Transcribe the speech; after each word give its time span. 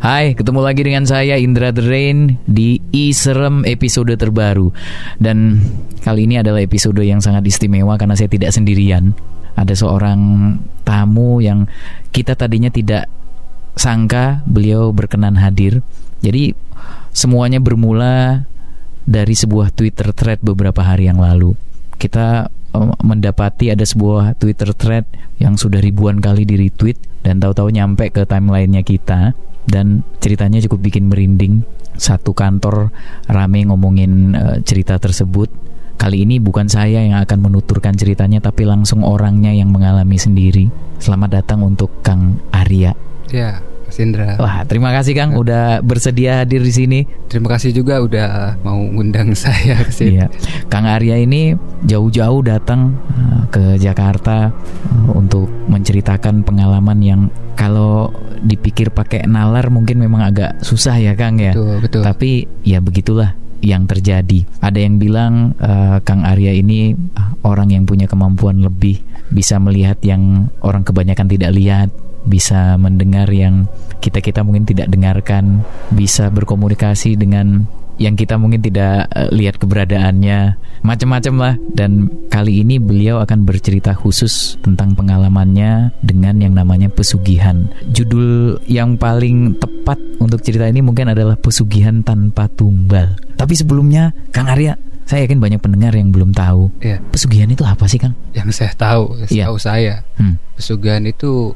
Hai, 0.00 0.32
ketemu 0.32 0.64
lagi 0.64 0.80
dengan 0.80 1.04
saya 1.04 1.36
Indra 1.36 1.76
The 1.76 1.84
Rain 1.84 2.40
di 2.48 2.80
Iserem 2.88 3.68
episode 3.68 4.16
terbaru. 4.16 4.72
Dan 5.20 5.60
kali 6.00 6.24
ini 6.24 6.40
adalah 6.40 6.64
episode 6.64 7.04
yang 7.04 7.20
sangat 7.20 7.44
istimewa 7.44 8.00
karena 8.00 8.16
saya 8.16 8.32
tidak 8.32 8.48
sendirian. 8.48 9.12
Ada 9.60 9.76
seorang 9.76 10.56
tamu 10.88 11.44
yang 11.44 11.68
kita 12.16 12.32
tadinya 12.32 12.72
tidak 12.72 13.12
sangka 13.76 14.40
beliau 14.48 14.88
berkenan 14.88 15.36
hadir. 15.36 15.84
Jadi 16.24 16.56
semuanya 17.12 17.60
bermula 17.60 18.48
dari 19.04 19.36
sebuah 19.36 19.68
Twitter 19.76 20.16
thread 20.16 20.40
beberapa 20.40 20.80
hari 20.80 21.12
yang 21.12 21.20
lalu. 21.20 21.52
Kita 22.00 22.48
eh, 22.48 22.92
mendapati 23.04 23.68
ada 23.68 23.84
sebuah 23.84 24.40
Twitter 24.40 24.72
thread 24.72 25.04
yang 25.36 25.60
sudah 25.60 25.76
ribuan 25.84 26.24
kali 26.24 26.48
di 26.48 26.56
retweet 26.56 26.96
dan 27.20 27.36
tahu-tahu 27.36 27.68
nyampe 27.68 28.08
ke 28.08 28.24
timelinenya 28.24 28.80
kita 28.80 29.36
dan 29.70 30.02
ceritanya 30.18 30.58
cukup 30.66 30.90
bikin 30.90 31.06
merinding. 31.06 31.62
Satu 31.94 32.34
kantor 32.34 32.90
rame 33.30 33.64
ngomongin 33.64 34.34
uh, 34.34 34.56
cerita 34.66 34.98
tersebut. 34.98 35.48
Kali 36.00 36.24
ini 36.24 36.40
bukan 36.40 36.64
saya 36.64 37.04
yang 37.04 37.20
akan 37.20 37.38
menuturkan 37.44 37.92
ceritanya 37.92 38.40
tapi 38.40 38.64
langsung 38.64 39.04
orangnya 39.04 39.52
yang 39.52 39.68
mengalami 39.68 40.16
sendiri. 40.16 40.72
Selamat 40.96 41.44
datang 41.44 41.60
untuk 41.60 42.00
Kang 42.00 42.40
Arya. 42.50 42.96
Ya, 43.30 43.60
Mas 43.90 43.98
Indra. 43.98 44.38
Wah, 44.38 44.62
terima 44.70 44.94
kasih 44.94 45.18
Kang 45.18 45.34
udah 45.34 45.82
bersedia 45.82 46.46
hadir 46.46 46.62
di 46.62 46.70
sini. 46.70 47.00
Terima 47.26 47.50
kasih 47.50 47.74
juga 47.74 47.98
udah 47.98 48.54
mau 48.62 48.78
ngundang 48.78 49.34
saya 49.42 49.82
ke 49.82 49.90
sini. 49.90 50.22
Iya. 50.22 50.30
Kang 50.70 50.86
Arya 50.86 51.18
ini 51.18 51.58
jauh-jauh 51.82 52.38
datang 52.46 52.94
uh, 52.94 53.50
ke 53.50 53.82
Jakarta 53.82 54.54
uh, 54.54 55.10
untuk 55.10 55.50
menceritakan 55.66 56.46
pengalaman 56.46 57.02
yang 57.02 57.20
kalau 57.58 58.14
dipikir 58.46 58.94
pakai 58.94 59.26
nalar 59.26 59.74
mungkin 59.74 59.98
memang 59.98 60.22
agak 60.22 60.62
susah 60.62 60.94
ya 60.94 61.18
Kang 61.18 61.42
ya. 61.42 61.50
Betul, 61.50 61.82
betul. 61.82 62.02
Tapi 62.06 62.30
ya 62.62 62.78
begitulah 62.78 63.34
yang 63.58 63.90
terjadi. 63.90 64.46
Ada 64.62 64.86
yang 64.86 65.02
bilang 65.02 65.58
uh, 65.58 65.98
Kang 66.06 66.22
Arya 66.22 66.54
ini 66.54 66.94
orang 67.42 67.74
yang 67.74 67.90
punya 67.90 68.06
kemampuan 68.06 68.62
lebih 68.62 69.02
bisa 69.34 69.58
melihat 69.58 69.98
yang 70.06 70.46
orang 70.62 70.86
kebanyakan 70.86 71.26
tidak 71.26 71.50
lihat, 71.58 71.90
bisa 72.24 72.76
mendengar 72.76 73.28
yang 73.30 73.68
kita-kita 74.00 74.40
mungkin 74.40 74.64
tidak 74.64 74.88
dengarkan, 74.88 75.62
bisa 75.92 76.32
berkomunikasi 76.32 77.16
dengan 77.20 77.68
yang 78.00 78.16
kita 78.16 78.40
mungkin 78.40 78.64
tidak 78.64 79.12
uh, 79.12 79.28
lihat 79.28 79.60
keberadaannya 79.60 80.56
macam-macam 80.80 81.34
lah 81.36 81.54
dan 81.76 82.08
kali 82.32 82.64
ini 82.64 82.80
beliau 82.80 83.20
akan 83.20 83.44
bercerita 83.44 83.92
khusus 83.92 84.56
tentang 84.64 84.96
pengalamannya 84.96 85.92
dengan 86.00 86.40
yang 86.40 86.56
namanya 86.56 86.88
pesugihan 86.88 87.68
judul 87.92 88.56
yang 88.64 88.96
paling 88.96 89.52
tepat 89.60 90.00
untuk 90.16 90.40
cerita 90.40 90.64
ini 90.64 90.80
mungkin 90.80 91.12
adalah 91.12 91.36
pesugihan 91.36 92.00
tanpa 92.00 92.48
tumbal 92.48 93.20
tapi 93.36 93.52
sebelumnya 93.52 94.16
Kang 94.32 94.48
Arya 94.48 94.80
saya 95.04 95.28
yakin 95.28 95.36
banyak 95.36 95.60
pendengar 95.60 95.92
yang 95.92 96.08
belum 96.08 96.32
tahu 96.32 96.72
Iya. 96.80 97.04
pesugihan 97.12 97.52
itu 97.52 97.68
apa 97.68 97.84
sih 97.84 98.00
Kang? 98.00 98.16
Yang 98.32 98.64
saya 98.64 98.72
tahu, 98.80 99.20
Iya. 99.28 99.52
tahu 99.52 99.56
saya, 99.60 99.94
Hmm. 100.16 100.40
pesugihan 100.56 101.04
itu 101.04 101.52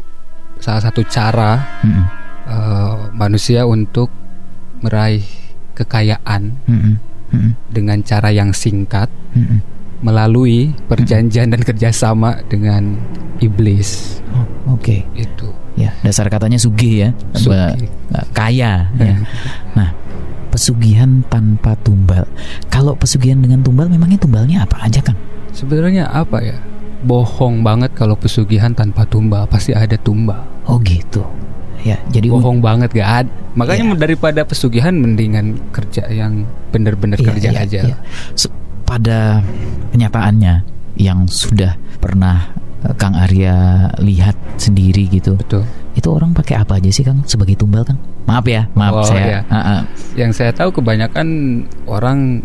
salah 0.64 0.80
satu 0.80 1.04
cara 1.04 1.60
Mm-mm. 1.84 2.04
eh, 2.48 2.96
manusia 3.12 3.68
untuk 3.68 4.08
meraih 4.80 5.20
kekayaan 5.76 6.56
Mm-mm. 6.64 6.94
Mm-mm. 7.36 7.52
dengan 7.68 8.00
cara 8.00 8.32
yang 8.32 8.56
singkat 8.56 9.12
Mm-mm. 9.36 9.60
melalui 10.00 10.72
perjanjian 10.88 11.52
dan 11.52 11.60
kerjasama 11.60 12.40
dengan 12.48 12.96
iblis. 13.44 14.20
Oh, 14.32 14.72
Oke 14.80 15.04
Itu. 15.12 15.52
ya 15.76 15.90
dasar 16.00 16.30
katanya 16.32 16.56
sugih 16.56 16.94
ya 17.04 17.10
Sugih. 17.36 17.90
Kaya 18.32 18.88
ya. 18.96 19.14
Nah, 19.76 19.90
pesugihan 20.48 21.20
tanpa 21.26 21.74
tumbal. 21.82 22.24
Kalau 22.70 22.94
pesugihan 22.94 23.42
dengan 23.42 23.58
tumbal, 23.60 23.90
memangnya 23.90 24.22
tumbalnya 24.22 24.62
apa 24.62 24.86
aja, 24.86 25.02
Kang? 25.02 25.18
Sebenarnya 25.50 26.06
apa 26.06 26.38
ya? 26.38 26.54
Bohong 27.04 27.60
banget 27.60 27.92
kalau 27.92 28.16
pesugihan 28.16 28.72
tanpa 28.72 29.04
tumbal, 29.04 29.44
pasti 29.44 29.70
ada 29.70 29.94
tumbal. 29.94 30.40
Oh 30.64 30.80
gitu. 30.80 31.20
Ya, 31.84 32.00
jadi 32.08 32.32
bohong 32.32 32.64
banget 32.64 32.96
gak 32.96 33.10
ada. 33.22 33.30
Makanya 33.54 33.92
Iya. 33.92 34.00
daripada 34.00 34.40
pesugihan 34.42 34.96
mendingan 34.96 35.60
kerja 35.68 36.08
yang 36.08 36.48
bener-bener 36.72 37.20
Iya, 37.20 37.26
kerja 37.28 37.50
iya, 37.52 37.60
aja. 37.60 37.80
iya. 37.92 37.96
Se- 38.32 38.48
Pada 38.84 39.40
kenyataannya 39.90 40.54
yang 40.96 41.24
sudah 41.24 41.72
pernah 41.98 42.52
eh, 42.80 42.92
Kang 42.96 43.16
Arya 43.16 43.88
lihat 43.96 44.36
sendiri 44.56 45.08
gitu, 45.08 45.36
Betul. 45.36 45.64
itu 45.92 46.08
orang 46.08 46.32
pakai 46.32 46.60
apa 46.60 46.76
aja 46.76 46.88
sih, 46.88 47.00
Kang? 47.00 47.24
Sebagai 47.24 47.56
tumbal, 47.56 47.80
Kang? 47.80 47.96
Maaf 48.24 48.44
ya, 48.44 48.68
maaf 48.72 48.92
Oh, 48.92 49.04
saya. 49.04 49.24
iya. 49.24 49.40
Ah, 49.48 49.56
ah. 49.56 49.80
Yang 50.12 50.32
saya 50.36 50.52
tahu 50.52 50.68
kebanyakan 50.70 51.28
orang 51.84 52.44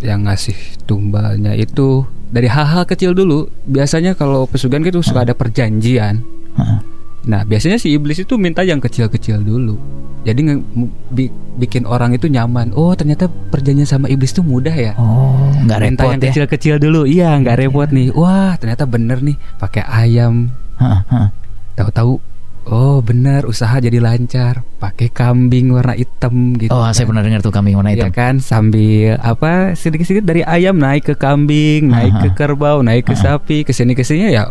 yang 0.00 0.24
ngasih 0.24 0.56
tumbalnya 0.84 1.56
itu 1.56 2.04
dari 2.34 2.50
hal-hal 2.50 2.82
kecil 2.82 3.14
dulu. 3.14 3.46
Biasanya 3.64 4.12
kalau 4.12 4.44
pesugihan 4.44 4.82
gitu 4.82 4.98
suka 5.00 5.22
ada 5.22 5.32
perjanjian. 5.32 6.18
Ah, 6.52 6.60
ah. 6.60 6.78
Nah, 7.24 7.40
biasanya 7.40 7.78
si 7.78 7.94
iblis 7.94 8.18
itu 8.18 8.34
minta 8.34 8.60
yang 8.60 8.76
kecil-kecil 8.76 9.40
dulu. 9.40 9.78
Jadi 10.24 10.40
nge- 10.42 10.64
bi- 11.08 11.30
bikin 11.56 11.84
orang 11.84 12.12
itu 12.12 12.26
nyaman. 12.26 12.72
Oh, 12.72 12.92
ternyata 12.92 13.28
perjanjian 13.28 13.86
sama 13.86 14.08
iblis 14.08 14.32
itu 14.32 14.40
mudah 14.40 14.72
ya. 14.72 14.92
Oh, 14.96 15.36
nggak 15.62 15.78
Minta 15.80 16.02
repot 16.02 16.10
yang 16.10 16.18
ya? 16.18 16.24
kecil-kecil 16.26 16.74
dulu. 16.76 17.00
Iya, 17.04 17.30
nggak 17.38 17.56
repot 17.60 17.88
nih. 17.88 18.08
Wah, 18.10 18.56
ternyata 18.56 18.84
bener 18.84 19.20
nih. 19.20 19.36
Pakai 19.56 19.84
ayam, 19.84 20.50
Ah, 20.74 21.00
ah, 21.00 21.00
ah. 21.08 21.28
tahu-tahu 21.74 22.18
oh 22.66 22.98
benar 22.98 23.44
usaha 23.44 23.76
jadi 23.76 23.98
lancar 23.98 24.64
pakai 24.78 25.08
kambing 25.08 25.68
warna 25.68 25.92
hitam 25.92 26.52
gitu 26.54 26.68
Oh, 26.68 26.84
saya 26.86 27.04
kan. 27.04 27.12
pernah 27.12 27.22
dengar 27.22 27.40
tuh 27.40 27.50
kambing 27.50 27.74
warna 27.74 27.90
Iya 27.90 28.08
hitam. 28.08 28.12
kan 28.12 28.34
sambil 28.38 29.16
apa 29.18 29.72
sedikit-sedikit 29.72 30.24
dari 30.24 30.40
ayam 30.42 30.76
naik 30.76 31.04
ke 31.04 31.14
kambing 31.14 31.88
naik 31.88 32.12
ke 32.18 32.28
kerbau 32.34 32.80
naik 32.80 33.04
ke 33.04 33.14
Aha. 33.14 33.36
sapi 33.36 33.62
ke 33.62 33.70
sini 33.70 33.92
ke 33.92 34.00
sini 34.00 34.30
ya 34.30 34.48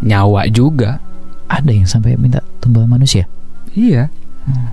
nyawa 0.00 0.46
juga 0.46 1.02
Ada 1.46 1.72
yang 1.72 1.84
sampai 1.84 2.14
minta 2.14 2.38
tumbal 2.58 2.84
manusia? 2.84 3.24
iya 3.72 4.06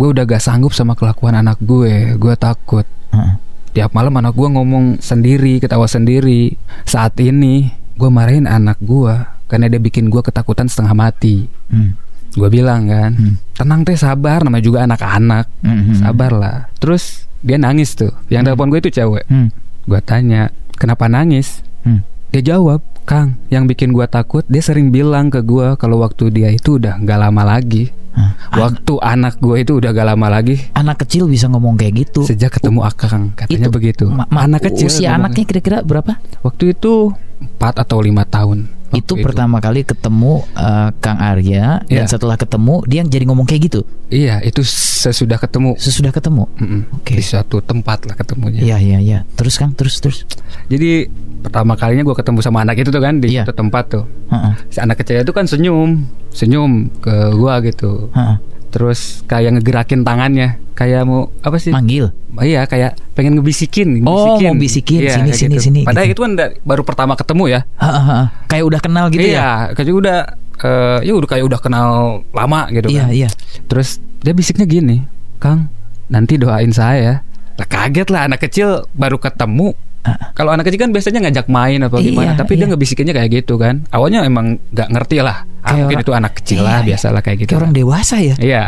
gue 0.00 0.08
udah 0.16 0.24
gak 0.24 0.40
sanggup 0.40 0.72
sama 0.72 0.96
kelakuan 0.96 1.36
anak 1.36 1.60
gue, 1.60 2.16
gue 2.16 2.34
takut. 2.40 2.88
heeh. 3.12 3.34
Tiap 3.70 3.92
malam 3.92 4.16
anak 4.16 4.32
gue 4.32 4.48
ngomong 4.48 4.98
sendiri, 4.98 5.60
ketawa 5.60 5.84
sendiri. 5.84 6.56
Saat 6.88 7.20
ini 7.20 7.68
gue 7.94 8.08
marahin 8.08 8.48
anak 8.48 8.80
gue 8.80 9.12
karena 9.46 9.68
dia 9.68 9.76
bikin 9.76 10.08
gue 10.08 10.24
ketakutan 10.24 10.66
setengah 10.66 10.96
mati. 10.96 11.46
Hmm. 11.68 11.94
Gue 12.32 12.48
bilang 12.48 12.88
kan, 12.88 13.12
Hmm. 13.12 13.34
tenang 13.52 13.84
teh 13.84 13.94
sabar, 13.94 14.40
namanya 14.42 14.64
juga 14.64 14.88
anak-anak, 14.88 15.46
Hmm. 15.60 15.94
sabar 15.94 16.32
lah. 16.32 16.58
Terus 16.80 17.28
dia 17.44 17.60
nangis 17.60 17.92
tuh, 17.92 18.10
yang 18.32 18.42
Hmm. 18.42 18.56
telepon 18.56 18.70
gue 18.72 18.80
itu 18.80 18.90
cewek. 18.90 19.26
Hmm. 19.28 19.52
Gue 19.86 20.00
tanya, 20.00 20.48
kenapa 20.74 21.06
nangis? 21.06 21.60
Hmm. 21.84 22.02
Dia 22.30 22.54
jawab, 22.54 22.78
Kang, 23.02 23.42
yang 23.50 23.66
bikin 23.66 23.90
gue 23.90 24.06
takut, 24.06 24.46
dia 24.46 24.62
sering 24.62 24.94
bilang 24.94 25.34
ke 25.34 25.42
gue 25.42 25.74
kalau 25.74 25.98
waktu 25.98 26.30
dia 26.30 26.48
itu 26.54 26.78
udah 26.78 27.02
nggak 27.02 27.18
lama 27.18 27.42
lagi. 27.42 27.90
Hah. 28.10 28.34
An- 28.50 28.58
Waktu 28.60 28.94
anak 28.98 29.38
gue 29.38 29.62
itu 29.62 29.78
udah 29.78 29.94
gak 29.94 30.02
lama 30.02 30.26
lagi 30.26 30.58
anak 30.74 31.06
kecil 31.06 31.30
bisa 31.30 31.46
ngomong 31.46 31.78
kayak 31.78 31.94
gitu. 31.94 32.26
sejak 32.26 32.58
ketemu 32.58 32.82
Akang, 32.82 33.30
katanya 33.38 33.70
Itu, 33.70 33.70
begitu. 33.70 34.04
Ma- 34.10 34.26
ma- 34.26 34.50
anak 34.50 34.66
kecil 34.66 34.90
Usia 34.90 35.14
anaknya 35.14 35.46
kira-kira 35.46 35.78
berapa? 35.86 36.18
Waktu 36.42 36.74
itu 36.74 37.14
4 37.38 37.78
atau 37.78 38.02
lima 38.02 38.26
tahun. 38.26 38.66
Waktu 38.90 38.98
itu, 39.00 39.12
pertama 39.20 39.58
kali 39.58 39.80
ketemu 39.82 40.42
eh, 40.52 40.88
Kang 40.98 41.16
Arya 41.16 41.82
dan 41.82 42.04
Iya. 42.04 42.10
setelah 42.10 42.34
ketemu 42.34 42.74
dia 42.84 43.00
jadi 43.02 43.24
ngomong 43.24 43.46
kayak 43.46 43.62
gitu. 43.66 43.80
Iya, 44.06 44.42
itu 44.42 44.66
sesudah 44.66 45.38
ketemu 45.38 45.78
Sesudah 45.78 46.10
ketemu. 46.10 46.50
Mm-mm. 46.56 46.82
Oke. 46.92 47.14
di 47.14 47.22
suatu 47.22 47.58
tempat 47.60 48.04
lah 48.04 48.14
ketemunya. 48.14 48.60
Iya 48.60 48.76
iya 48.76 48.98
iya. 48.98 49.18
Terus 49.32 49.54
Kang, 49.54 49.70
terus 49.72 49.96
terus. 49.96 50.26
Jadi 50.66 51.06
pertama 51.40 51.72
kalinya 51.72 52.02
gue 52.02 52.12
ketemu 52.12 52.38
sama 52.40 52.60
anak 52.60 52.76
itu 52.76 52.90
tuh 52.90 52.98
kan 52.98 53.16
di 53.16 53.32
Iya. 53.32 53.46
suatu 53.46 53.54
tempat 53.56 53.84
tuh. 53.88 54.04
Heeh. 54.28 54.52
Si 54.68 54.78
anak 54.78 54.98
kecil 54.98 55.22
itu 55.22 55.30
kan 55.30 55.46
senyum, 55.46 56.04
senyum 56.30 56.90
ke 56.98 57.14
gua 57.32 57.62
gitu. 57.62 58.10
heeh. 58.12 58.36
Terus 58.70 59.26
kayak 59.26 59.58
ngegerakin 59.58 60.06
tangannya, 60.06 60.62
kayak 60.72 61.02
mau 61.02 61.34
apa 61.42 61.58
sih? 61.58 61.74
Manggil. 61.74 62.14
Iya, 62.38 62.64
kayak 62.64 62.94
pengen 63.12 63.34
ngebisikin, 63.34 64.06
Oh, 64.06 64.38
mau 64.38 64.54
bisikin, 64.54 65.02
Iya, 65.02 65.18
sini, 65.18 65.30
sini, 65.34 65.54
gitu. 65.58 65.64
sini, 65.66 65.80
Padahal 65.82 66.06
gitu. 66.06 66.22
itu 66.22 66.22
kan 66.22 66.32
baru 66.62 66.82
pertama 66.86 67.18
ketemu 67.18 67.44
ya. 67.50 67.60
Heeh. 67.76 68.22
Kayak 68.46 68.64
udah 68.70 68.80
kenal 68.80 69.04
gitu 69.10 69.26
ya. 69.26 69.30
iya, 69.34 69.48
kayak 69.74 69.90
udah 69.90 70.18
eh, 70.60 70.98
ya 71.02 71.12
udah 71.18 71.28
kayak 71.28 71.44
udah 71.44 71.58
kenal 71.58 71.88
lama 72.30 72.70
gitu 72.70 72.86
Iya 72.88 73.04
kan. 73.04 73.10
iya. 73.10 73.28
Terus 73.66 73.98
dia 74.22 74.30
bisiknya 74.30 74.64
gini, 74.64 75.02
Kang, 75.42 75.66
nanti 76.06 76.38
doain 76.38 76.70
saya. 76.70 77.26
Lah 77.58 77.66
kaget 77.66 78.08
lah 78.08 78.30
anak 78.30 78.40
kecil 78.40 78.86
baru 78.94 79.18
ketemu. 79.18 79.74
Ah. 80.00 80.32
Kalau 80.32 80.50
anak 80.50 80.64
kecil 80.64 80.80
kan 80.80 80.90
biasanya 80.90 81.20
ngajak 81.22 81.46
main 81.46 81.76
apa 81.78 81.96
gimana, 81.98 82.32
Iya, 82.32 82.40
tapi 82.40 82.52
dia 82.54 82.64
iya. 82.64 82.72
ngebisikinnya 82.72 83.12
kayak 83.12 83.30
gitu 83.36 83.54
kan. 83.54 83.84
Awalnya 83.88 84.24
emang 84.24 84.56
nggak 84.70 84.88
ngerti 84.88 85.20
lah. 85.20 85.44
Kayak 85.44 85.60
Ah, 85.60 85.72
mungkin 85.76 85.84
orang- 85.92 86.00
itu 86.02 86.12
anak 86.16 86.32
kecil 86.34 86.56
Iya, 86.56 86.64
lah, 86.64 86.72
iya. 86.74 86.86
biasa 86.88 87.06
lah 87.10 87.20
kayak 87.20 87.36
gitu. 87.36 87.48
Kayak 87.48 87.60
orang 87.60 87.74
dewasa 87.74 88.16
ya. 88.16 88.34
Iya, 88.36 88.64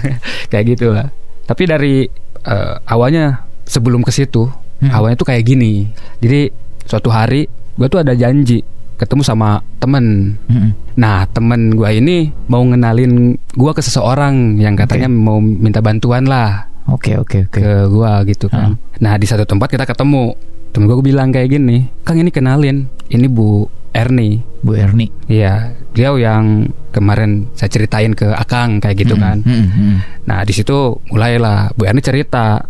kayak 0.50 0.64
gitu 0.68 0.86
lah. 0.90 1.06
Tapi 1.44 1.62
dari 1.64 1.94
eh, 2.42 2.74
awalnya 2.84 3.24
sebelum 3.62 4.02
ke 4.02 4.10
situ, 4.10 4.50
Hmm. 4.78 4.90
awalnya 4.90 5.14
tuh 5.14 5.28
kayak 5.28 5.46
gini. 5.46 5.86
Jadi 6.18 6.50
suatu 6.82 7.06
hari 7.06 7.46
gue 7.72 7.86
tuh 7.86 8.02
ada 8.02 8.10
janji 8.12 8.58
ketemu 8.92 9.22
sama 9.22 9.48
temen. 9.78 10.34
Mm-mm. 10.44 10.70
Nah 10.94 11.22
temen 11.28 11.70
gue 11.72 11.90
ini 11.92 12.16
mau 12.46 12.58
ngenalin 12.60 13.12
gue 13.38 13.72
ke 13.72 13.78
seseorang 13.78 14.58
yang 14.58 14.74
katanya 14.74 15.06
mau 15.06 15.38
minta 15.38 15.78
bantuan 15.78 16.22
lah 16.22 16.66
Oke 16.84 17.14
oke 17.14 17.46
oke. 17.46 17.54
ke 17.54 17.86
gue 17.86 18.12
gitu 18.28 18.46
kan. 18.46 18.74
Nah 18.98 19.14
di 19.14 19.24
satu 19.24 19.42
tempat 19.42 19.70
kita 19.70 19.86
ketemu. 19.86 20.34
Temen 20.72 20.88
gue 20.88 21.04
bilang 21.04 21.28
kayak 21.28 21.52
gini, 21.52 21.84
Kang 22.00 22.16
ini 22.16 22.32
kenalin, 22.32 22.88
ini 23.08 23.26
Bu 23.28 23.68
Erni. 23.92 24.40
Bu 24.64 24.72
Erni. 24.72 25.12
Iya, 25.28 25.76
beliau 25.92 26.16
yang 26.16 26.72
kemarin 26.90 27.44
saya 27.52 27.68
ceritain 27.68 28.16
ke 28.16 28.24
Akang 28.32 28.80
kayak 28.80 29.04
gitu 29.04 29.12
Mm-mm, 29.12 29.24
kan. 29.24 29.36
mm-mm, 29.44 29.68
mm-mm. 29.68 29.96
Nah 30.24 30.40
di 30.44 30.52
situ 30.52 30.96
mulailah 31.12 31.76
Bu 31.76 31.84
Erni 31.84 32.00
cerita 32.00 32.64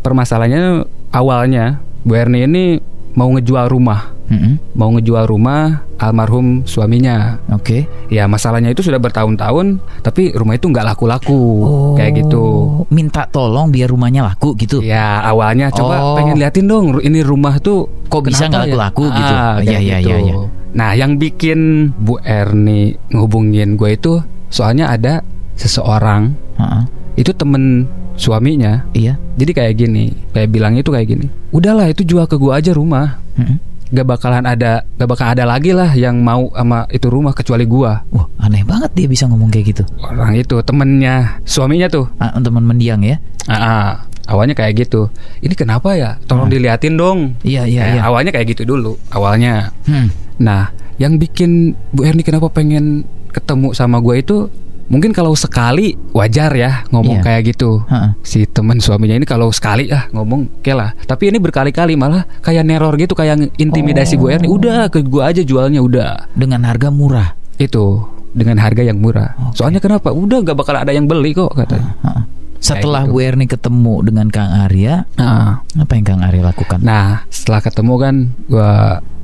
permasalahannya 0.00 0.86
awalnya 1.10 1.82
Bu 2.02 2.14
Erni 2.14 2.46
ini 2.46 2.64
mau 3.12 3.28
ngejual 3.28 3.66
rumah, 3.66 4.08
Mm-mm. 4.26 4.56
mau 4.72 4.88
ngejual 4.90 5.24
rumah 5.24 5.84
almarhum 5.96 6.64
suaminya. 6.64 7.36
Oke. 7.50 7.84
Ya 8.08 8.24
masalahnya 8.24 8.68
itu 8.68 8.80
sudah 8.80 8.96
bertahun-tahun, 8.96 9.76
tapi 10.00 10.32
rumah 10.32 10.54
itu 10.54 10.66
nggak 10.66 10.86
laku-laku 10.86 11.40
Oh. 11.60 11.94
kayak 11.94 12.20
gitu. 12.20 12.44
Minta 12.88 13.24
tolong 13.26 13.68
biar 13.68 13.88
rumahnya 13.88 14.24
laku 14.24 14.56
gitu. 14.56 14.80
Ya 14.80 15.20
awalnya 15.22 15.68
coba 15.68 15.96
Oh. 16.02 16.16
pengen 16.16 16.36
liatin 16.36 16.64
dong 16.64 16.96
ini 16.98 17.20
rumah 17.20 17.56
tuh 17.58 17.86
Kok 18.06 18.22
bisa 18.24 18.46
nggak 18.46 18.64
ya? 18.64 18.66
laku-laku 18.68 19.04
gitu? 19.08 19.32
Ah, 19.32 19.54
Iya, 19.58 19.68
kayak 19.68 19.80
iya, 19.80 19.96
gitu. 19.98 20.08
iya, 20.08 20.18
iya. 20.22 20.34
Nah 20.72 20.90
yang 20.92 21.12
bikin 21.16 21.60
Bu 21.94 22.16
Erni 22.18 22.96
ngehubungin 23.08 23.76
gue 23.76 23.90
itu 23.92 24.18
soalnya 24.48 24.88
ada 24.88 25.20
seseorang 25.54 26.32
Heeh. 26.56 26.82
Itu 27.16 27.30
temen 27.36 27.84
suaminya 28.16 28.84
Iya. 28.92 29.16
Jadi 29.36 29.52
kayak 29.56 29.74
gini, 29.76 30.04
kayak 30.36 30.48
bilangnya 30.52 30.80
itu 30.84 30.92
kayak 30.92 31.08
gini. 31.08 31.26
Udahlah 31.52 31.88
itu 31.88 32.04
jual 32.04 32.28
ke 32.28 32.36
gua 32.36 32.60
aja 32.60 32.76
rumah. 32.76 33.18
Mm-mm. 33.36 33.56
Gak 33.92 34.08
bakalan 34.08 34.48
ada, 34.48 34.88
gak 34.96 35.08
bakal 35.08 35.36
ada 35.36 35.44
lagi 35.44 35.76
lah 35.76 35.92
yang 35.92 36.24
mau 36.24 36.48
sama 36.56 36.88
itu 36.88 37.12
rumah 37.12 37.36
kecuali 37.36 37.68
gua. 37.68 38.00
Wah 38.08 38.24
aneh 38.40 38.64
banget 38.64 38.92
dia 38.96 39.06
bisa 39.08 39.28
ngomong 39.28 39.52
kayak 39.52 39.76
gitu. 39.76 39.84
Orang 40.00 40.32
itu 40.32 40.56
temennya, 40.64 41.40
suaminya 41.44 41.88
tuh. 41.92 42.08
Ah, 42.16 42.32
teman 42.40 42.64
mendiang 42.64 43.04
ya. 43.04 43.20
Ah, 43.48 43.56
ah. 43.56 43.88
awalnya 44.32 44.56
kayak 44.56 44.86
gitu. 44.88 45.12
Ini 45.44 45.52
kenapa 45.52 45.92
ya? 45.98 46.16
Tolong 46.24 46.48
diliatin 46.48 46.96
dong. 46.96 47.36
Iya 47.44 47.68
iya 47.68 47.82
Kayak 47.84 47.96
iya. 47.96 48.02
Awalnya 48.08 48.30
kayak 48.32 48.46
gitu 48.56 48.62
dulu. 48.64 48.96
Awalnya. 49.12 49.74
Hmm. 49.84 50.08
Nah, 50.40 50.72
yang 50.96 51.20
bikin 51.20 51.76
Bu 51.92 52.06
Erni 52.08 52.24
kenapa 52.24 52.48
pengen 52.48 53.04
ketemu 53.34 53.76
sama 53.76 54.00
gua 54.00 54.16
itu 54.16 54.48
mungkin 54.84 55.10
kalau 55.10 55.32
sekali 55.32 55.94
wajar 56.10 56.50
ya 56.50 56.84
ngomong 56.88 57.18
Iya. 57.18 57.24
kayak 57.24 57.42
gitu. 57.48 57.82
Heeh. 57.84 58.10
si 58.20 58.44
teman 58.44 58.76
suaminya 58.76 59.14
ini 59.14 59.24
kalau 59.24 59.48
sekali 59.48 59.88
ah 59.88 60.08
ngomong 60.08 60.48
oke 60.58 60.72
lah 60.72 60.92
tapi 61.02 61.28
ini 61.28 61.38
berkali-kali 61.38 61.94
malah 61.94 62.24
kayak 62.38 62.62
neror 62.62 62.94
gitu 62.94 63.12
kayak 63.12 63.52
intimidasi 63.56 64.14
Bu 64.14 64.28
Erni 64.28 64.46
Oh. 64.46 64.56
udah 64.56 64.88
ke 64.88 65.00
gua 65.00 65.28
aja 65.28 65.40
jualnya 65.40 65.78
udah 65.78 66.28
Dengan 66.32 66.62
harga 66.62 66.88
murah. 66.88 67.34
itu 67.56 68.02
dengan 68.30 68.56
harga 68.56 68.82
yang 68.82 68.96
murah 68.96 69.36
Oke. 69.38 69.56
soalnya 69.56 69.78
kenapa 69.78 70.08
udah 70.08 70.40
nggak 70.40 70.56
bakal 70.56 70.74
ada 70.74 70.90
yang 70.90 71.04
beli 71.04 71.30
kok 71.32 71.52
katanya 71.52 71.92
Heeh. 72.02 72.22
Setelah 72.58 73.02
gitu. 73.04 73.12
Bu 73.12 73.18
Erni 73.20 73.46
ketemu 73.46 73.94
dengan 74.02 74.26
Kang 74.28 74.54
Arya, 74.56 75.02
Nah, 75.16 75.66
apa 75.74 75.92
yang 75.92 76.06
Kang 76.06 76.22
Arya 76.22 76.42
lakukan? 76.44 76.78
nah 76.80 77.26
setelah 77.28 77.58
ketemu 77.60 77.94
kan 77.96 78.14
gua 78.46 78.72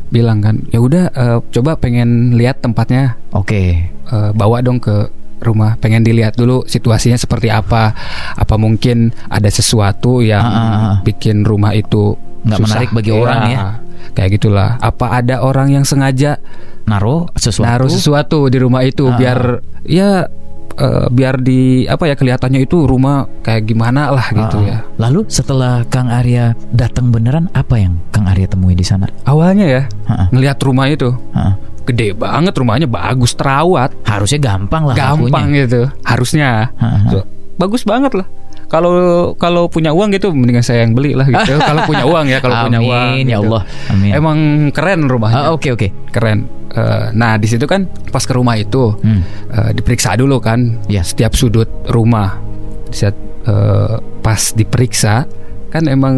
bilang 0.09 0.39
kan 0.39 0.65
ya 0.67 0.79
udah 0.79 1.05
eh, 1.09 1.39
coba 1.49 1.77
pengen 1.77 2.33
lihat 2.33 2.59
tempatnya 2.59 3.15
Oke. 3.31 3.87
eh, 3.89 4.31
bawa 4.33 4.59
dong 4.59 4.79
ke 4.79 5.07
rumah 5.41 5.75
pengen 5.77 6.01
dilihat 6.01 6.35
dulu 6.35 6.63
situasinya 6.65 7.15
seperti 7.15 7.49
apa 7.49 7.95
apa 8.35 8.55
mungkin 8.55 9.11
ada 9.27 9.49
sesuatu 9.49 10.21
yang 10.21 10.41
Ah, 10.41 10.53
ah, 10.53 10.69
ah. 10.69 10.97
bikin 11.01 11.43
rumah 11.43 11.73
itu 11.73 12.15
Nggak 12.41 12.55
susah. 12.55 12.65
menarik 12.65 12.91
bagi 12.93 13.13
orang 13.13 13.43
ya. 13.47 13.59
kayak 14.11 14.31
gitulah 14.35 14.71
apa 14.79 15.07
ada 15.13 15.41
orang 15.41 15.71
yang 15.71 15.83
sengaja 15.83 16.39
Naro 16.85 17.29
sesuatu. 17.35 17.67
naruh 17.67 17.89
sesuatu 17.89 18.39
di 18.47 18.57
rumah 18.57 18.81
itu 18.81 19.05
Ah, 19.05 19.15
biar 19.15 19.39
ya 19.85 20.25
eh, 20.79 21.07
biar 21.09 21.39
di 21.39 21.61
apa 21.85 22.05
ya 22.05 22.15
kelihatannya 22.15 22.61
itu 22.61 22.83
rumah 22.83 23.27
kayak 23.41 23.67
gimana 23.67 24.09
lah 24.09 24.27
gitu 24.29 24.59
ah. 24.59 24.65
ya 24.65 24.79
Lalu 24.97 25.27
setelah 25.27 25.83
Kang 25.85 26.09
Arya 26.09 26.55
datang 26.71 27.11
beneran, 27.11 27.51
apa 27.53 27.77
yang 27.77 27.99
Kang 28.09 28.25
Arya 28.25 28.47
temui 28.47 28.73
di 28.73 28.83
sana? 28.83 29.11
awalnya 29.25 29.67
ya 29.67 29.83
Heeh. 30.07 30.27
ngelihat 30.31 30.59
rumah 30.61 30.87
itu 30.87 31.11
Heeh. 31.11 31.55
gede 31.85 32.09
banget 32.13 32.53
rumahnya 32.53 32.85
bagus 32.85 33.33
terawat 33.33 33.91
Harusnya 34.03 34.39
gampang 34.39 34.85
lah 34.85 34.95
gampang 34.95 35.49
lakunya. 35.49 35.65
gitu 35.65 35.81
harusnya. 36.03 36.69
So, 37.09 37.25
bagus 37.57 37.83
banget 37.83 38.13
lah. 38.13 38.29
Kalau 38.69 38.93
kalau 39.35 39.65
punya 39.65 39.97
uang 39.97 40.13
gitu 40.13 40.29
mendingan 40.29 40.61
saya 40.61 40.85
yang 40.85 40.93
beli 40.93 41.17
lah 41.17 41.25
gitu. 41.25 41.57
kalau 41.65 41.89
punya 41.89 42.05
uang 42.05 42.29
ya, 42.29 42.37
kalau 42.39 42.69
punya 42.69 42.77
Amin, 42.79 42.91
uang. 42.93 43.09
ya 43.17 43.25
gitu. 43.25 43.41
Allah. 43.43 43.63
Amin. 43.89 44.11
Emang 44.13 44.39
keren 44.71 45.09
rumahnya. 45.09 45.49
Ah, 45.49 45.53
Oke 45.57 45.73
oke. 45.73 45.89
Keren. 46.13 46.45
Eh, 46.71 47.07
nah, 47.13 47.35
di 47.35 47.45
situ 47.45 47.65
kan 47.65 47.85
pas 48.07 48.21
ke 48.21 48.31
rumah 48.31 48.55
itu 48.55 48.93
Hmm. 48.95 49.25
eh, 49.49 49.71
diperiksa 49.73 50.13
dulu 50.15 50.37
kan 50.37 50.85
Ya. 50.85 51.01
setiap 51.01 51.33
sudut 51.33 51.65
rumah. 51.87 52.37
Saat 52.89 53.17
eh, 53.43 53.95
pas 54.21 54.43
diperiksa 54.53 55.25
kan 55.69 55.85
emang 55.85 56.17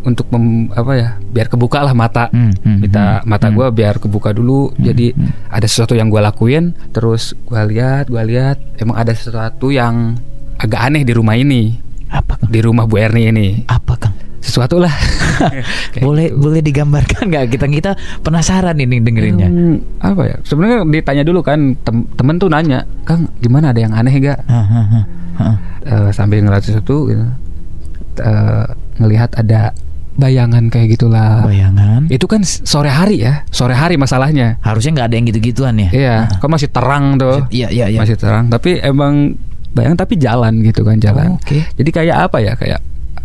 untuk 0.00 0.26
mem- 0.28 0.66
apa 0.68 0.92
ya 0.92 1.08
biar 1.24 1.46
kebuka 1.46 1.78
lah 1.80 1.90
mata 1.90 2.26
Hmm, 2.28 2.50
hmm, 2.56 2.78
kita 2.80 3.04
hmm, 3.16 3.24
mata 3.24 3.46
hmm. 3.46 3.54
gue 3.54 3.66
biar 3.72 3.94
kebuka 3.98 4.30
dulu 4.30 4.74
jadi 4.76 5.14
ada 5.48 5.62
sesuatu 5.62 5.94
yang 5.94 6.06
gue 6.06 6.18
lakuin 6.18 6.74
terus 6.90 7.34
gue 7.40 7.60
lihat 7.68 8.06
gue 8.06 8.18
lihat 8.24 8.58
emang 8.76 8.98
ada 8.98 9.10
sesuatu 9.10 9.70
yang 9.70 10.18
agak 10.56 10.80
aneh 10.84 11.02
di 11.02 11.12
rumah 11.12 11.34
ini 11.34 11.78
Apa 12.08 12.34
Kang? 12.36 12.50
di 12.50 12.58
rumah 12.58 12.82
Bu 12.84 12.98
Erni 12.98 13.22
ini 13.24 13.48
Apa 13.64 13.94
Kang? 13.96 14.14
Sesuatu 14.40 14.76
lah 14.76 14.92
Kayak 15.92 16.04
boleh 16.06 16.26
gitu. 16.26 16.36
boleh 16.38 16.60
digambarkan 16.60 17.22
nggak 17.26 17.44
kita 17.50 17.66
kita 17.66 17.90
penasaran 18.20 18.74
ini 18.74 18.98
dengerinnya. 18.98 19.46
Hmm, 19.46 19.76
apa 19.98 20.22
ya 20.26 20.36
sebenarnya 20.42 20.82
ditanya 20.82 21.22
dulu 21.22 21.40
kan 21.40 21.76
tem- 21.78 22.08
temen 22.10 22.36
tuh 22.36 22.48
nanya 22.48 22.82
Kang 23.02 23.28
gimana 23.38 23.68
ada 23.68 23.78
yang 23.78 23.92
aneh 23.92 24.12
gak 24.18 24.40
hah. 24.42 25.56
Eh, 25.80 26.10
sambil 26.10 26.40
ngeliat 26.40 26.60
sesuatu 26.60 27.06
gitu 27.06 27.24
Eh, 28.12 28.64
ngelihat 28.98 29.32
ada 29.34 29.72
bayangan 30.12 30.68
kayak 30.68 30.92
gitulah 30.92 31.40
Bayangan. 31.42 32.04
itu 32.06 32.26
kan 32.26 32.44
sore 32.44 32.88
hari 32.88 33.16
ya 33.18 33.48
sore 33.48 33.72
hari 33.72 33.96
masalahnya 33.96 34.60
Harusnya 34.60 34.92
nggak 34.94 35.08
ada 35.08 35.14
yang 35.14 35.26
gitu-gituan 35.26 35.74
ya. 35.78 35.88
iya 35.90 36.16
kan 36.34 36.48
masih 36.48 36.68
terang 36.68 37.16
tuh 37.16 37.40
Iya 37.48 37.68
iya 37.70 37.86
iya. 37.88 37.96
masih 37.96 38.16
terang 38.16 38.48
tapi 38.48 38.76
emang 38.78 39.38
bayangan 39.70 39.96
tapi 39.96 40.16
jalan 40.16 40.60
gitu 40.60 40.82
kan 40.82 40.98
jalan 40.98 41.32
Oh, 41.32 41.40
Oke. 41.40 41.64
jadi 41.72 41.90
kayak 41.90 42.16
apa 42.28 42.38
ya 42.38 42.52
kayak 42.52 42.80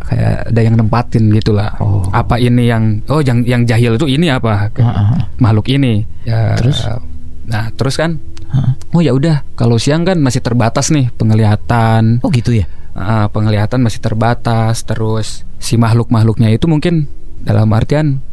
kayak 0.05 0.49
ada 0.49 0.61
yang 0.61 0.75
nempatin 0.75 1.29
gitulah 1.29 1.73
Oh. 1.77 2.05
apa 2.09 2.37
ini 2.37 2.65
yang 2.65 2.83
oh 3.05 3.19
yang 3.19 3.41
yang 3.41 3.63
jahil 3.63 3.95
itu 3.95 4.05
ini 4.07 4.29
apa 4.29 4.69
Ah, 4.71 4.81
ah, 4.81 4.89
ah. 5.11 5.19
makhluk 5.37 5.67
ini 5.67 6.05
ya 6.23 6.53
Terus? 6.55 6.85
nah 7.45 7.69
terus 7.71 7.95
kan 7.95 8.17
Hah. 8.47 8.77
oh 8.89 9.01
ya 9.01 9.11
udah 9.11 9.41
kalau 9.53 9.75
siang 9.75 10.01
kan 10.01 10.17
masih 10.17 10.39
terbatas 10.39 10.89
nih 10.89 11.09
penglihatan 11.11 12.21
Oh 12.21 12.29
gitu 12.29 12.53
ya. 12.53 12.65
Ah, 12.91 13.27
penglihatan 13.27 13.81
masih 13.81 13.99
terbatas 13.99 14.81
terus 14.81 15.43
si 15.57 15.75
makhluk 15.75 16.07
makhluknya 16.07 16.47
itu 16.49 16.65
mungkin 16.65 17.09
dalam 17.41 17.67
artian 17.69 18.23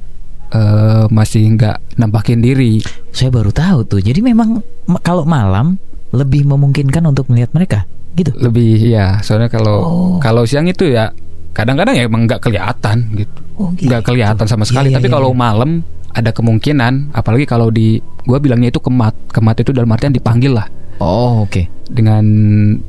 eh, 0.49 1.05
masih 1.09 1.51
nggak 1.51 1.97
nampakin 1.97 2.39
diri 2.39 2.79
Saya 3.11 3.29
baru 3.29 3.51
tahu 3.51 3.85
tuh. 3.87 4.01
Jadi 4.01 4.21
memang 4.21 4.61
ma- 4.87 5.01
kalau 5.01 5.25
malam 5.25 5.77
lebih 6.11 6.45
memungkinkan 6.45 7.03
untuk 7.03 7.27
melihat 7.27 7.51
mereka, 7.51 7.79
gitu. 8.13 8.37
lebih 8.37 8.77
ya 8.83 9.19
soalnya 9.19 9.49
kalau 9.49 9.77
Oh. 9.79 10.17
kalau 10.19 10.45
siang 10.45 10.65
itu 10.65 10.85
ya 10.87 11.09
kadang-kadang 11.53 11.95
ya 11.95 12.05
emang 12.05 12.25
nggak 12.25 12.41
kelihatan 12.41 12.99
gitu 13.15 13.39
Oh, 13.53 13.69
gitu. 13.73 13.87
nggak 13.87 14.03
kelihatan 14.03 14.47
sama 14.47 14.65
sekali 14.65 14.89
Iya, 14.89 14.97
tapi 14.97 15.07
iya, 15.07 15.15
kalau 15.15 15.31
iya. 15.31 15.39
malam 15.39 15.71
ada 16.11 16.31
kemungkinan 16.31 17.13
apalagi 17.13 17.45
kalau 17.45 17.69
di 17.69 17.97
gue 18.23 18.39
bilangnya 18.39 18.69
itu 18.69 18.79
kemat 18.79 19.13
kemat 19.29 19.57
itu 19.57 19.71
dalam 19.71 19.89
artian 19.89 20.11
dipanggil 20.11 20.53
lah 20.53 20.67
Oh, 20.97 21.43
oke. 21.43 21.67
dengan 21.85 22.25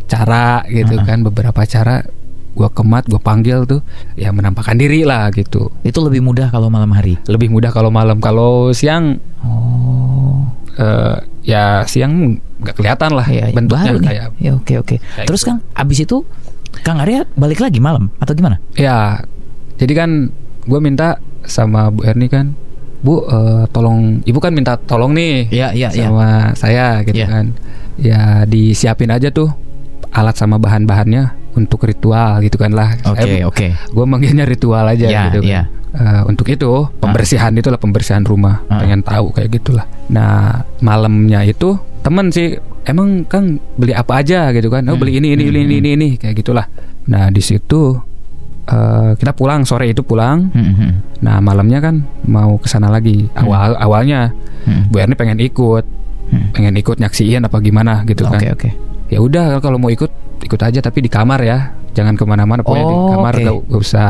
cara 0.05 0.63
gitu 0.65 0.93
Uh-uh. 0.93 1.03
kan 1.03 1.20
beberapa 1.22 1.62
cara 1.63 2.03
gue 2.53 2.70
kemat 2.70 3.03
gue 3.03 3.17
panggil 3.17 3.65
tuh 3.65 3.82
ya 4.13 4.29
menampakkan 4.29 4.75
diri 4.75 5.01
lah 5.01 5.27
gitu 5.29 5.74
Itu 5.82 6.00
lebih 6.00 6.22
mudah 6.22 6.48
kalau 6.48 6.70
malam 6.70 6.89
hari. 6.89 7.17
lebih 7.25 7.50
mudah 7.50 7.70
kalau 7.70 7.89
malam 7.89 8.17
kalau 8.17 8.70
siang 8.70 9.17
Oh. 9.43 10.48
eh, 10.75 11.15
ya 11.43 11.84
siang 11.84 12.38
nggak 12.60 12.75
kelihatan 12.75 13.12
lah 13.12 13.27
Ya, 13.27 13.50
ya, 13.50 13.53
bentuknya 13.53 13.89
baru 13.89 14.00
nih. 14.00 14.08
kayak 14.08 14.25
Ya, 14.38 14.51
oke 14.53 14.74
oke. 14.79 14.96
Terus 15.24 15.41
gitu. 15.41 15.50
Kang, 15.50 15.60
abis 15.74 16.00
itu 16.01 16.17
Kang 16.82 16.98
Arya 16.98 17.30
balik 17.34 17.60
lagi 17.60 17.77
malam 17.77 18.10
atau 18.18 18.34
gimana? 18.34 18.58
ya 18.74 19.22
jadi 19.75 19.94
kan 19.96 20.10
gue 20.63 20.80
minta 20.80 21.15
sama 21.44 21.88
Bu 21.88 22.01
Erni 22.03 22.25
kan 22.25 22.58
Bu 23.00 23.20
eh, 23.22 23.63
tolong 23.70 24.24
ibu 24.24 24.39
kan 24.39 24.50
minta 24.50 24.80
tolong 24.80 25.12
nih 25.12 25.51
iya, 25.51 25.70
iya. 25.70 25.92
sama 25.92 26.56
saya 26.56 27.03
gitu 27.03 27.20
Iya. 27.20 27.27
kan 27.27 27.46
ya 27.94 28.22
disiapin 28.44 29.12
aja 29.12 29.30
tuh 29.30 29.51
alat 30.10 30.34
sama 30.34 30.58
bahan-bahannya 30.58 31.30
untuk 31.53 31.84
ritual 31.84 32.39
gitu 32.39 32.56
kan 32.56 32.72
lah 32.72 32.96
Oke, 33.06 33.44
oke. 33.44 33.68
gue 33.70 34.06
manggilnya 34.08 34.44
ritual 34.44 34.82
aja 34.84 35.06
Ya, 35.06 35.30
gitu 35.30 35.44
kan. 35.44 35.51
ya. 35.51 35.62
Eh, 35.94 36.22
untuk 36.25 36.50
itu 36.50 36.89
pembersihan 36.98 37.53
itulah 37.53 37.77
pembersihan 37.77 38.24
rumah 38.24 38.65
Ah. 38.65 38.82
pengen 38.82 39.06
tahu 39.06 39.30
kayak 39.30 39.53
gitulah 39.53 39.86
nah 40.08 40.65
malamnya 40.80 41.44
itu 41.44 41.75
temen 42.01 42.27
sih 42.27 42.58
emang 42.86 43.24
kang 43.24 43.46
beli 43.74 43.92
apa 43.92 44.20
aja 44.20 44.50
gitu 44.50 44.68
kan 44.68 44.84
oh 44.86 44.94
Hmm. 44.94 45.00
beli 45.00 45.18
ini 45.18 45.34
ini 45.34 45.44
ini 45.46 45.60
ini 45.62 45.75
ini, 45.78 45.90
ini 45.94 46.08
kayak 46.16 46.36
gitulah 46.38 46.66
nah 47.06 47.28
di 47.28 47.40
situ 47.40 47.96
eh, 48.66 49.12
kita 49.13 49.32
pulang 49.32 49.63
sore 49.63 49.88
itu 49.88 50.02
pulang 50.02 50.48
Hmm, 50.50 50.74
hmm, 50.74 50.92
nah 51.20 51.40
malamnya 51.40 51.80
kan 51.80 51.96
mau 52.25 52.56
ke 52.56 52.66
sana 52.66 52.88
lagi 52.88 53.28
awal 53.34 53.75
awalnya 53.75 54.32
hmm. 54.63 54.88
Bu 54.88 54.98
Erni 54.98 55.13
pengen 55.13 55.40
ikut 55.40 55.86
Hmm. 56.24 56.50
pengen 56.50 56.74
ikut 56.74 56.98
nyaksiin 56.98 57.44
apa 57.44 57.60
gimana 57.60 58.02
gitu 58.04 58.24
kan 58.24 58.40
Oke, 58.40 58.48
oke. 58.50 58.70
ya 59.08 59.20
udah 59.20 59.60
kalau 59.60 59.75
mau 59.75 59.88
ikut 59.88 60.10
ikut 60.42 60.58
aja 60.58 60.80
tapi 60.80 61.00
di 61.00 61.12
kamar 61.12 61.38
ya 61.40 61.60
jangan 61.92 62.16
ke 62.16 62.24
mana-mana 62.24 62.63
pokoknya 62.63 62.84
di 62.84 62.96
Oh, 62.96 63.12
kamar 63.12 63.34
oke. 63.34 63.44
gak, 63.44 63.56
gak 63.70 63.82
usah. 63.82 64.10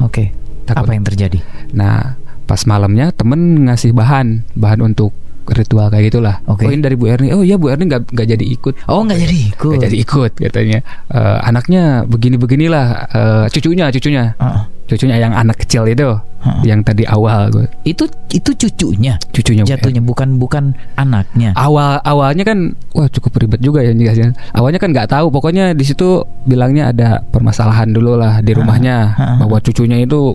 Oke. 0.00 0.24
Takut. 0.64 0.82
Apa 0.82 0.92
yang 0.92 1.04
terjadi? 1.04 1.38
nah 1.70 2.16
pas 2.42 2.58
malamnya 2.64 3.08
temen 3.10 3.38
ngasih 3.64 3.92
bahan 3.92 4.42
bahan 4.52 4.80
untuk 4.82 5.14
ritual 5.44 5.86
kayak 5.86 6.08
gitulah 6.08 6.38
Oke. 6.44 6.64
oh 6.64 6.70
ini 6.70 6.80
dari 6.80 6.94
Bu 6.94 7.06
Erni 7.06 7.30
oh 7.30 7.42
iya 7.42 7.56
Bu 7.56 7.68
Erni 7.68 7.86
nggak 7.86 8.08
nggak 8.08 8.28
jadi 8.28 8.44
ikut 8.46 8.74
Oh, 8.86 9.02
nggak 9.02 9.18
jadi 9.18 9.36
ikut. 9.48 9.70
nggak 9.70 9.82
jadi 9.84 9.96
ikut 9.98 10.32
katanya 10.40 10.78
Eh, 11.08 11.38
anaknya 11.42 11.82
begini 12.04 12.36
beginilah 12.36 12.86
Eh, 13.08 13.44
cucunya 13.50 13.88
cucunya 13.88 14.32
Heeh. 14.34 14.62
cucunya 14.84 15.16
yang 15.16 15.32
anak 15.32 15.56
kecil 15.58 15.84
itu 15.84 16.08
Heeh. 16.42 16.62
yang 16.64 16.80
tadi 16.80 17.04
awal 17.04 17.48
gue 17.48 17.66
Itu 17.82 18.04
itu 18.28 18.50
cucunya. 18.52 19.14
cucunya 19.28 19.62
Bu. 19.62 19.70
Jatuhnya 19.70 20.00
bukan 20.00 20.28
bukan 20.36 20.64
anaknya. 20.96 21.52
awal 21.54 22.00
awalnya 22.02 22.42
kan 22.42 22.58
wah 22.90 23.06
cukup 23.06 23.36
ribet 23.38 23.60
juga 23.60 23.80
ya 23.80 23.92
jelasin. 23.92 24.32
Awalnya 24.50 24.78
kan 24.78 24.90
nggak 24.90 25.08
tahu, 25.08 25.28
pokoknya 25.28 25.72
di 25.72 25.82
situ 25.82 26.20
bilangnya 26.42 26.88
ada 26.88 27.08
permasalahan 27.22 27.88
dulu 27.88 28.14
lah 28.14 28.40
di 28.40 28.52
rumahnya 28.52 28.96
ah, 29.10 29.20
ah. 29.20 29.36
bahwa 29.38 29.58
cucunya 29.58 29.96
itu 29.98 30.32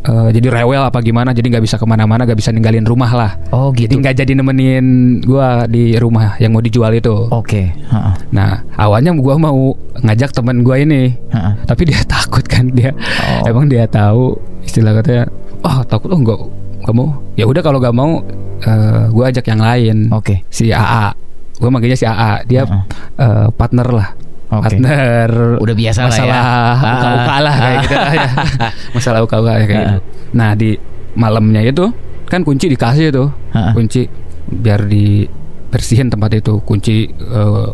eh, 0.00 0.28
jadi 0.32 0.48
rewel 0.50 0.82
apa 0.82 0.98
gimana, 1.00 1.30
jadi 1.30 1.46
nggak 1.48 1.64
bisa 1.64 1.76
ke 1.76 1.84
mana-mana, 1.84 2.24
nggak 2.24 2.38
bisa 2.38 2.50
ninggalin 2.50 2.84
rumah 2.84 3.10
lah. 3.10 3.32
Oh, 3.50 3.70
Jadi 3.70 3.90
gitu. 3.90 4.00
nggak 4.00 4.14
jadi 4.16 4.32
nemenin 4.32 4.86
gua 5.22 5.64
di 5.64 5.96
rumah 5.96 6.36
yang 6.36 6.52
mau 6.52 6.60
dijual 6.60 6.92
itu. 6.92 7.28
Oke. 7.28 7.72
Heeh. 7.72 8.14
Nah 8.32 8.64
awalnya 8.76 9.12
gua 9.14 9.36
mau 9.36 9.74
ngajak 10.00 10.32
teman 10.32 10.62
gua 10.62 10.80
ini, 10.80 11.12
Heeh. 11.12 11.52
tapi 11.64 11.82
dia 11.84 12.00
takut 12.10 12.44
kan 12.44 12.68
dia, 12.70 12.92
Oh. 13.42 13.48
emang 13.48 13.68
dia 13.68 13.84
tahu 13.84 14.36
istilah 14.64 14.96
katanya, 14.96 15.28
oh 15.62 15.80
takut 15.84 16.08
oh 16.10 16.18
nggak 16.18 16.40
nggak 16.84 16.94
mau. 16.96 17.08
Ya 17.36 17.44
udah 17.44 17.60
kalau 17.60 17.78
nggak 17.78 17.96
mau, 17.96 18.20
eh, 18.60 19.04
gua 19.12 19.28
ajak 19.28 19.44
yang 19.48 19.60
lain 19.60 20.08
Oke. 20.12 20.44
si 20.48 20.72
AA 20.72 21.12
gue 21.60 21.68
manggilnya 21.68 21.92
si 21.92 22.08
AA 22.08 22.40
dia 22.48 22.64
eh, 23.20 23.46
partner 23.52 23.84
lah 23.92 24.08
Oke. 24.50 24.62
partner 24.76 25.28
Udah 25.56 25.74
biasa 25.74 26.00
lah 26.00 26.08
ya. 26.08 26.10
masalah 26.10 26.42
Ah. 26.42 26.92
uka-uka 26.92 27.36
lah 27.38 27.54
kayak 27.56 27.76
gitu 27.80 27.94
lah 27.96 28.12
ya 28.12 28.28
masalah 28.96 29.20
uka-uka 29.22 29.52
kayak 29.56 29.68
gitu 29.68 29.82
Ah. 29.86 29.98
nah 30.32 30.50
di 30.52 30.70
malamnya 31.12 31.62
itu 31.62 31.86
kan 32.26 32.40
kunci 32.40 32.66
dikasih 32.66 33.10
tuh 33.10 33.28
Ah. 33.50 33.70
kunci 33.70 34.10
biar 34.44 34.84
dibersihin 34.84 36.08
tempat 36.08 36.34
itu 36.36 36.58
kunci 36.60 37.06
eh, 37.08 37.68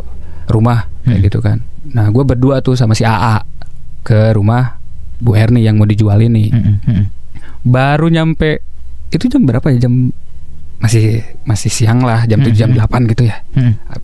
rumah 0.47 0.85
kayak 1.03 1.17
Hmm. 1.17 1.25
gitu 1.25 1.39
kan 1.41 1.59
nah 1.87 2.07
gue 2.07 2.23
berdua 2.23 2.61
tuh 2.61 2.75
sama 2.75 2.93
si 2.93 3.03
AA 3.03 3.41
ke 4.03 4.33
rumah 4.33 4.77
Bu 5.17 5.33
Erni 5.33 5.63
yang 5.63 5.77
mau 5.77 5.85
dijual 5.85 6.21
ini 6.21 6.51
Mm, 6.51 6.61
mm, 6.61 6.77
mm. 6.85 7.05
baru 7.65 8.07
nyampe 8.07 8.61
itu 9.09 9.27
jam 9.27 9.43
berapa 9.43 9.65
ya 9.71 9.81
jam 9.81 10.13
masih 10.77 11.25
masih 11.43 11.71
siang 11.71 12.03
lah 12.03 12.27
jam 12.27 12.39
7 12.39 12.53
jam 12.53 12.69
Hmm. 12.69 12.85
8 12.85 13.09
gitu 13.09 13.23
ya 13.25 13.41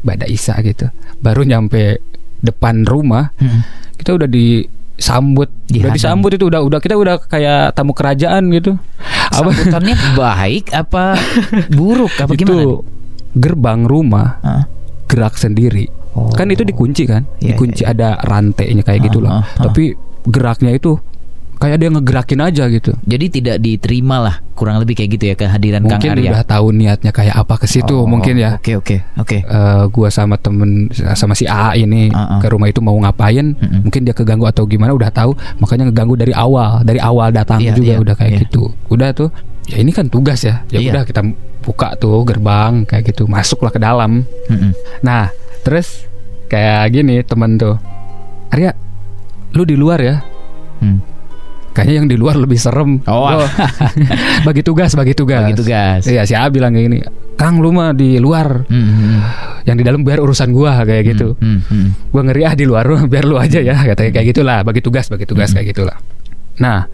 Bada 0.01 0.25
Isa 0.25 0.57
gitu 0.59 0.89
baru 1.19 1.45
nyampe 1.45 2.01
depan 2.43 2.83
rumah 2.83 3.31
mm. 3.39 3.61
kita 3.97 4.13
udah 4.13 4.27
disambut 4.27 5.49
udah 5.49 5.71
Dihadang. 5.71 5.95
disambut 5.95 6.31
itu 6.35 6.45
udah 6.45 6.61
udah 6.61 6.79
kita 6.79 6.95
udah 6.95 7.17
kayak 7.23 7.73
tamu 7.73 7.95
kerajaan 7.95 8.51
gitu 8.51 8.77
apa 9.31 9.49
Sambutannya 9.49 9.95
baik 10.21 10.65
apa 10.71 11.17
buruk 11.71 12.13
apa 12.19 12.35
itu 12.35 12.45
gimana? 12.45 12.83
gerbang 13.33 13.81
rumah 13.87 14.43
Hah? 14.43 14.63
gerak 15.07 15.35
sendiri 15.35 15.89
Oh. 16.13 16.29
kan 16.29 16.45
itu 16.45 16.61
dikunci 16.61 17.09
kan 17.09 17.25
Iya, 17.41 17.57
dikunci 17.57 17.89
iya, 17.89 17.97
ada 17.97 18.09
rantainya 18.21 18.85
kayak 18.85 19.01
Ah, 19.01 19.05
gitulah 19.09 19.31
ah, 19.33 19.41
ah. 19.41 19.65
tapi 19.65 19.97
geraknya 20.29 20.77
itu 20.77 21.01
kayak 21.63 21.79
dia 21.79 21.89
ngegerakin 21.89 22.41
aja 22.43 22.65
gitu 22.67 22.91
Jadi 23.01 23.25
tidak 23.31 23.57
diterima 23.57 24.19
lah 24.19 24.35
kurang 24.53 24.77
lebih 24.77 24.95
kayak 24.95 25.11
gitu 25.13 25.25
ya 25.31 25.35
kehadiran 25.35 25.81
mungkin 25.81 26.03
Kang 26.05 26.19
Arya. 26.19 26.29
udah 26.29 26.43
tahu 26.45 26.67
niatnya 26.71 27.11
kayak 27.11 27.35
apa 27.35 27.55
ke 27.57 27.67
situ 27.67 27.95
Oh, 27.95 28.05
mungkin 28.05 28.35
ya 28.35 28.59
Oke 28.59 28.75
oke 28.75 28.97
oke. 29.17 29.39
eh, 29.41 29.83
gua 29.89 30.09
sama 30.09 30.35
temen 30.35 30.91
sama 31.15 31.33
si 31.33 31.47
A 31.47 31.73
ini 31.75 32.11
Ah, 32.11 32.37
ah. 32.37 32.39
ke 32.39 32.51
rumah 32.51 32.67
itu 32.67 32.79
mau 32.79 32.95
ngapain 32.97 33.55
Mm-mm. 33.55 33.87
mungkin 33.87 34.03
dia 34.03 34.13
keganggu 34.13 34.45
atau 34.45 34.65
gimana 34.65 34.91
udah 34.91 35.09
tahu 35.09 35.33
makanya 35.57 35.87
ngeganggu 35.87 36.15
dari 36.17 36.33
awal 36.33 36.83
dari 36.83 36.99
awal 36.99 37.31
datang 37.31 37.59
Iya, 37.59 37.73
juga 37.73 37.93
iya, 37.93 37.99
udah 38.01 38.15
kayak 38.15 38.33
iya. 38.33 38.41
gitu 38.43 38.63
udah 38.89 39.09
tuh 39.13 39.29
ya 39.65 39.79
ini 39.79 39.91
kan 39.91 40.07
tugas 40.07 40.43
ya 40.43 40.67
ya 40.69 40.79
Iya. 40.79 40.91
udah 40.91 41.03
kita 41.07 41.23
buka 41.63 41.95
tuh 41.95 42.27
gerbang 42.27 42.83
kayak 42.83 43.07
gitu 43.09 43.25
masuklah 43.25 43.71
ke 43.71 43.79
dalam 43.79 44.27
Mm-mm. 44.47 44.75
nah 45.01 45.31
terus 45.63 46.11
kayak 46.45 46.91
gini 46.91 47.23
temen 47.23 47.55
tuh 47.55 47.79
Arya 48.49 48.75
lu 49.51 49.63
di 49.63 49.75
luar 49.75 49.99
ya 49.99 50.17
Hmm. 50.79 50.99
Kayaknya 51.73 51.95
yang 51.95 52.07
di 52.07 52.15
luar 52.15 52.37
lebih 52.37 52.57
serem 52.57 53.01
Oh. 53.05 53.29
Bagi 54.47 54.61
tugas 54.61 54.93
bagi 54.93 55.13
tugas 55.13 55.41
Bagi 55.43 55.57
tugas. 55.57 56.05
Iya 56.05 56.23
si 56.23 56.33
A 56.33 56.47
bilang 56.47 56.71
kayak 56.71 56.85
gini 56.87 56.99
Kang 57.35 57.59
lu 57.59 57.71
mah 57.71 57.93
di 57.93 58.17
luar 58.17 58.65
Mm, 58.65 58.77
mm, 58.77 59.19
yang 59.63 59.77
di 59.77 59.83
dalam 59.83 60.01
biar 60.01 60.19
urusan 60.19 60.51
gua 60.51 60.83
kayak 60.83 61.03
gitu 61.09 61.35
mm, 61.35 61.43
mm, 61.43 61.61
mm. 61.65 61.89
gua 62.09 62.23
ngeri 62.25 62.43
ah 62.43 62.55
di 62.55 62.65
luar 62.65 62.85
biar 63.13 63.25
lu 63.25 63.37
aja 63.37 63.59
ya 63.59 63.75
katanya 63.79 64.11
kayak 64.13 64.27
gitulah 64.29 64.59
bagi 64.61 64.81
tugas 64.81 65.07
bagi 65.07 65.25
tugas 65.25 65.49
Hmm. 65.49 65.57
kayak 65.57 65.69
gitulah 65.71 65.97
nah 66.55 66.85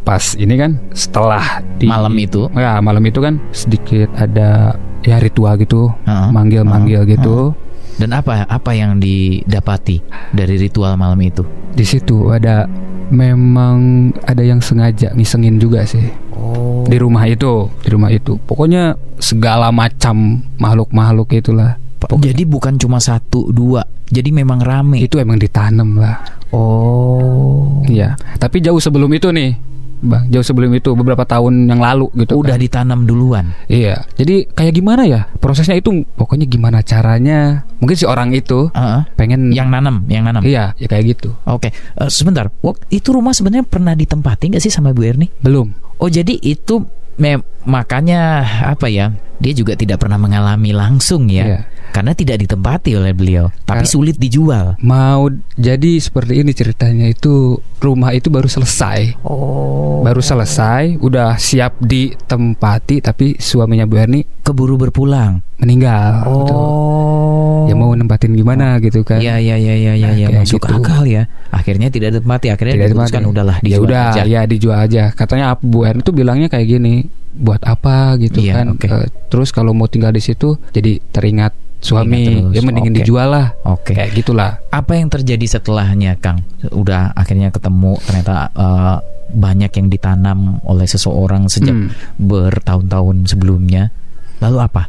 pas 0.00 0.34
ini 0.34 0.54
kan 0.56 0.70
setelah 0.90 1.60
di 1.76 1.84
Malam 1.84 2.16
itu? 2.16 2.48
ya 2.50 2.80
malam 2.80 3.04
itu 3.04 3.20
kan 3.20 3.36
sedikit 3.50 4.08
ada 4.14 4.72
ya 5.00 5.20
ritual 5.20 5.54
gitu 5.56 5.92
Heeh. 6.02 6.28
manggil 6.32 6.62
manggil 6.64 7.04
Heeh. 7.04 7.12
gitu 7.14 7.52
Dan 7.98 8.14
apa 8.14 8.46
apa 8.46 8.70
yang 8.72 9.02
didapati 9.02 9.98
dari 10.30 10.54
ritual 10.56 10.94
malam 10.94 11.18
itu? 11.18 11.42
di 11.68 11.86
situ 11.86 12.30
ada 12.30 12.66
memang 13.08 14.10
ada 14.26 14.42
yang 14.42 14.58
sengaja 14.58 15.12
ngisengin 15.14 15.58
juga 15.58 15.84
sih 15.84 16.06
Oh. 16.38 16.86
di 16.86 16.94
rumah 16.96 17.26
itu 17.26 17.66
di 17.82 17.90
rumah 17.90 18.14
itu 18.14 18.38
pokoknya 18.38 18.94
segala 19.18 19.74
macam 19.74 20.38
makhluk 20.56 20.94
makhluk 20.94 21.34
itulah 21.34 21.74
Jadi 21.98 22.46
bukan 22.46 22.78
cuma 22.78 23.02
satu 23.02 23.50
dua. 23.50 23.82
Jadi 24.06 24.30
memang 24.30 24.62
rame. 24.62 25.02
itu 25.02 25.18
emang 25.18 25.34
ditanam 25.34 25.98
lah 25.98 26.22
Oh. 26.54 27.82
Iya 27.84 28.14
tapi 28.38 28.62
jauh 28.62 28.78
sebelum 28.78 29.10
itu 29.10 29.34
nih 29.34 29.58
bang 29.98 30.30
jauh 30.30 30.42
sebelum 30.42 30.70
itu 30.72 30.94
beberapa 30.94 31.22
tahun 31.22 31.66
yang 31.66 31.78
lalu 31.78 32.08
gitu 32.16 32.38
Udah 32.38 32.54
kan. 32.54 32.62
ditanam 32.62 33.00
duluan. 33.02 33.52
Iya, 33.66 34.06
jadi 34.14 34.46
kayak 34.46 34.74
gimana 34.74 35.02
ya 35.04 35.26
prosesnya 35.38 35.74
itu? 35.74 36.06
Pokoknya 36.14 36.44
gimana 36.44 36.80
caranya? 36.80 37.66
Mungkin 37.78 37.94
si 37.94 38.04
orang 38.04 38.30
itu 38.30 38.70
Heeh. 38.70 39.00
pengen 39.14 39.50
Yang 39.50 39.68
nanam, 39.70 39.96
yang 40.06 40.22
nanam. 40.22 40.42
Iya, 40.42 40.74
ya 40.74 40.86
kayak 40.86 41.18
gitu. 41.18 41.34
Oke, 41.44 41.70
Eh, 41.70 42.10
sebentar. 42.10 42.50
Itu 42.88 43.10
rumah 43.10 43.32
sebenarnya 43.32 43.64
pernah 43.64 43.94
ditempati 43.94 44.54
nggak 44.54 44.62
sih 44.62 44.70
sama 44.70 44.90
Bu 44.90 45.02
Erni? 45.02 45.26
Belum. 45.40 45.70
Oh, 45.98 46.06
jadi 46.06 46.38
itu 46.38 46.86
me- 47.18 47.42
makanya 47.62 48.40
apa 48.64 48.86
ya? 48.86 49.10
Dia 49.38 49.52
juga 49.52 49.74
tidak 49.74 49.98
pernah 49.98 50.18
mengalami 50.18 50.72
langsung 50.72 51.26
ya, 51.28 51.46
Iya. 51.46 51.60
karena 51.92 52.10
tidak 52.10 52.42
ditempati 52.42 52.90
oleh 52.92 53.12
beliau, 53.12 53.54
tapi 53.62 53.82
Kar- 53.82 53.86
sulit 53.88 54.16
dijual. 54.16 54.74
Mau 54.80 55.30
jadi 55.54 55.92
seperti 55.96 56.42
ini 56.42 56.50
ceritanya 56.50 57.06
itu 57.06 57.54
rumah 57.78 58.10
itu 58.10 58.26
baru 58.28 58.46
selesai. 58.46 59.22
Oh, 59.22 59.76
Baru 59.98 60.18
selesai, 60.18 60.94
udah 60.96 61.34
siap 61.36 61.78
ditempati 61.78 62.98
tapi 62.98 63.34
suaminya 63.36 63.82
Bu 63.84 63.94
Erni 63.96 64.20
keburu 64.40 64.74
berpulang. 64.76 65.42
meninggal. 65.58 66.22
gitu. 66.22 66.54
Oh, 66.54 67.66
Ya 67.66 67.74
mau 67.74 67.90
nempatin 67.90 68.30
gimana 68.30 68.78
gitu 68.78 69.02
kan. 69.02 69.18
Ya, 69.18 69.36
ya, 69.36 69.54
ya, 69.54 69.74
ya, 69.74 69.92
ya, 69.92 70.06
Nah, 70.06 70.14
ya, 70.16 70.28
masuk 70.32 70.62
gitu. 70.62 70.70
akal 70.72 71.02
ya. 71.02 71.26
Akhirnya 71.50 71.90
tidak 71.90 72.14
ditempati, 72.14 72.46
akhirnya 72.48 72.74
Tidak 72.76 72.88
diputuskan 72.88 73.20
ditempati. 73.20 73.34
udahlah 73.34 73.56
ya 73.58 73.64
dijual 73.66 73.82
udah 73.84 74.04
aja. 74.08 74.22
ya 74.24 74.40
dijual 74.44 74.78
aja 74.78 75.02
katanya 75.10 75.58
Bu 75.58 75.82
Erni 75.82 76.00
tuh 76.00 76.14
bilangnya 76.14 76.46
kayak 76.46 76.62
gini 76.64 77.07
buat 77.38 77.62
apa 77.62 78.18
gitu 78.18 78.38
Iya, 78.40 78.52
kan. 78.58 78.66
oke. 78.74 78.84
Eh, 78.84 79.06
terus 79.28 79.48
kalau 79.48 79.70
mau 79.70 79.86
tinggal 79.86 80.10
di 80.10 80.18
situ 80.18 80.58
jadi 80.68 80.98
teringat 81.04 81.54
suami, 81.78 82.50
ya 82.50 82.58
mendingin 82.60 82.90
oke. 82.90 82.98
dijual 82.98 83.28
lah. 83.28 83.46
Oke. 83.64 83.94
Kayak 83.94 84.10
gitulah. 84.12 84.50
Apa 84.68 84.94
yang 84.94 85.06
terjadi 85.06 85.46
setelahnya, 85.48 86.18
Kang? 86.18 86.42
Udah 86.68 87.14
akhirnya 87.14 87.48
ketemu 87.48 87.94
ternyata 88.02 88.50
eh, 88.50 88.96
banyak 89.28 89.70
yang 89.70 89.86
ditanam 89.86 90.38
oleh 90.62 90.84
seseorang 90.84 91.46
sejak 91.46 91.70
Hmm. 91.70 91.94
bertahun-tahun 92.18 93.28
sebelumnya. 93.28 93.94
Lalu 94.38 94.58
apa? 94.58 94.82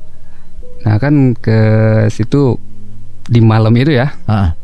Nah 0.79 0.95
kan 0.95 1.35
ke 1.35 1.59
situ 2.07 2.57
di 3.23 3.39
malam 3.39 3.75
itu 3.75 3.91
ya, 3.91 4.09
Ah, 4.25 4.55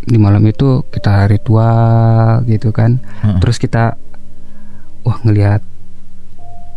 di 0.00 0.14
malam 0.14 0.44
itu 0.44 0.84
kita 0.86 1.26
ritual 1.26 2.44
gitu 2.44 2.70
kan. 2.70 3.02
ah, 3.18 3.40
Terus 3.40 3.56
kita 3.56 3.96
wah 5.02 5.18
ngelihat 5.20 5.64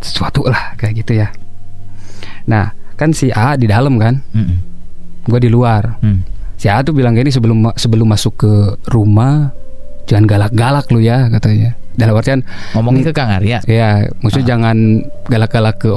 sesuatu 0.00 0.46
lah 0.46 0.74
kayak 0.76 1.04
gitu 1.04 1.18
ya. 1.18 1.28
Nah 2.46 2.70
kan 2.94 3.14
si 3.14 3.30
A 3.30 3.54
di 3.54 3.70
dalam 3.70 3.94
kan, 3.96 4.18
mm, 4.34 4.56
gue 5.26 5.40
di 5.40 5.50
luar. 5.50 5.98
mm. 6.02 6.20
Si 6.58 6.66
A 6.66 6.82
tuh 6.82 6.90
bilang 6.90 7.14
gini 7.14 7.30
sebelum 7.30 7.70
sebelum 7.78 8.10
masuk 8.10 8.34
ke 8.34 8.52
rumah 8.90 9.54
jangan 10.10 10.26
galak-galak 10.26 10.86
lu 10.90 10.98
ya 10.98 11.30
katanya. 11.30 11.78
Dalam 11.98 12.14
artian 12.14 12.46
Ngomongin 12.78 13.02
ke 13.02 13.12
Kang 13.14 13.30
Arya. 13.30 13.58
ya 13.66 14.06
maksudnya 14.22 14.54
jangan 14.54 15.02
galak-galak 15.26 15.82
ke 15.82 15.90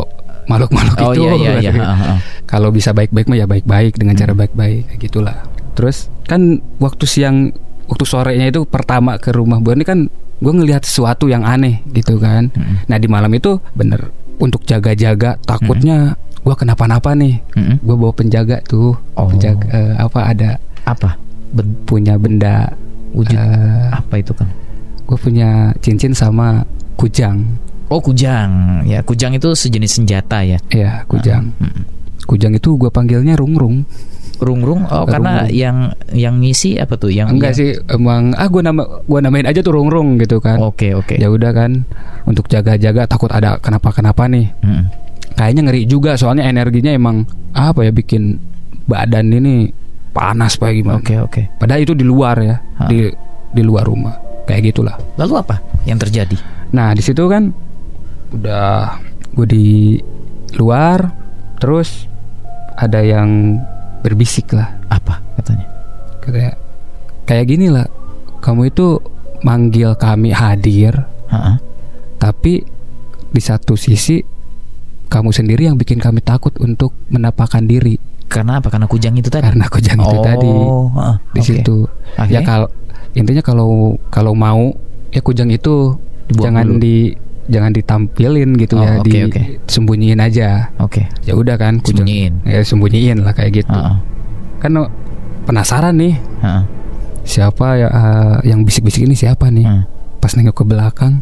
makhluk-makhluk 0.50 0.98
Oh 0.98 1.14
itu. 1.14 1.22
iya 1.22 1.34
iya 1.38 1.52
iya. 1.62 1.72
ah, 1.86 1.94
ah. 1.94 2.18
Kalau 2.50 2.74
bisa 2.74 2.90
baik-baik 2.90 3.30
mah 3.30 3.38
ya 3.38 3.46
baik-baik 3.46 4.02
dengan 4.02 4.18
cara 4.18 4.34
baik-baik 4.34 4.90
kayak 4.90 5.00
gitulah. 5.02 5.38
Terus 5.78 6.10
kan 6.26 6.58
waktu 6.82 7.06
siang 7.06 7.54
waktu 7.86 8.06
sorenya 8.06 8.50
itu 8.50 8.66
pertama 8.66 9.22
ke 9.22 9.30
rumah 9.30 9.62
Bu 9.62 9.78
ini 9.78 9.86
kan 9.86 10.10
gue 10.42 10.52
ngelihat 10.52 10.82
sesuatu 10.84 11.30
yang 11.30 11.46
aneh 11.46 11.86
gitu 11.94 12.18
kan. 12.18 12.50
Mm, 12.52 12.90
Nah 12.90 12.98
di 12.98 13.08
malam 13.08 13.30
itu 13.32 13.62
bener 13.72 14.10
untuk 14.42 14.66
jaga-jaga 14.66 15.38
takutnya 15.46 16.18
gue 16.42 16.56
kenapa-napa 16.58 17.14
nih. 17.14 17.38
mm, 17.54 17.62
mm. 17.62 17.76
Gue 17.86 17.96
bawa 17.96 18.14
penjaga 18.14 18.58
tuh. 18.66 18.98
Oh. 19.14 19.30
Penjaga 19.30 19.70
eh, 19.70 19.94
apa 19.96 20.20
ada 20.26 20.50
Apa? 20.82 21.14
Ben- 21.54 21.78
punya 21.86 22.18
benda 22.18 22.74
wujud 23.14 23.38
eh, 23.38 23.86
apa 23.94 24.18
itu, 24.18 24.34
Kang? 24.34 24.50
gue 25.06 25.18
punya 25.20 25.76
cincin 25.84 26.16
sama 26.16 26.64
kujang. 26.96 27.44
Oh, 27.92 28.00
kujang. 28.00 28.82
Ya, 28.88 29.04
kujang 29.04 29.36
itu 29.36 29.52
sejenis 29.52 30.00
senjata 30.00 30.40
ya. 30.48 30.56
Ya 30.72 31.04
kujang. 31.06 31.52
Ah, 31.60 31.68
mm. 31.68 31.84
Kujang 32.24 32.56
itu 32.56 32.80
gue 32.80 32.88
panggilnya 32.88 33.36
rungrung. 33.36 33.84
Rungrung. 34.42 34.90
Oh, 34.90 35.06
karena 35.06 35.46
Rungrung. 35.46 35.54
yang 35.54 35.78
yang 36.12 36.36
ngisi 36.42 36.82
apa 36.82 36.98
tuh? 36.98 37.14
Yang 37.14 37.38
Enggak 37.38 37.54
yang- 37.54 37.60
sih 37.62 37.70
emang 37.94 38.34
ah 38.34 38.50
gue 38.50 38.62
nama 38.66 38.82
gua 39.06 39.20
namain 39.22 39.46
aja 39.46 39.62
tuh 39.62 39.78
rungrung 39.78 40.18
gitu 40.18 40.42
kan. 40.42 40.58
Oke, 40.58 40.98
oke. 40.98 41.22
Ya 41.22 41.30
udah 41.30 41.54
kan 41.54 41.86
untuk 42.26 42.50
jaga-jaga 42.50 43.06
takut 43.06 43.30
ada 43.30 43.62
kenapa-kenapa 43.62 44.26
nih. 44.26 44.50
Mm. 44.66 44.84
Kayaknya 45.38 45.62
ngeri 45.70 45.82
juga 45.86 46.12
soalnya 46.18 46.44
energinya 46.44 46.90
emang 46.92 47.24
apa 47.54 47.86
ya 47.86 47.94
bikin 47.94 48.42
badan 48.90 49.30
ini 49.30 49.70
panas 50.12 50.58
pak 50.58 50.74
gimana. 50.74 51.00
Oke, 51.00 51.16
oke. 51.22 51.42
Padahal 51.56 51.86
itu 51.86 51.94
di 51.96 52.04
luar 52.04 52.36
ya, 52.42 52.58
Hah. 52.82 52.90
di 52.90 53.08
di 53.54 53.62
luar 53.64 53.86
rumah. 53.88 54.18
Kayak 54.44 54.74
gitulah. 54.76 54.98
Lalu 55.16 55.34
apa 55.40 55.56
yang 55.86 55.96
terjadi? 55.96 56.36
Nah, 56.76 56.92
di 56.92 57.00
situ 57.00 57.24
kan 57.30 57.54
udah 58.34 58.98
gue 59.32 59.48
di 59.48 59.68
luar 60.60 61.08
terus 61.60 62.08
ada 62.76 63.00
yang 63.00 63.60
berbisik 64.02 64.54
lah. 64.54 64.78
Apa 64.88 65.22
katanya? 65.38 65.66
Kayak 66.22 66.56
kayak 67.26 67.46
gini 67.48 67.68
lah. 67.70 67.88
Kamu 68.42 68.68
itu 68.68 68.98
manggil 69.42 69.94
kami 69.96 70.34
hadir, 70.34 70.94
Ha-ha. 71.30 71.58
tapi 72.18 72.62
di 73.32 73.42
satu 73.42 73.74
sisi 73.74 74.22
kamu 75.06 75.30
sendiri 75.30 75.66
yang 75.66 75.78
bikin 75.78 75.98
kami 75.98 76.22
takut 76.22 76.54
untuk 76.58 76.94
menampakkan 77.08 77.66
diri 77.66 77.98
Karena 78.26 78.58
apa? 78.58 78.72
Karena 78.72 78.88
kujang 78.88 79.14
itu 79.14 79.28
tadi. 79.28 79.44
karena 79.44 79.66
kujang 79.68 80.00
itu 80.00 80.18
oh, 80.18 80.24
tadi 80.24 80.52
ha-ha. 80.96 81.14
di 81.36 81.42
situ. 81.44 81.84
Akhirnya? 82.16 82.34
Ya 82.34 82.42
kalau 82.42 82.68
intinya 83.12 83.44
kalau 83.44 83.68
kalau 84.08 84.32
mau 84.32 84.72
ya 85.12 85.20
kujang 85.20 85.52
itu 85.52 86.00
Dibuang 86.26 86.46
jangan 86.48 86.66
dulu. 86.66 86.80
di 86.80 86.96
jangan 87.52 87.70
ditampilin 87.70 88.56
gitu 88.56 88.74
Oh, 88.74 88.82
ya, 88.82 88.98
oke, 88.98 89.06
di 89.06 89.20
sembunyiin 89.66 90.18
aja. 90.18 90.72
Oke. 90.78 91.04
Ya 91.22 91.36
udah 91.36 91.56
kan 91.56 91.78
kujang. 91.78 92.02
Sembunyiin. 92.02 92.34
Ya 92.44 92.60
sembunyiin 92.62 93.18
lah 93.22 93.32
kayak 93.32 93.62
gitu. 93.62 93.76
Ha-ha. 93.76 94.00
Kan 94.58 94.72
oh, 94.76 94.88
penasaran 95.44 95.96
nih 95.96 96.16
Ha-ha. 96.40 96.64
siapa 97.22 97.68
ya 97.76 97.88
eh, 97.88 98.36
yang 98.48 98.64
bisik-bisik 98.64 99.04
ini 99.04 99.14
siapa 99.14 99.48
nih? 99.48 99.62
Ha. 99.62 99.84
Pas 100.18 100.32
nengok 100.32 100.56
ke 100.56 100.66
belakang 100.66 101.20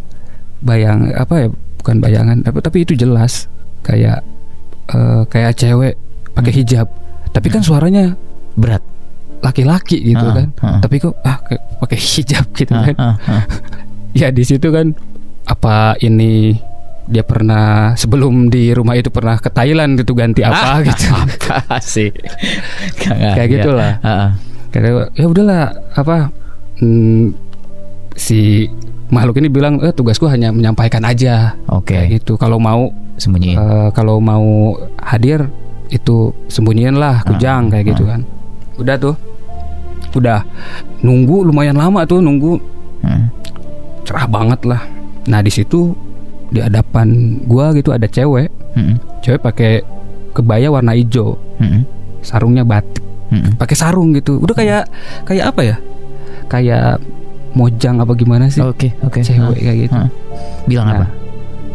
bayang 0.60 1.10
apa 1.12 1.34
ya 1.40 1.48
bukan 1.76 1.96
bayangan 1.98 2.36
tapi 2.44 2.84
itu 2.84 2.94
jelas 2.94 3.48
kayak 3.82 4.20
eh, 4.88 5.22
kayak 5.26 5.56
cewek 5.56 5.94
pakai 6.32 6.52
Hmm. 6.52 6.60
hijab. 6.62 6.88
Tapi 7.30 7.48
kan 7.48 7.62
suaranya 7.62 8.14
Berat. 8.54 8.84
laki-laki 9.40 10.04
gitu 10.04 10.20
Ha-ha, 10.20 10.36
kan. 10.36 10.48
ha-ha. 10.60 10.80
Tapi 10.80 10.96
kok 11.00 11.16
ah 11.24 11.40
pakai 11.80 11.96
hijab 12.12 12.46
gitu 12.54 12.70
kan. 12.72 12.96
Ha-ha. 12.96 13.38
Ya 14.12 14.28
di 14.30 14.42
situ 14.42 14.68
kan 14.68 14.98
apa 15.50 15.98
ini 16.00 16.54
dia 17.10 17.26
pernah 17.26 17.98
sebelum 17.98 18.48
di 18.48 18.70
rumah 18.70 18.94
itu 18.94 19.10
pernah 19.10 19.34
ke 19.36 19.50
Thailand 19.50 19.98
gitu 19.98 20.14
ganti 20.14 20.46
apa 20.46 20.86
gitu. 20.86 21.10
apa 21.50 21.82
sih? 21.82 22.14
Kayak 23.02 23.48
gitulah. 23.50 23.98
Ha-ha. 24.00 24.28
Kayak 24.70 25.10
ya 25.18 25.26
udahlah 25.26 25.64
apa 25.98 26.30
hmm, 26.78 27.34
si 28.14 28.70
makhluk 29.10 29.42
ini 29.42 29.50
bilang 29.50 29.82
eh 29.82 29.90
tugasku 29.90 30.30
hanya 30.30 30.54
menyampaikan 30.54 31.02
aja 31.02 31.58
Oke. 31.66 31.98
kayak 31.98 32.22
gitu. 32.22 32.38
Kalau 32.38 32.62
mau 32.62 32.94
Sembunyiin. 33.18 33.58
eh, 33.58 33.90
kalau 33.92 34.22
mau 34.22 34.78
hadir 35.02 35.50
itu 35.90 36.30
sembunyiin 36.46 36.94
lah 36.94 37.26
kujang 37.26 37.68
Ah, 37.68 37.72
kayak 37.74 37.86
gitu 37.90 38.06
ah. 38.06 38.10
kan. 38.14 38.22
Udah 38.78 38.96
tuh. 38.96 39.16
Udah 40.14 40.46
nunggu 41.02 41.42
lumayan 41.42 41.74
lama 41.74 42.06
tuh 42.06 42.22
nunggu 42.22 42.62
Hmm. 43.00 43.32
cerah 44.04 44.28
banget 44.28 44.62
lah. 44.68 44.84
Nah 45.30 45.40
di 45.40 45.52
situ 45.54 45.94
di 46.50 46.60
hadapan 46.60 47.38
gua 47.46 47.70
gitu 47.72 47.94
ada 47.94 48.06
cewek, 48.06 48.50
Hmm. 48.74 48.98
cewek 49.22 49.40
pakai 49.40 49.86
kebaya 50.34 50.68
warna 50.68 50.92
hijau, 50.92 51.38
Hmm. 51.58 51.86
sarungnya 52.20 52.66
batik, 52.66 53.06
Hmm. 53.30 53.54
pakai 53.56 53.76
sarung 53.78 54.12
gitu. 54.12 54.42
Udah 54.42 54.58
kayak 54.58 54.84
kayak 55.24 55.54
apa 55.54 55.62
ya? 55.64 55.76
Kayak 56.50 56.98
mojang 57.54 58.02
apa 58.02 58.14
gimana 58.14 58.50
sih? 58.50 58.62
Oke, 58.62 58.94
oke. 59.02 59.22
Cewek 59.22 59.58
Ha. 59.58 59.64
kayak 59.64 59.78
gitu. 59.86 59.96
Ha. 59.96 60.06
Bilang 60.66 60.88
Nah, 60.90 60.96
apa? 60.98 61.08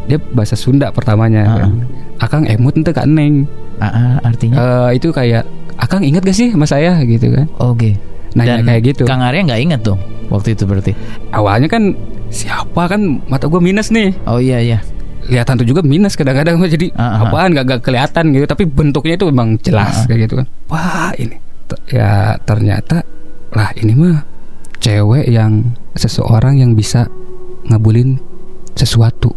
Dia 0.04 0.18
bahasa 0.34 0.54
Sunda 0.54 0.90
pertamanya. 0.90 1.64
Kan. 1.64 1.70
Akang 2.18 2.44
emut 2.44 2.74
ente 2.74 2.90
kak 2.90 3.06
neng. 3.06 3.46
Ah, 3.78 4.22
artinya? 4.22 4.88
Eh, 4.90 4.98
itu 4.98 5.10
kayak 5.10 5.46
Akang 5.74 6.06
ingat 6.06 6.22
gak 6.22 6.38
sih 6.38 6.54
sama 6.54 6.70
saya 6.70 7.02
gitu 7.02 7.34
kan? 7.34 7.50
Oke. 7.58 7.98
Nanya 8.38 8.62
Dan 8.62 8.66
kayak 8.66 8.82
gitu. 8.94 9.02
Kang 9.06 9.22
Arya 9.22 9.42
nggak 9.42 9.58
inget 9.62 9.80
dong 9.82 9.98
waktu 10.30 10.54
itu 10.54 10.62
berarti. 10.66 10.94
Awalnya 11.34 11.66
kan 11.66 11.94
siapa 12.30 12.63
kan 12.74 13.00
mata 13.24 13.46
gua 13.46 13.58
minus 13.58 13.88
nih. 13.88 14.12
Oh 14.26 14.38
iya 14.38 14.58
iya. 14.58 14.78
kelihatan 15.24 15.56
tuh 15.56 15.64
juga 15.64 15.80
minus 15.80 16.20
kadang-kadang 16.20 16.60
jadi 16.76 16.92
ah. 17.00 17.24
apaan 17.24 17.56
gak, 17.56 17.64
gak 17.64 17.80
kelihatan 17.80 18.36
gitu 18.36 18.44
tapi 18.44 18.68
bentuknya 18.68 19.16
itu 19.16 19.24
memang 19.32 19.56
jelas 19.56 20.04
kayak 20.04 20.28
gitu 20.28 20.36
kan 20.36 20.46
wah 20.68 21.16
ini 21.16 21.40
T- 21.64 21.80
ya 21.96 22.36
ternyata 22.44 23.00
lah 23.56 23.72
ini 23.72 23.96
mah 23.96 24.20
cewek 24.84 25.24
yang 25.32 25.72
seseorang 25.96 26.60
yang 26.60 26.76
bisa 26.76 27.08
ngabulin 27.64 28.20
sesuatu 28.76 29.32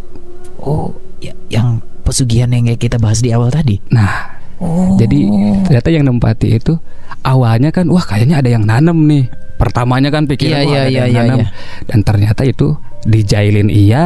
Oh, 0.59 0.91
ya, 1.23 1.31
yang 1.47 1.79
pesugihan 2.03 2.51
yang 2.51 2.67
kayak 2.67 2.81
kita 2.83 2.97
bahas 2.99 3.23
di 3.23 3.31
awal 3.31 3.47
tadi. 3.47 3.79
nah 3.87 4.35
Oh. 4.57 4.97
jadi 4.97 5.23
ternyata 5.63 5.87
yang 5.87 6.03
nempati 6.03 6.57
itu 6.57 6.75
awalnya 7.21 7.69
kan 7.69 7.87
wah 7.87 8.01
kayaknya 8.01 8.41
ada 8.41 8.49
yang 8.49 8.65
nanem 8.65 9.05
nih 9.05 9.23
pertamanya 9.55 10.09
kan 10.09 10.25
Iya, 10.25 10.29
pikiran 10.33 10.57
wah, 10.57 10.65
iya, 10.67 10.79
ada 10.81 10.89
iya, 10.89 10.97
yang 10.97 11.07
iya, 11.07 11.21
nanam. 11.23 11.39
iya. 11.39 11.47
dan 11.85 11.99
ternyata 12.01 12.41
itu 12.43 12.67
dijailin 13.03 13.69
iya 13.69 14.05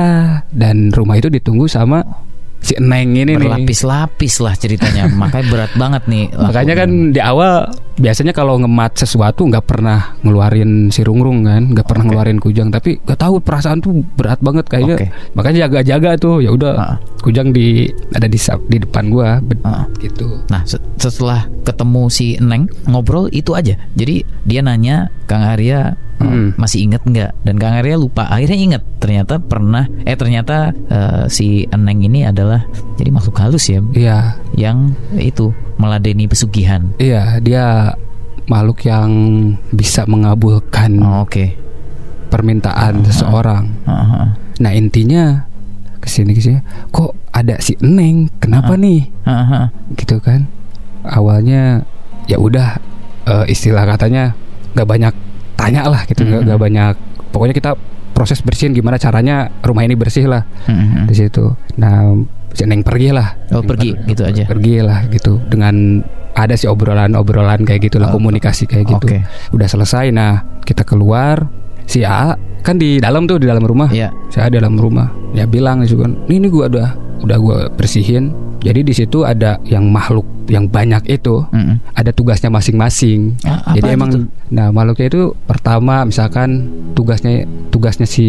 dan 0.50 0.92
rumah 0.92 1.16
itu 1.16 1.30
ditunggu 1.30 1.66
sama 1.66 2.04
si 2.62 2.78
Neng 2.78 3.18
ini 3.18 3.34
nih 3.34 3.42
berlapis-lapis 3.42 4.38
lah 4.38 4.54
ceritanya. 4.54 5.10
Makanya 5.22 5.46
berat 5.50 5.74
banget 5.74 6.04
nih. 6.06 6.30
Makanya 6.30 6.74
kan 6.78 6.90
di 7.10 7.18
awal 7.18 7.66
biasanya 7.98 8.38
kalau 8.38 8.62
ngemat 8.62 8.94
sesuatu 8.94 9.50
nggak 9.50 9.66
pernah 9.66 10.14
ngeluarin 10.22 10.94
si 10.94 11.02
rungrung 11.02 11.42
kan, 11.42 11.74
nggak 11.74 11.90
pernah 11.90 12.06
Oke. 12.06 12.10
ngeluarin 12.14 12.38
kujang, 12.38 12.70
tapi 12.70 13.02
nggak 13.02 13.18
tahu 13.18 13.42
perasaan 13.42 13.82
tuh 13.82 14.06
berat 14.14 14.38
banget 14.46 14.70
kayaknya. 14.70 14.94
Oke. 14.94 15.08
Makanya 15.34 15.58
jaga-jaga 15.66 16.10
tuh, 16.22 16.38
ya 16.38 16.54
udah 16.54 16.74
Ah. 16.78 16.96
kujang 17.26 17.50
di 17.50 17.90
ada 18.14 18.30
di 18.30 18.38
di 18.70 18.78
depan 18.78 19.10
gua 19.10 19.42
Ah. 19.66 19.90
gitu. 19.98 20.46
Nah, 20.54 20.62
se- 20.62 20.82
setelah 21.02 21.50
ketemu 21.66 22.14
si 22.14 22.38
Neng, 22.38 22.70
ngobrol 22.86 23.26
itu 23.34 23.58
aja. 23.58 23.74
Jadi 23.98 24.22
dia 24.46 24.62
nanya 24.62 25.10
Kang 25.26 25.42
Arya 25.42 25.98
Hmm. 26.24 26.50
masih 26.56 26.86
inget 26.86 27.02
nggak? 27.02 27.32
Dan 27.42 27.56
Kang 27.56 27.74
Arya 27.74 27.96
lupa. 27.96 28.26
Akhirnya 28.26 28.56
inget. 28.56 28.84
Ternyata 28.98 29.38
pernah. 29.38 29.90
Eh 30.04 30.14
ternyata 30.14 30.70
eh, 30.72 31.26
si 31.28 31.48
Neng 31.68 32.00
ini 32.00 32.24
adalah 32.24 32.62
jadi 32.96 33.10
makhluk 33.10 33.38
halus 33.38 33.66
ya, 33.66 33.82
Iya, 33.92 34.18
yang 34.54 34.94
itu 35.14 35.50
meladeni 35.76 36.26
pesugihan. 36.26 36.94
iya 36.96 37.38
dia 37.38 37.98
makhluk 38.46 38.84
yang 38.84 39.10
bisa 39.70 40.06
mengabulkan 40.06 41.00
Oh, 41.00 41.24
Oke. 41.24 41.58
permintaan 42.28 43.02
Ah. 43.02 43.06
seseorang. 43.06 43.64
Ah, 43.84 43.92
ah, 43.92 44.12
ah. 44.16 44.30
Nah 44.60 44.72
intinya 44.72 45.50
ke 45.98 46.08
sini 46.08 46.32
ke 46.32 46.42
sini 46.42 46.58
kok 46.90 47.14
ada 47.30 47.58
si 47.58 47.78
Neng 47.80 48.30
kenapa 48.38 48.74
Ah. 48.74 48.80
nih 48.80 49.02
Ah, 49.24 49.34
ah. 49.46 49.66
gitu 49.94 50.18
kan 50.18 50.50
awalnya 51.04 51.86
ya 52.26 52.38
udah 52.38 52.78
eh, 53.24 53.46
istilah 53.48 53.86
katanya 53.86 54.34
nggak 54.74 54.88
banyak 54.88 55.14
tanya 55.62 55.86
lah 55.86 56.02
gitu 56.04 56.22
nggak 56.24 56.40
Mhm. 56.40 56.46
nggak 56.48 56.60
banyak 56.60 56.94
pokoknya 57.30 57.54
kita 57.54 57.72
proses 58.12 58.40
bersihin 58.40 58.72
gimana 58.72 58.98
caranya 58.98 59.36
rumah 59.62 59.82
ini 59.82 59.94
bersih 59.94 60.26
lah 60.26 60.44
Mm-mm. 60.66 61.06
di 61.06 61.16
situ 61.16 61.54
nah 61.76 62.12
si 62.52 62.66
Neng 62.66 62.82
pergi 62.82 63.10
lah 63.10 63.38
Oh, 63.50 63.62
pergi, 63.62 63.96
gitu 64.04 64.22
aja. 64.22 64.44
pergi 64.44 64.82
lah 64.82 65.06
gitu 65.08 65.40
dengan 65.44 66.02
ada 66.32 66.52
si 66.54 66.66
obrolan-obrolan 66.66 67.62
kayak 67.62 67.88
gitulah 67.88 68.10
Oh, 68.10 68.18
komunikasi 68.18 68.66
kayak 68.66 68.90
gitu 68.90 69.06
Oke. 69.06 69.20
udah 69.52 69.68
selesai 69.68 70.10
nah 70.10 70.44
kita 70.62 70.82
keluar 70.82 71.48
si 71.86 72.02
A 72.02 72.34
kan 72.62 72.78
di 72.78 72.98
dalam 72.98 73.26
tuh 73.26 73.38
di 73.38 73.46
dalam 73.46 73.62
rumah 73.62 73.90
Iya. 73.90 74.14
saya 74.30 74.48
di 74.48 74.58
dalam 74.58 74.78
rumah 74.78 75.10
ya 75.34 75.46
bilang 75.46 75.82
kan 75.82 76.12
ini, 76.30 76.38
ini 76.38 76.48
gua 76.48 76.70
udah 76.70 76.90
udah 77.22 77.38
gua 77.38 77.58
bersihin 77.70 78.30
jadi 78.62 78.86
di 78.86 78.94
situ 78.94 79.26
ada 79.26 79.58
yang 79.66 79.90
makhluk 79.90 80.22
yang 80.46 80.68
banyak 80.68 81.02
itu 81.08 81.42
Mm-mm. 81.50 81.82
ada 81.92 82.12
tugasnya 82.12 82.52
masing-masing 82.52 83.34
Ah, 83.42 83.58
apa 83.64 83.74
jadi 83.74 83.88
emang 83.96 84.10
tuh? 84.12 84.22
nah 84.48 84.70
makhluknya 84.70 85.08
itu 85.08 85.22
pertama 85.42 86.04
misalkan 86.04 86.70
tugasnya 86.94 87.42
tugasnya 87.70 88.06
si 88.06 88.28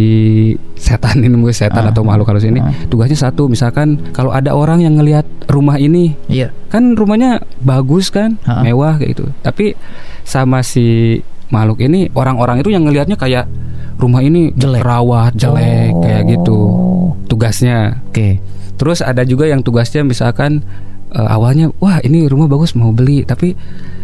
setan 0.74 1.20
ini 1.20 1.34
mungkin 1.34 1.52
setan 1.52 1.84
Ah. 1.84 1.90
atau 1.90 2.00
makhluk 2.00 2.30
halus 2.30 2.44
ini 2.44 2.58
Ah. 2.58 2.72
tugasnya 2.86 3.18
satu 3.20 3.46
misalkan 3.46 4.00
kalau 4.12 4.30
ada 4.30 4.52
orang 4.52 4.80
yang 4.80 4.96
ngelihat 4.96 5.26
rumah 5.46 5.76
ini 5.76 6.16
Iya. 6.26 6.48
kan 6.68 6.94
rumahnya 6.94 7.44
bagus 7.60 8.08
kan 8.08 8.40
mewah 8.62 8.96
kayak 8.96 9.12
gitu 9.12 9.24
tapi 9.42 9.76
sama 10.22 10.62
si 10.62 11.18
makhluk 11.52 11.78
ini 11.78 12.08
orang-orang 12.10 12.58
itu 12.58 12.68
yang 12.68 12.82
ngelihatnya 12.82 13.14
kayak 13.14 13.44
rumah 13.94 14.18
ini 14.18 14.50
Jelek. 14.52 14.82
rawat 14.82 15.36
jelek 15.36 15.92
kayak 16.00 16.22
gitu 16.28 16.58
Oh. 16.58 17.12
tugasnya 17.28 18.00
Oke. 18.08 18.40
terus 18.74 18.98
ada 18.98 19.22
juga 19.22 19.44
yang 19.44 19.60
tugasnya 19.60 20.02
misalkan 20.02 20.64
eh, 21.08 21.28
awalnya 21.28 21.68
wah 21.76 22.00
ini 22.00 22.24
rumah 22.24 22.48
bagus 22.48 22.72
mau 22.72 22.90
beli 22.90 23.22
tapi 23.22 23.52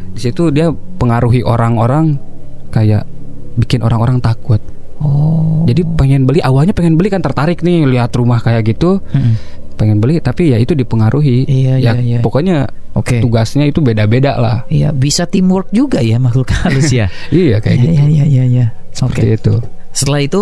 di 0.08 0.20
situ 0.20 0.50
dia 0.50 0.68
pengaruhi 0.70 1.40
orang-orang 1.40 2.20
kayak 2.68 3.08
bikin 3.56 3.80
orang-orang 3.80 4.20
takut 4.20 4.60
Oh. 4.98 5.62
jadi 5.62 5.86
pengen 5.94 6.26
beli 6.26 6.42
awalnya 6.42 6.74
pengen 6.74 6.94
beli 6.94 7.06
kan 7.06 7.22
tertarik 7.22 7.62
nih 7.62 7.86
lihat 7.86 8.10
rumah 8.12 8.38
kayak 8.38 8.66
gitu 8.66 8.98
Mm-mm. 9.08 9.57
Pengen 9.78 9.96
beli 9.96 10.18
tapi 10.18 10.50
ya 10.50 10.58
itu 10.58 10.74
dipengaruhi 10.74 11.46
Iya, 11.46 11.78
ya 11.78 11.92
iya, 11.94 11.94
iya. 11.96 12.18
pokoknya 12.18 12.66
Oke. 12.92 13.22
tugasnya 13.22 13.64
itu 13.64 13.78
beda-beda 13.78 14.34
lah 14.34 14.66
Iya, 14.66 14.90
bisa 14.90 15.24
teamwork 15.24 15.70
juga 15.70 16.02
ya 16.02 16.18
makhluk 16.18 16.50
halus 16.52 16.90
ya. 16.90 17.06
iya 17.30 17.56
kayak 17.58 17.76
Iya, 17.76 17.86
gitu 17.86 17.94
Iya, 18.10 18.24
iya, 18.26 18.44
iya. 18.44 18.66
seperti 18.90 19.22
Oke. 19.24 19.38
itu 19.38 19.54
Setelah 19.88 20.20
itu 20.20 20.40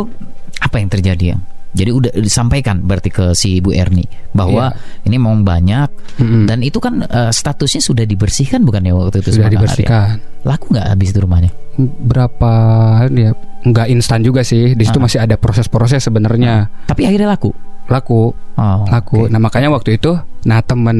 apa 0.56 0.76
yang 0.76 0.88
terjadi 0.88 1.24
ya? 1.26 1.38
Jadi 1.76 1.90
udah 1.92 2.12
disampaikan 2.14 2.80
berarti 2.80 3.08
ke 3.08 3.24
si 3.32 3.60
Ibu 3.60 3.68
Erni 3.70 4.00
bahwa 4.32 4.72
ini 5.02 5.14
memang 5.14 5.44
banyak 5.44 6.16
Mm-mm. 6.16 6.48
dan 6.48 6.64
itu 6.64 6.80
kan 6.80 7.04
eh, 7.04 7.28
statusnya 7.28 7.78
sudah 7.78 8.02
dibersihkan 8.02 8.64
bukan 8.64 8.80
ya 8.80 8.96
waktu 8.96 9.20
itu 9.20 9.36
sudah 9.36 9.46
Arya? 9.46 9.54
dibersihkan 9.54 10.08
Laku 10.42 10.72
nggak 10.72 10.86
habis 10.88 11.12
itu 11.12 11.20
rumahnya? 11.20 11.52
berapa 11.76 12.52
ya 13.10 13.36
nggak 13.62 13.86
instan 13.90 14.22
juga 14.22 14.40
sih 14.40 14.72
di 14.72 14.82
situ 14.82 14.96
Ah. 14.96 15.04
masih 15.04 15.18
ada 15.20 15.36
proses-proses 15.36 16.00
sebenarnya 16.00 16.72
Tapi 16.86 17.04
akhirnya 17.04 17.28
laku. 17.28 17.52
Laku 17.88 18.32
Oh, 18.56 18.88
laku 18.88 19.24
oke. 19.24 19.28
nah 19.28 19.36
makanya 19.36 19.68
waktu 19.68 20.00
itu 20.00 20.16
nah 20.42 20.60
temen 20.60 20.96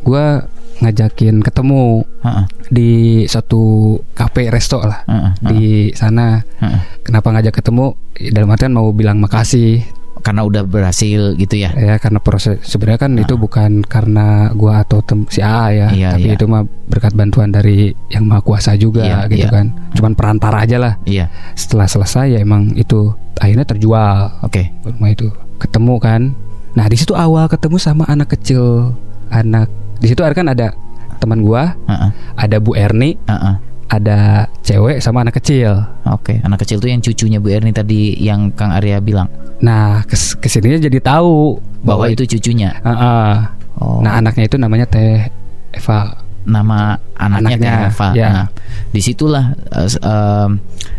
gua 0.00 0.46
ngajakin 0.76 1.38
ketemu 1.40 2.02
Heeh, 2.20 2.44
di 2.68 2.90
satu 3.24 3.62
kafe 4.10 4.48
resto 4.48 4.78
lah 4.78 5.02
heeh, 5.02 5.18
heeh, 5.18 5.32
di 5.50 5.62
sana 5.92 6.38
heeh. 6.58 6.80
kenapa 7.02 7.30
ngajak 7.30 7.54
ketemu 7.56 7.94
dalam 8.28 8.48
artian 8.48 8.70
mau 8.70 8.90
bilang 8.90 9.18
makasih 9.18 9.82
Karena 10.16 10.40
udah 10.40 10.64
berhasil 10.64 11.36
gitu 11.36 11.58
ya. 11.58 11.76
ya 11.76 12.00
karena 12.00 12.16
proses 12.16 12.56
sebenarnya 12.64 12.96
kan 12.98 13.12
itu 13.14 13.36
bukan 13.36 13.84
karena 13.84 14.48
gua 14.52 14.80
atau 14.80 15.04
tem 15.04 15.20
si 15.28 15.44
A 15.44 15.68
ya 15.68 15.92
Iya, 15.92 16.16
tapi 16.16 16.32
iya. 16.32 16.34
itu 16.34 16.46
mah 16.46 16.64
berkat 16.88 17.12
bantuan 17.12 17.52
dari 17.52 17.92
yang 18.08 18.24
maha 18.24 18.40
kuasa 18.40 18.72
juga 18.72 19.04
Iya, 19.04 19.28
gitu 19.28 19.44
iya. 19.44 19.52
kan 19.52 19.66
cuman 19.92 20.16
perantara 20.16 20.64
aja 20.64 20.80
lah 20.80 20.96
Iya. 21.04 21.28
setelah 21.52 21.84
selesai 21.84 22.30
ya 22.30 22.38
emang 22.40 22.72
itu 22.72 23.12
akhirnya 23.36 23.68
terjual 23.68 24.40
Oke. 24.40 24.72
rumah 24.80 25.12
itu 25.12 25.28
ketemu 25.64 25.94
kan 25.96 26.22
nah 26.72 26.84
di 26.84 26.94
situ 26.94 27.12
awal 27.12 27.46
ketemu 27.46 27.76
sama 27.76 28.04
anak 28.04 28.34
kecil 28.34 28.92
anak 29.28 29.66
di 29.98 30.06
situ 30.06 30.20
kan 30.20 30.46
ada 30.46 30.74
teman 31.16 31.40
gua 31.40 31.72
Heeh, 31.86 32.10
ada 32.36 32.56
Bu 32.58 32.74
Erni 32.74 33.16
heeh. 33.16 33.54
ada 33.86 34.18
cewek 34.60 34.98
sama 34.98 35.22
anak 35.22 35.38
kecil 35.38 35.80
Oke, 36.04 36.40
anak 36.40 36.60
kecil 36.60 36.78
tuh 36.78 36.88
yang 36.88 36.98
cucunya 36.98 37.38
Bu 37.38 37.48
Erni 37.48 37.70
tadi 37.70 38.12
yang 38.18 38.50
Kang 38.50 38.70
Arya 38.70 38.98
bilang 38.98 39.30
nah 39.58 40.02
kes 40.04 40.34
ke 40.34 40.50
sininya 40.50 40.76
jadi 40.78 40.98
tahu 41.00 41.56
bahwa 41.80 42.08
itu 42.08 42.26
cucunya. 42.26 42.74
Heeh. 42.80 43.32
Oh. 43.74 43.98
nah 44.00 44.18
anaknya 44.18 44.44
itu 44.44 44.56
namanya 44.56 44.84
Teh 44.84 45.26
Eva 45.70 46.14
nama 46.44 46.94
anaknya, 47.14 47.54
Anaknya, 47.56 47.58
Teh 47.58 47.88
Eva. 47.88 48.08
ya. 48.12 48.28
Nah, 48.28 48.46
di 48.88 49.00
situlah 49.00 49.44
s- 49.82 49.98
em, 49.98 50.50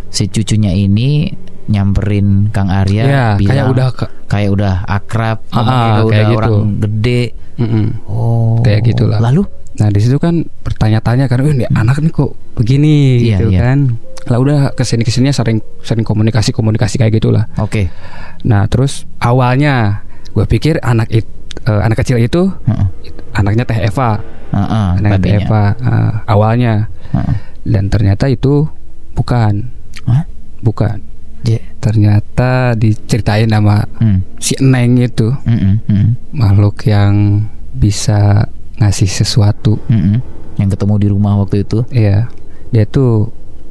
si 0.07 0.25
cucunya 0.27 0.71
ini 0.71 1.29
nyamperin 1.65 2.49
Kang 2.49 2.69
Arya 2.69 3.03
ya 3.03 3.25
bilang 3.35 3.49
kayak 3.49 3.65
udah 3.67 3.87
kayak 4.25 4.49
udah 4.51 4.73
akrab, 4.83 5.37
Ah, 5.49 5.57
ah, 5.57 5.63
udah 5.63 6.03
kayak 6.07 6.25
gitu. 6.25 6.37
orang 6.37 6.55
gede. 6.79 7.21
Mm-mm. 7.55 7.85
Oh, 8.05 8.59
Kayak 8.59 8.81
gitulah. 8.85 9.17
Lalu, 9.17 9.47
nah 9.75 9.87
di 9.87 9.97
situ 9.97 10.17
kan 10.17 10.43
bertanya-tanya 10.61 11.25
kan 11.25 11.39
"Wih, 11.39 11.53
ini 11.53 11.65
anak 11.69 11.99
nih 11.99 12.11
kok 12.11 12.31
begini 12.53 13.23
Iya, 13.23 13.39
gitu 13.39 13.45
iya. 13.49 13.61
kan 13.63 13.79
lah 14.25 14.41
udah 14.41 14.59
ke 14.71 14.81
sini 14.81 15.01
ke 15.01 15.09
sininya 15.09 15.29
sering 15.31 15.61
sering 15.79 16.01
komunikasi 16.01 16.49
komunikasi 16.49 16.97
kayak 16.97 17.13
gitulah 17.15 17.45
oke, 17.55 17.93
nah 18.41 18.65
terus 18.65 19.05
awalnya 19.19 20.01
gue 20.33 20.41
pikir 20.43 20.81
anak 20.81 21.13
it, 21.13 21.29
eh, 21.61 21.77
anak 21.77 22.01
kecil 22.01 22.17
itu 22.17 22.49
Heeh, 22.65 22.85
anaknya 23.31 23.63
Teh 23.63 23.85
Eva 23.85 24.17
heeh, 24.49 24.87
anaknya 24.97 25.19
Teh. 25.21 25.37
Eva 25.37 25.63
eh, 25.77 26.11
awalnya 26.25 26.73
Heeh. 27.13 27.35
dan 27.69 27.85
ternyata 27.87 28.25
itu 28.25 28.65
bukan 29.13 29.69
Hah? 30.03 30.25
bukan 30.59 30.97
Je- 31.45 31.61
ternyata 31.77 32.73
diceritain 32.73 33.45
sama 33.45 33.85
hmm, 34.01 34.41
si 34.41 34.57
Neng 34.59 34.97
itu. 34.97 35.29
Mm-mm, 35.45 35.85
mm, 35.85 36.07
makhluk 36.33 36.81
yang 36.83 37.45
bisa 37.71 38.49
ngasih 38.81 39.07
sesuatu. 39.07 39.77
Mm-mm. 39.87 40.19
yang 40.57 40.71
ketemu 40.71 40.95
di 40.97 41.07
rumah 41.07 41.37
waktu 41.37 41.61
itu. 41.61 41.85
Ya 41.93 42.25
dia 42.73 42.83
tuh 42.83 43.29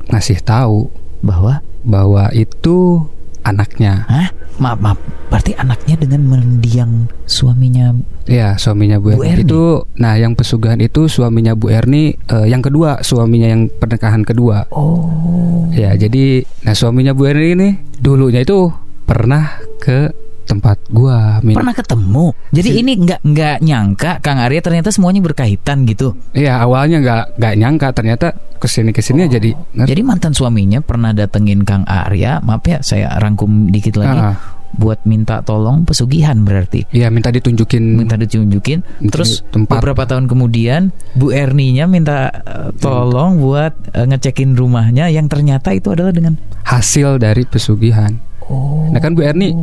ngasih 0.08 0.38
tahu 0.40 0.88
bahwa? 1.20 1.58
bahwa 1.84 2.32
itu 2.32 3.04
anaknya 3.44 4.04
Hah? 4.08 4.28
Maaf, 4.54 4.78
maaf. 4.78 4.98
Berarti 5.28 5.50
anaknya 5.58 5.98
dengan 5.98 6.30
mendiang 6.30 7.10
suaminya. 7.26 7.90
ya 8.24 8.54
suaminya 8.54 9.02
Bu, 9.02 9.18
Bu 9.18 9.26
Erni. 9.26 9.42
Itu 9.42 9.82
nah 9.98 10.14
yang 10.14 10.32
pesugihan 10.32 10.78
itu 10.78 11.10
suaminya 11.10 11.52
Bu 11.52 11.68
Erni 11.68 12.14
eh, 12.14 12.46
yang 12.46 12.62
kedua 12.62 13.02
suaminya 13.02 13.50
yang 13.50 13.66
pernikahan 13.68 14.22
kedua 14.22 14.70
Oh. 14.70 15.66
ya 15.70 15.92
jadi 15.94 16.46
nah 16.62 16.70
suaminya 16.70 17.10
Bu 17.12 17.26
Erni 17.26 17.48
ini 17.52 17.68
dulunya 17.98 18.40
itu 18.40 18.70
pernah 19.04 19.58
ke 19.82 20.14
tempat 20.44 20.76
gua 20.92 21.40
min 21.40 21.56
Pernah 21.56 21.74
ketemu. 21.74 22.36
Jadi 22.52 22.68
Si- 22.70 22.78
ini 22.80 22.92
nggak 23.00 23.20
nggak 23.24 23.56
nyangka 23.64 24.10
Kang 24.20 24.38
Arya 24.38 24.60
ternyata 24.60 24.92
semuanya 24.92 25.24
berkaitan 25.24 25.88
gitu. 25.88 26.14
Iya 26.36 26.60
awalnya 26.60 27.00
nggak 27.00 27.22
nggak 27.40 27.54
nyangka 27.58 27.88
ternyata 27.96 28.26
ke 28.60 28.68
sini 28.68 28.90
ke 28.92 29.00
sini 29.04 29.28
jadi 29.28 29.50
ngerti. 29.52 29.90
Jadi 29.92 30.02
mantan 30.04 30.32
suaminya 30.32 30.80
pernah 30.80 31.12
datengin 31.12 31.64
Kang 31.64 31.84
Arya. 31.84 32.40
Maaf 32.40 32.64
ya, 32.64 32.78
saya 32.80 33.12
rangkum 33.20 33.68
dikit 33.68 33.96
lagi. 34.00 34.20
Ah, 34.20 34.36
Buat 34.74 35.06
minta 35.06 35.38
tolong 35.38 35.86
pesugihan 35.86 36.34
berarti. 36.42 36.82
Iya 36.90 37.06
minta 37.06 37.30
ditunjukin 37.30 37.94
Minta 37.94 38.18
ditunjukin. 38.18 39.06
Terus 39.06 39.46
tempat 39.54 39.78
beberapa 39.78 40.02
tahun 40.02 40.26
kemudian 40.26 40.90
Bu 41.14 41.30
Erninya 41.30 41.86
minta 41.86 42.26
eh, 42.42 42.74
tolong 42.82 43.38
buat 43.38 43.70
eh, 43.94 44.02
ngecekin 44.02 44.58
rumahnya 44.58 45.14
yang 45.14 45.30
ternyata 45.30 45.70
itu 45.70 45.94
adalah 45.94 46.10
dengan 46.10 46.34
hasil 46.66 47.22
dari 47.22 47.46
pesugihan. 47.46 48.18
Oh. 48.50 48.90
Nah 48.90 48.98
kan 48.98 49.14
Bu 49.14 49.22
Erni 49.22 49.54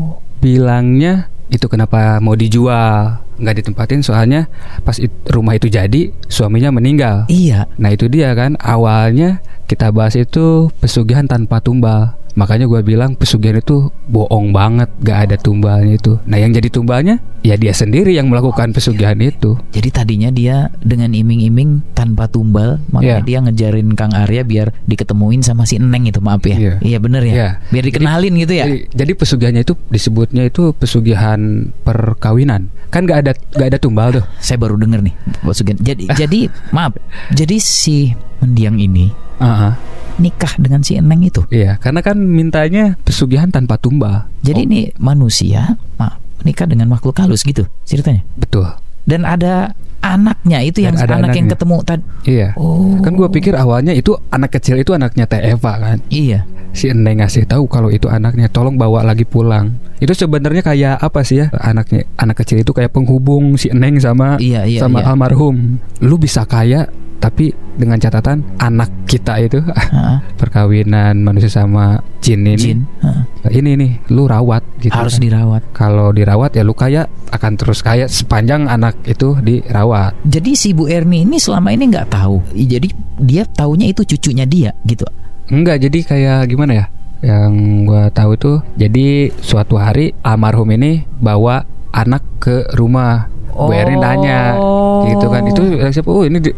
bilangnya 0.42 1.30
itu 1.52 1.68
kenapa 1.68 2.18
mau 2.24 2.34
dijual 2.34 3.22
nggak 3.42 3.56
ditempatin 3.60 4.02
soalnya 4.06 4.48
pas 4.86 4.96
it- 5.02 5.12
rumah 5.28 5.58
itu 5.58 5.68
jadi 5.68 6.14
suaminya 6.30 6.72
meninggal. 6.72 7.26
Iya. 7.28 7.68
Nah 7.76 7.90
itu 7.92 8.08
dia 8.08 8.32
kan 8.38 8.56
awalnya 8.62 9.42
kita 9.68 9.90
bahas 9.92 10.16
itu 10.16 10.70
pesugihan 10.80 11.26
tanpa 11.28 11.60
tumbal. 11.60 12.16
Makanya 12.36 12.66
gue 12.68 12.82
bilang 12.82 13.14
pesugihan 13.16 13.60
itu 13.60 13.92
bohong 14.08 14.52
banget, 14.56 14.90
gak 15.04 15.30
ada 15.30 15.36
tumbalnya 15.36 15.96
itu. 16.00 16.18
Nah 16.28 16.38
yang 16.40 16.52
jadi 16.52 16.68
tumbalnya 16.72 17.20
ya 17.42 17.58
dia 17.58 17.74
sendiri 17.74 18.14
yang 18.14 18.30
melakukan 18.30 18.72
pesugihan 18.72 19.18
itu. 19.18 19.58
Jadi 19.74 19.90
tadinya 19.90 20.30
dia 20.30 20.70
dengan 20.80 21.12
iming-iming 21.12 21.96
tanpa 21.98 22.30
tumbal, 22.30 22.78
makanya 22.94 23.22
Iya. 23.22 23.26
dia 23.26 23.38
ngejarin 23.44 23.90
Kang 23.98 24.14
Arya 24.14 24.46
biar 24.46 24.72
diketemuin 24.86 25.42
sama 25.42 25.66
si 25.66 25.82
Neng 25.82 26.06
itu, 26.06 26.22
maaf 26.22 26.46
ya. 26.46 26.56
Iya. 26.58 26.74
Iya 26.80 26.98
bener 27.02 27.22
ya. 27.26 27.34
Iya. 27.34 27.50
Biar 27.74 27.84
dikenalin 27.90 28.34
gitu 28.38 28.54
ya. 28.54 28.66
Jadi, 28.70 28.78
jadi 28.94 29.12
pesugihannya 29.18 29.62
itu 29.66 29.74
disebutnya 29.90 30.44
itu 30.46 30.72
pesugihan 30.78 31.40
perkawinan. 31.82 32.70
Kan 32.92 33.08
gak 33.08 33.26
ada 33.28 33.32
gak 33.58 33.68
ada 33.76 33.80
tumbal 33.80 34.12
tuh. 34.14 34.26
Saya 34.38 34.60
baru 34.62 34.78
denger 34.78 35.02
nih, 35.02 35.16
Sugen. 35.52 35.78
Jadi 35.82 36.08
jadi 36.22 36.40
maaf. 36.72 36.96
Jadi 37.34 37.58
si 37.58 38.12
mendiang 38.42 38.78
ini 38.78 39.31
Ah. 39.42 39.74
nikah 40.16 40.54
dengan 40.56 40.80
si 40.80 40.96
Neng 40.96 41.22
itu. 41.22 41.42
Iya, 41.48 41.76
karena 41.76 42.00
kan 42.00 42.14
mintanya 42.16 42.94
pesugihan 43.02 43.50
tanpa 43.50 43.76
tumbal. 43.76 44.30
Jadi 44.40 44.60
ini 44.64 44.80
manusia, 44.96 45.74
maaf, 45.96 46.22
nikah 46.42 46.66
dengan 46.66 46.86
makhluk 46.88 47.18
halus 47.18 47.42
gitu 47.42 47.66
ceritanya. 47.84 48.22
betul 48.36 48.70
Dan 49.02 49.26
ada 49.26 49.74
anaknya 50.00 50.62
itu 50.62 50.82
yang 50.82 50.94
ada 50.94 51.14
anak 51.16 51.32
yang 51.32 51.46
anaknya. 51.46 51.52
ketemu 51.52 51.78
tadi. 51.84 52.04
iya 52.28 52.50
Oh. 52.54 52.98
kan 53.00 53.14
gue 53.14 53.28
pikir 53.32 53.54
awalnya 53.54 53.94
itu 53.94 54.14
anak 54.30 54.50
kecil 54.52 54.78
itu 54.78 54.92
anaknya 54.92 55.26
Teh 55.26 55.42
Eva 55.44 55.74
kan 55.76 55.98
Iya. 56.08 56.46
si 56.72 56.88
Eneng 56.88 57.18
ngasih 57.18 57.46
tahu 57.46 57.66
kalau 57.66 57.90
itu 57.90 58.06
anaknya 58.08 58.46
tolong 58.48 58.74
bawa 58.76 59.02
lagi 59.04 59.22
pulang 59.24 59.78
itu 59.98 60.10
sebenarnya 60.12 60.62
kayak 60.64 60.96
apa 60.98 61.22
sih 61.22 61.38
ya 61.40 61.54
anaknya 61.56 62.06
anak 62.16 62.42
kecil 62.42 62.58
itu 62.58 62.72
kayak 62.72 62.90
penghubung 62.90 63.54
si 63.56 63.70
Eneng 63.70 63.98
sama 63.98 64.38
Iya, 64.38 64.66
iya, 64.66 64.80
sama 64.80 65.02
iya. 65.02 65.10
almarhum 65.10 65.78
lu 66.00 66.16
bisa 66.16 66.46
kaya 66.46 66.90
tapi 67.22 67.54
dengan 67.72 67.96
catatan 67.96 68.42
anak 68.58 68.90
kita 69.06 69.38
itu 69.40 69.62
Heeh. 69.70 70.18
perkawinan 70.36 71.22
manusia 71.22 71.54
sama 71.54 72.02
jin 72.18 72.42
ini 72.42 72.58
Jin. 72.58 72.80
Heeh. 73.00 73.54
ini 73.54 73.72
nih 73.78 73.92
lu 74.10 74.26
rawat 74.26 74.66
gitu 74.78 74.90
Harus 74.92 75.16
kan. 75.16 75.22
dirawat. 75.22 75.62
kalau 75.72 76.10
dirawat 76.10 76.52
ya 76.52 76.62
lu 76.62 76.74
kaya 76.74 77.06
akan 77.30 77.54
terus 77.56 77.80
kaya 77.80 78.06
sepanjang 78.06 78.66
anak 78.66 78.98
itu 79.06 79.38
dirawat 79.38 80.18
Jadi 80.24 80.52
si 80.52 80.74
Bu 80.74 80.86
Erni 80.86 81.22
ini 81.22 81.38
selama 81.38 81.70
ini 81.70 81.88
nggak 81.88 82.10
tahu. 82.10 82.42
Jadi 82.52 82.90
dia 83.18 83.46
taunya 83.48 83.86
itu 83.86 84.02
cucunya 84.04 84.44
dia 84.44 84.74
gitu. 84.84 85.06
enggak 85.48 85.78
jadi 85.80 86.00
kayak 86.02 86.42
gimana 86.48 86.74
ya 86.76 86.86
yang 87.22 87.52
gua 87.84 88.10
tahu 88.10 88.34
tuh 88.34 88.58
jadi 88.74 89.30
suatu 89.38 89.76
hari 89.76 90.10
almarhum 90.22 90.66
ini 90.72 91.06
bawa 91.16 91.62
anak 91.92 92.24
ke 92.40 92.66
rumah 92.74 93.30
Bu 93.54 93.72
Erni 93.72 93.96
nanya 93.96 94.56
gitu 95.04 95.26
kan 95.28 95.44
itu 95.44 95.62
eh, 95.76 95.90
siapa 95.90 96.08
oh 96.08 96.24
ini 96.24 96.38
di- 96.40 96.58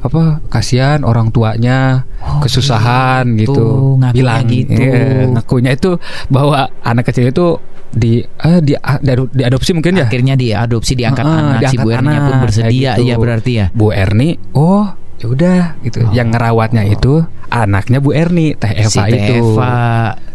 apa 0.00 0.40
kasihan 0.46 1.02
orang 1.02 1.28
tuanya 1.28 2.04
Oh, 2.20 2.40
kesusahan 2.40 3.24
gitu. 3.34 3.56
gitu 3.56 3.66
bilang 4.12 4.44
gitu. 4.44 4.76
iya, 4.76 5.24
ngakunya 5.26 5.72
itu 5.72 5.96
bahwa 6.26 6.68
anak 6.80 7.08
kecil 7.08 7.28
itu 7.28 7.56
di 7.90 8.20
eh, 8.22 8.60
di, 8.60 8.76
di- 8.76 9.32
diadopsi 9.34 9.72
mungkin 9.72 9.96
ya 9.96 10.06
Akhirnya 10.06 10.34
diadopsi 10.34 10.92
diangkat 10.94 11.24
Heeh, 11.24 11.36
anak 11.36 11.50
si 11.50 11.60
diangkat 11.66 11.80
Bu 11.80 11.88
Erni 11.90 12.16
pun 12.18 12.34
bersedia 12.38 12.90
gitu. 12.94 13.02
ya 13.02 13.16
berarti 13.16 13.52
ya. 13.52 13.66
Bu 13.72 13.86
Erni 13.90 14.28
oh 14.52 14.84
ya 15.16 15.26
udah 15.26 15.60
gitu 15.80 15.98
Oh. 16.00 16.12
yang 16.12 16.28
ngerawatnya 16.28 16.82
itu 16.86 17.20
anaknya 17.48 17.98
Bu 17.98 18.10
Erni 18.12 18.52
Teh 18.54 18.72
Eva 18.74 18.88
si 18.88 19.00
itu 19.06 19.34
Eva. 19.34 19.76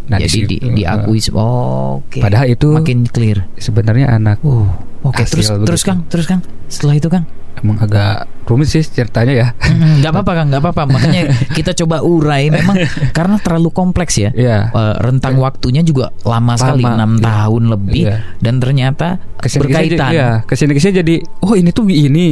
Nah, 0.05 0.21
di 0.21 0.29
Jadi 0.29 0.37
di, 0.45 0.57
situ, 0.61 0.69
diakui 0.75 1.17
oh, 1.33 1.97
oke. 1.97 2.21
padahal 2.21 2.45
itu 2.47 2.69
makin 2.71 3.05
clear. 3.07 3.49
sebenarnya 3.57 4.05
anak 4.11 4.37
Oh, 4.41 4.69
oke. 5.05 5.17
Hasil 5.17 5.31
Terus 5.31 5.47
terus 5.47 5.61
begitu. 5.61 5.85
Kang, 5.85 5.99
terus 6.05 6.25
Kang. 6.25 6.41
Setelah 6.65 6.95
itu 6.95 7.07
Kang. 7.07 7.25
emang 7.55 7.79
agak 7.79 8.27
rumit 8.43 8.67
sih 8.67 8.83
ceritanya 8.83 9.31
ya 9.31 9.47
Mm, 9.63 10.03
nggak 10.03 10.11
apa-apa 10.11 10.31
Kang, 10.33 10.47
nggak 10.49 10.61
apa-apa. 10.61 10.83
Makanya 10.87 11.21
kita 11.57 11.71
coba 11.73 12.03
urai 12.03 12.49
memang 12.49 12.75
karena 13.09 13.39
terlalu 13.39 13.71
kompleks 13.71 14.17
ya. 14.17 14.29
Iya 14.29 14.69
Eh, 14.69 14.95
rentang 14.99 15.39
waktunya 15.39 15.79
juga 15.79 16.11
lama 16.21 16.53
sekali 16.55 16.83
Lama, 16.83 16.99
enam 16.99 17.11
iya. 17.13 17.23
tahun 17.23 17.63
lebih 17.69 18.03
Iya. 18.03 18.15
dan 18.37 18.53
ternyata 18.57 19.07
ke 19.35 19.47
sini 19.47 19.61
berkaitan. 19.63 20.11
ya 20.11 20.29
ke 20.41 20.53
sini 20.53 20.71
ke 20.71 20.79
sini 20.79 20.93
jadi 20.97 21.15
oh 21.39 21.53
ini 21.53 21.69
tuh 21.69 21.87
ini 21.87 22.27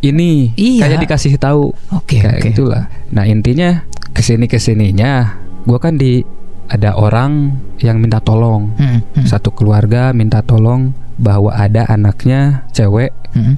ini 0.00 0.30
Iya. 0.54 0.88
kayak 0.88 1.00
dikasih 1.04 1.36
tahu 1.36 1.68
Oke 1.92 2.18
kayak 2.18 2.40
oke. 2.40 2.48
gitulah 2.48 2.88
nah 3.08 3.22
intinya 3.22 3.84
ke 4.10 4.20
sini 4.20 4.46
ke 4.46 4.56
sininya 4.56 5.36
gua 5.62 5.78
kan 5.78 5.94
di 5.94 6.24
ada 6.68 6.94
orang 6.94 7.58
yang 7.78 7.98
minta 7.98 8.18
tolong 8.18 8.70
Hmm, 8.76 9.00
hmm, 9.14 9.26
satu 9.26 9.50
keluarga 9.50 10.10
minta 10.12 10.40
tolong 10.40 10.92
bahwa 11.16 11.52
ada 11.52 11.84
anaknya 11.86 12.66
cewek 12.70 13.12
hmm. 13.32 13.54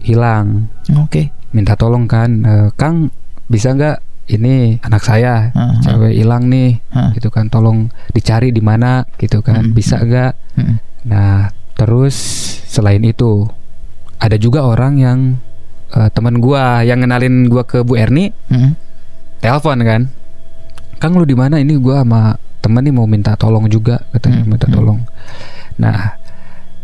hilang 0.00 0.68
Oke. 0.96 1.30
minta 1.50 1.74
tolong 1.74 2.04
kan 2.04 2.30
"Eh, 2.40 2.68
Kang 2.74 3.08
bisa 3.46 3.72
nggak 3.72 3.96
ini 4.28 4.76
anak 4.82 5.00
saya 5.00 5.48
Heeh. 5.50 5.74
cewek 5.80 6.12
hilang 6.14 6.46
nih 6.46 6.76
Heeh. 6.92 7.10
gitu 7.16 7.28
kan 7.28 7.48
tolong 7.48 7.88
dicari 8.10 8.52
di 8.52 8.60
mana 8.60 9.04
gitu 9.16 9.40
kan 9.40 9.64
Hmm. 9.64 9.72
bisa 9.72 9.96
nggak 9.98 10.32
Hmm. 10.56 10.76
nah 11.04 11.48
terus 11.72 12.14
selain 12.66 13.00
itu 13.02 13.46
ada 14.18 14.34
juga 14.34 14.62
orang 14.62 14.98
yang 14.98 15.18
eh, 15.88 16.10
teman 16.12 16.36
gua 16.36 16.84
yang 16.84 17.00
ngenalin 17.00 17.48
gua 17.48 17.64
ke 17.64 17.80
Bu 17.80 17.96
Erni 17.96 18.28
Hmm. 18.50 18.76
telepon 19.38 19.80
kan 19.80 20.02
Kang 20.98 21.14
lu 21.14 21.22
di 21.22 21.34
mana? 21.34 21.58
Ini 21.58 21.78
gua 21.78 22.02
sama 22.02 22.34
temen 22.58 22.82
nih 22.82 22.90
mau 22.90 23.06
minta 23.06 23.38
tolong 23.38 23.70
juga 23.70 24.02
katanya 24.10 24.42
Hmm, 24.42 24.50
minta 24.50 24.66
hmm. 24.66 24.74
tolong. 24.74 24.98
Nah 25.78 26.18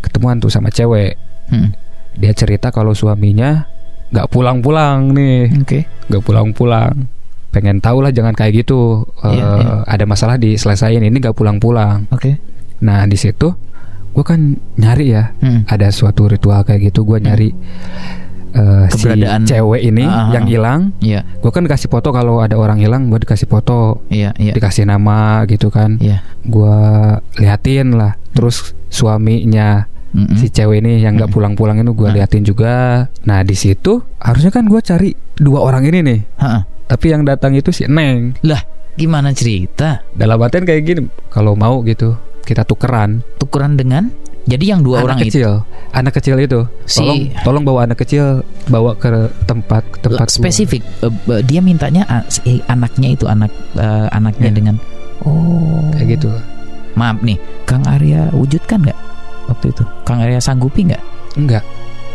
ketemuan 0.01 0.39
tuh 0.39 0.49
sama 0.49 0.69
cewek. 0.69 1.19
Hmm. 1.45 1.69
dia 2.15 2.31
cerita 2.31 2.71
kalau 2.71 2.95
suaminya 2.95 3.67
nggak 4.09 4.31
pulang-pulang 4.31 5.11
nih. 5.11 5.51
Nggak 6.07 6.23
pulang-pulang. 6.23 7.11
Pengen 7.51 7.83
tahu 7.83 7.99
lah 7.99 8.09
jangan 8.09 8.31
kayak 8.31 8.63
gitu. 8.63 9.03
Eh, 9.19 9.35
Iya, 9.35 9.47
iya. 9.59 9.73
ada 9.83 10.03
masalah 10.07 10.39
diselesain 10.39 11.03
ini 11.03 11.11
nggak 11.11 11.35
pulang-pulang. 11.35 12.07
Oke. 12.09 12.39
nah 12.79 13.03
di 13.03 13.15
situ 13.15 13.51
gue 14.11 14.23
kan 14.23 14.39
nyari 14.79 15.11
ya. 15.11 15.35
Hmm. 15.43 15.67
ada 15.67 15.91
suatu 15.91 16.31
ritual 16.31 16.63
kayak 16.63 16.87
gitu 16.89 17.03
gue 17.03 17.19
nyari. 17.19 17.49
eh, 17.51 17.55
si 18.87 19.03
Keberadaan. 19.05 19.43
cewek 19.43 19.81
ini 19.83 20.01
Ah, 20.01 20.15
ah, 20.21 20.27
yang 20.31 20.45
ah. 20.45 20.49
hilang 20.49 20.81
Iya, 20.97 21.21
gue 21.35 21.51
kan 21.51 21.61
dikasih 21.61 21.87
foto 21.87 22.09
kalau 22.09 22.39
ada 22.39 22.55
orang 22.55 22.77
hilang 22.77 23.07
gue 23.07 23.19
dikasih 23.19 23.45
foto 23.45 24.01
iya, 24.07 24.31
iya. 24.35 24.51
dikasih 24.51 24.83
nama 24.83 25.43
gitu 25.45 25.67
kan 25.67 25.99
Iya. 25.99 26.23
gue 26.41 26.77
liatin 27.37 27.93
lah 27.93 28.15
terus 28.31 28.71
suaminya 28.87 29.85
Mm-mm. 30.11 30.39
si 30.39 30.47
cewek 30.47 30.79
ini 30.79 30.99
yang 30.99 31.15
nggak 31.15 31.27
Mm. 31.27 31.35
pulang-pulang 31.35 31.77
itu 31.77 31.91
gue 31.91 32.07
Ah. 32.07 32.15
liatin 32.15 32.43
juga 32.43 32.75
nah 33.21 33.41
di 33.41 33.51
situ 33.51 33.99
harusnya 34.17 34.49
kan 34.49 34.63
gue 34.63 34.79
cari 34.79 35.11
dua 35.35 35.59
orang 35.61 35.83
ini 35.83 35.99
nih 36.01 36.19
Ha-ha. 36.37 36.59
tapi 36.87 37.11
yang 37.11 37.21
datang 37.21 37.51
itu 37.51 37.69
si 37.69 37.83
Neng 37.85 38.39
Lah, 38.41 38.63
gimana 38.93 39.29
cerita? 39.29 40.07
dalam 40.09 40.39
artian 40.39 40.63
kayak 40.63 40.81
gini 40.81 41.01
kalau 41.27 41.53
mau 41.53 41.83
gitu 41.83 42.15
kita 42.41 42.63
tukeran 42.63 43.19
Tukeran 43.35 43.75
dengan 43.75 44.07
jadi 44.45 44.77
yang 44.77 44.81
dua 44.85 45.01
anak 45.01 45.05
orang 45.05 45.17
itu 45.21 45.41
kecil. 45.41 45.51
Anak 45.89 46.13
kecil 46.15 46.35
itu. 46.37 46.59
Si- 46.85 47.01
tolong 47.01 47.21
tolong 47.41 47.63
bawa 47.65 47.79
anak 47.89 47.97
kecil 48.01 48.45
bawa 48.69 48.93
ke 48.93 49.09
tempat 49.45 49.81
ke 49.89 49.97
tempat 50.05 50.27
gua. 50.29 50.37
spesifik 50.37 50.81
eh, 51.01 51.09
eh, 51.09 51.41
dia 51.41 51.59
mintanya 51.59 52.05
ah, 52.05 52.21
si 52.29 52.61
anaknya 52.69 53.17
itu 53.17 53.25
anak 53.25 53.49
eh, 53.73 54.07
anaknya 54.13 54.49
Iya. 54.53 54.55
dengan 54.55 54.75
oh. 55.25 55.89
Kayak 55.97 56.21
gitu. 56.21 56.29
Maaf 56.95 57.19
nih 57.25 57.35
Kang 57.65 57.83
Arya 57.89 58.29
wujudkan 58.31 58.85
nggak 58.85 58.99
waktu 59.49 59.65
itu? 59.73 59.83
Kang 60.05 60.21
Arya 60.21 60.39
sanggupi 60.39 60.87
nggak? 60.87 61.03
Enggak. 61.35 61.63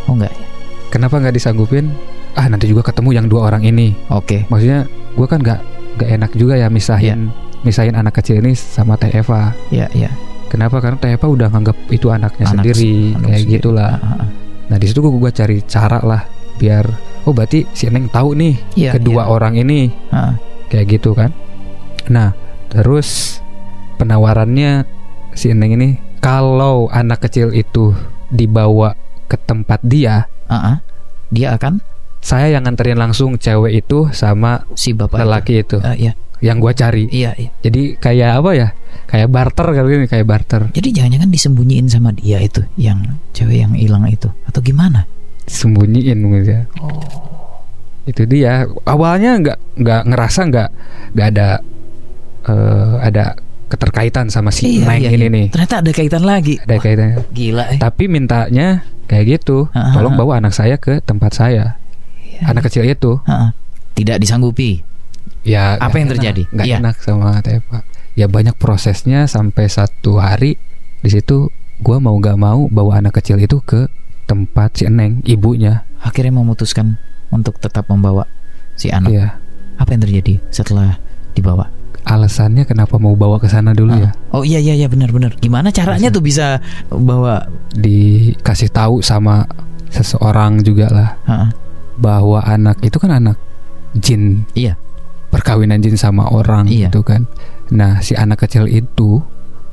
Oh 0.07 0.15
nggak. 0.15 0.31
Ya 0.31 0.45
kenapa 0.89 1.19
nggak 1.19 1.35
disanggupin? 1.35 1.91
Ah 2.35 2.47
nanti 2.47 2.67
juga 2.67 2.87
ketemu 2.87 3.11
yang 3.11 3.27
dua 3.27 3.51
orang 3.51 3.63
ini. 3.63 3.91
Oke. 4.07 4.47
Maksudnya 4.47 4.87
gue 4.87 5.27
kan 5.27 5.43
nggak 5.43 5.59
nggak 5.99 6.09
enak 6.15 6.31
juga 6.33 6.55
ya 6.55 6.71
misahin 6.71 7.27
misahin 7.61 7.93
anak 7.93 8.15
kecil 8.17 8.39
ini 8.39 8.55
sama 8.55 8.95
Teh 8.95 9.11
Eva. 9.11 9.51
Ya 9.69 9.85
ya 9.91 10.07
kenapa 10.51 10.77
karena 10.77 10.97
Teh 10.97 11.11
Eva 11.11 11.25
udah 11.25 11.47
nganggap 11.47 11.77
itu 11.89 12.07
anaknya 12.07 12.45
Anak- 12.45 12.53
sendiri 12.67 12.93
anak 13.09 13.23
kayak 13.23 13.39
sendiri. 13.39 13.53
gitulah 13.55 13.91
Ah, 13.93 14.03
ah, 14.03 14.15
ah. 14.17 14.27
nah 14.67 14.77
di 14.77 14.85
situ 14.85 14.99
gue 14.99 15.31
cari 15.31 15.57
cara 15.63 15.99
lah 16.01 16.21
biar 16.53 16.85
oh 17.23 17.31
berarti 17.31 17.63
si 17.71 17.87
Neng 17.87 18.05
tahu 18.07 18.33
nih 18.33 18.53
Iya, 18.75 18.91
kedua 18.93 19.23
iya. 19.23 19.29
orang 19.29 19.53
ini 19.55 19.89
Ah, 20.09 20.35
kayak 20.67 20.91
gitu 20.91 21.11
kan 21.11 21.31
nah 22.05 22.35
terus 22.67 23.39
penawarannya 23.95 24.83
si 25.31 25.51
Neng 25.51 25.71
ini 25.71 25.89
kalau 26.17 26.89
anak 26.89 27.23
kecil 27.23 27.51
itu 27.51 27.95
dibawa 28.27 28.93
ke 29.25 29.37
tempat 29.37 29.79
dia 29.81 30.27
ah. 30.45 30.83
dia 31.27 31.55
akan 31.55 31.79
saya 32.19 32.49
yang 32.49 32.61
nganterin 32.61 32.95
langsung 32.95 33.33
cewek 33.35 33.81
itu 33.81 34.11
sama 34.11 34.67
si 34.73 34.93
bapak 34.93 35.17
itu. 35.17 35.23
lelaki 35.23 35.53
itu 35.59 35.77
Ah, 35.79 35.95
iya 35.95 36.13
yang 36.41 36.57
gua 36.57 36.73
cari. 36.73 37.05
Iya 37.07 37.37
iya. 37.37 37.49
Jadi 37.61 37.95
kayak 38.01 38.41
apa 38.41 38.51
ya? 38.57 38.67
Kayak 39.07 39.29
barter 39.29 39.67
kali 39.71 39.89
ini 40.01 40.07
kayak 40.09 40.25
barter. 40.27 40.61
Jadi 40.73 40.89
jangan-jangan 40.91 41.29
disembunyiin 41.29 41.87
sama 41.87 42.09
dia 42.11 42.41
itu 42.41 42.65
yang 42.75 43.21
cewek 43.31 43.61
yang 43.61 43.73
hilang 43.77 44.03
itu. 44.09 44.27
Atau 44.49 44.59
gimana? 44.65 45.05
Sembunyiin 45.45 46.17
mungkin 46.17 46.43
ya. 46.43 46.61
Oh. 46.81 46.99
Itu 48.09 48.25
dia. 48.25 48.65
Awalnya 48.87 49.37
nggak 49.37 49.57
nggak 49.77 50.01
ngerasa 50.09 50.39
nggak 50.49 50.69
nggak 51.13 51.27
ada 51.37 51.47
eh, 52.49 52.93
ada 53.05 53.23
keterkaitan 53.71 54.27
sama 54.27 54.51
si 54.51 54.81
Iya, 54.81 54.83
Neng 54.83 54.99
iya, 54.99 55.09
ini 55.15 55.27
iya. 55.27 55.29
nih. 55.29 55.45
Ternyata 55.53 55.75
ada 55.79 55.91
kaitan 55.95 56.23
lagi. 56.27 56.55
Ada 56.59 56.75
Wah, 56.75 56.81
kaitannya 56.83 57.15
gila 57.31 57.63
eh. 57.71 57.79
tapi 57.79 58.03
mintanya 58.09 58.67
kayak 59.05 59.39
gitu. 59.39 59.67
Ah, 59.75 59.91
tolong 59.95 60.15
bawa 60.17 60.39
anak 60.41 60.55
saya 60.55 60.75
ke 60.79 60.99
tempat 61.03 61.31
saya. 61.35 61.77
Iya, 62.25 62.51
anak 62.51 62.67
kecil 62.67 62.87
itu. 62.89 63.21
Ah. 63.27 63.53
tidak 63.91 64.23
disanggupi 64.23 64.81
ya 65.43 65.75
Apa 65.75 65.97
yang 65.97 66.07
enak, 66.07 66.15
terjadi? 66.17 66.43
nggak 66.49 66.65
Iya. 66.65 66.77
enak 66.79 66.95
sama 66.99 67.39
Tepa 67.39 67.81
ya 68.13 68.27
banyak 68.27 68.55
prosesnya 68.55 69.25
sampai 69.25 69.65
satu 69.65 70.17
hari 70.17 70.59
di 70.99 71.09
situ 71.09 71.49
gua 71.79 71.97
mau 71.97 72.13
nggak 72.13 72.37
mau 72.37 72.67
bawa 72.67 72.99
anak 72.99 73.17
kecil 73.17 73.37
itu 73.37 73.57
ke 73.59 73.89
tempat 74.25 74.77
si 74.77 74.85
Neng 74.85 75.19
ibunya. 75.23 75.83
Akhirnya 75.99 76.31
memutuskan 76.31 76.95
untuk 77.29 77.57
tetap 77.57 77.87
membawa 77.87 78.23
si 78.75 78.87
anak. 78.87 79.09
Ya 79.09 79.27
apa 79.75 79.91
yang 79.91 80.01
terjadi 80.01 80.37
setelah 80.49 81.01
dibawa? 81.33 81.67
Alasannya 82.01 82.65
kenapa 82.65 82.97
mau 82.97 83.13
bawa 83.13 83.37
ke 83.37 83.45
sana 83.45 83.73
dulu 83.73 83.93
ya? 83.93 84.09
Ah. 84.31 84.37
oh 84.37 84.43
iya 84.43 84.57
iya 84.57 84.73
iya 84.73 84.87
benar-benar 84.87 85.37
gimana 85.37 85.69
caranya 85.69 86.09
Masa? 86.09 86.15
tuh 86.17 86.23
bisa 86.23 86.45
bawa? 86.87 87.45
Dikasih 87.73 88.69
tahu 88.69 89.01
sama 89.01 89.45
seseorang 89.89 90.61
juga 90.61 90.87
lah 90.87 91.09
Ah, 91.23 91.33
ah. 91.33 91.49
bahwa 91.97 92.39
anak 92.41 92.77
itu 92.81 92.97
kan 92.97 93.11
anak 93.11 93.37
jin. 93.93 94.45
Iya 94.53 94.77
perkawinan 95.31 95.79
jin 95.79 95.95
sama 95.95 96.27
orang 96.27 96.67
Iya. 96.67 96.91
gitu 96.91 97.01
kan 97.01 97.23
nah 97.71 98.03
si 98.03 98.13
anak 98.13 98.43
kecil 98.43 98.67
itu 98.67 99.23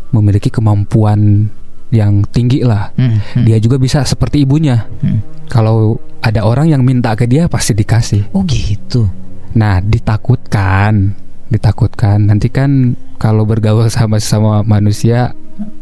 memiliki 0.09 0.49
kemampuan 0.49 1.51
yang 1.89 2.21
tinggi 2.29 2.61
lah. 2.65 2.93
Hmm, 3.01 3.17
hmm, 3.17 3.45
Dia 3.45 3.57
juga 3.57 3.81
bisa 3.81 4.05
seperti 4.05 4.45
ibunya. 4.45 4.85
hmm. 5.01 5.49
Kalau 5.49 5.97
ada 6.21 6.45
orang 6.45 6.69
yang 6.69 6.85
minta 6.85 7.17
ke 7.17 7.25
dia 7.25 7.49
pasti 7.49 7.73
dikasih. 7.73 8.29
Oh 8.37 8.45
gitu. 8.45 9.09
Nah, 9.57 9.81
ditakutkan, 9.81 11.17
ditakutkan. 11.49 12.29
Nanti 12.29 12.53
kan 12.53 12.93
kalau 13.17 13.49
bergaul 13.49 13.89
sama 13.89 14.21
sama 14.21 14.61
manusia 14.63 15.33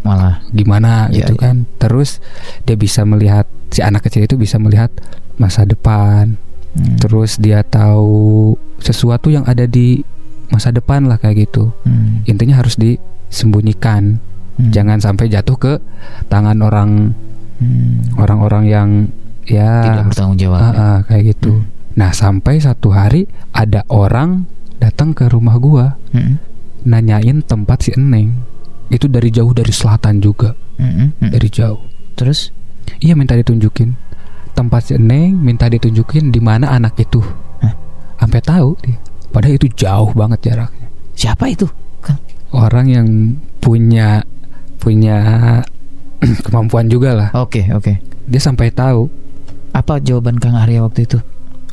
Malah. 0.06 0.46
gimana 0.54 1.10
Iya, 1.10 1.26
gitu 1.26 1.34
iya. 1.36 1.42
kan. 1.42 1.56
Terus 1.76 2.22
dia 2.62 2.78
bisa 2.78 3.02
melihat 3.02 3.50
si 3.74 3.82
anak 3.82 4.06
kecil 4.06 4.24
itu 4.24 4.38
bisa 4.38 4.62
melihat 4.62 4.94
masa 5.36 5.66
depan. 5.66 6.38
Hmm, 6.76 7.00
Terus 7.00 7.40
dia 7.40 7.64
tahu 7.64 8.52
sesuatu 8.78 9.32
yang 9.32 9.48
ada 9.48 9.64
di 9.64 10.04
masa 10.52 10.68
depan 10.68 11.08
lah 11.08 11.16
kayak 11.16 11.48
gitu. 11.48 11.72
hmm, 11.88 12.28
Intinya 12.28 12.60
harus 12.60 12.76
disembunyikan. 12.76 14.20
hmm, 14.60 14.70
Jangan 14.70 15.00
sampai 15.00 15.32
jatuh 15.32 15.56
ke 15.56 15.72
tangan 16.28 16.60
orang 16.60 17.16
hmm. 17.58 18.20
orang-orang 18.20 18.64
yang 18.68 18.88
ya 19.48 19.88
tidak 19.88 20.12
bertanggung 20.12 20.38
jawab. 20.38 20.60
ya. 20.60 20.70
ah, 20.76 20.98
kayak 21.08 21.22
gitu. 21.36 21.52
Hmm. 21.56 21.66
Nah, 21.96 22.10
sampai 22.12 22.60
satu 22.60 22.92
hari 22.92 23.24
ada 23.56 23.80
orang 23.88 24.44
datang 24.76 25.16
ke 25.16 25.24
rumah 25.32 25.56
gua 25.56 25.96
Hmm, 26.12 26.36
nanyain 26.84 27.40
tempat 27.40 27.88
si 27.88 27.90
Eneng. 27.96 28.36
Itu 28.92 29.08
dari 29.08 29.32
jauh 29.32 29.50
dari 29.50 29.72
selatan 29.72 30.20
juga, 30.20 30.52
hmm, 30.76 30.92
hmm, 30.92 31.08
hmm. 31.24 31.30
dari 31.32 31.48
jauh. 31.48 31.80
Terus? 32.14 32.52
Iya 33.02 33.18
minta 33.18 33.34
ditunjukin 33.34 33.98
tempat 34.56 34.88
si 34.88 34.92
Eneng, 34.96 35.36
minta 35.36 35.68
ditunjukin 35.68 36.32
di 36.32 36.40
mana 36.40 36.72
anak 36.72 36.96
itu. 36.96 37.20
Hah? 37.60 37.76
Sampai 38.16 38.40
tahu 38.40 38.72
dia. 38.80 38.96
Padahal 39.28 39.60
itu 39.60 39.68
jauh 39.76 40.10
banget 40.16 40.48
jaraknya. 40.48 40.88
Siapa 41.12 41.44
itu? 41.52 41.68
Kang? 42.00 42.16
Orang 42.56 42.88
yang 42.88 43.36
punya 43.60 44.24
punya 44.80 45.18
kemampuan 46.48 46.88
juga 46.88 47.12
lah. 47.12 47.28
Oke, 47.36 47.68
oke. 47.68 48.00
Dia 48.24 48.40
sampai 48.40 48.72
tahu. 48.72 49.12
Apa 49.76 50.00
jawaban 50.00 50.40
Kang 50.40 50.56
Arya 50.56 50.80
waktu 50.80 51.04
itu? 51.04 51.20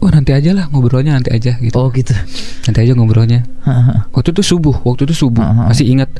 Oh 0.03 0.11
nanti 0.11 0.35
aja 0.35 0.51
lah 0.51 0.67
ngobrolnya 0.67 1.15
nanti 1.15 1.31
aja 1.31 1.55
gitu. 1.63 1.71
Oh 1.79 1.87
gitu. 1.95 2.11
Nanti 2.67 2.79
aja 2.83 2.91
ngobrolnya. 2.91 3.47
Waktu 4.11 4.35
itu 4.35 4.43
subuh, 4.43 4.75
waktu 4.83 5.07
itu 5.07 5.15
subuh. 5.15 5.39
Masih 5.39 5.87
ingat 5.87 6.11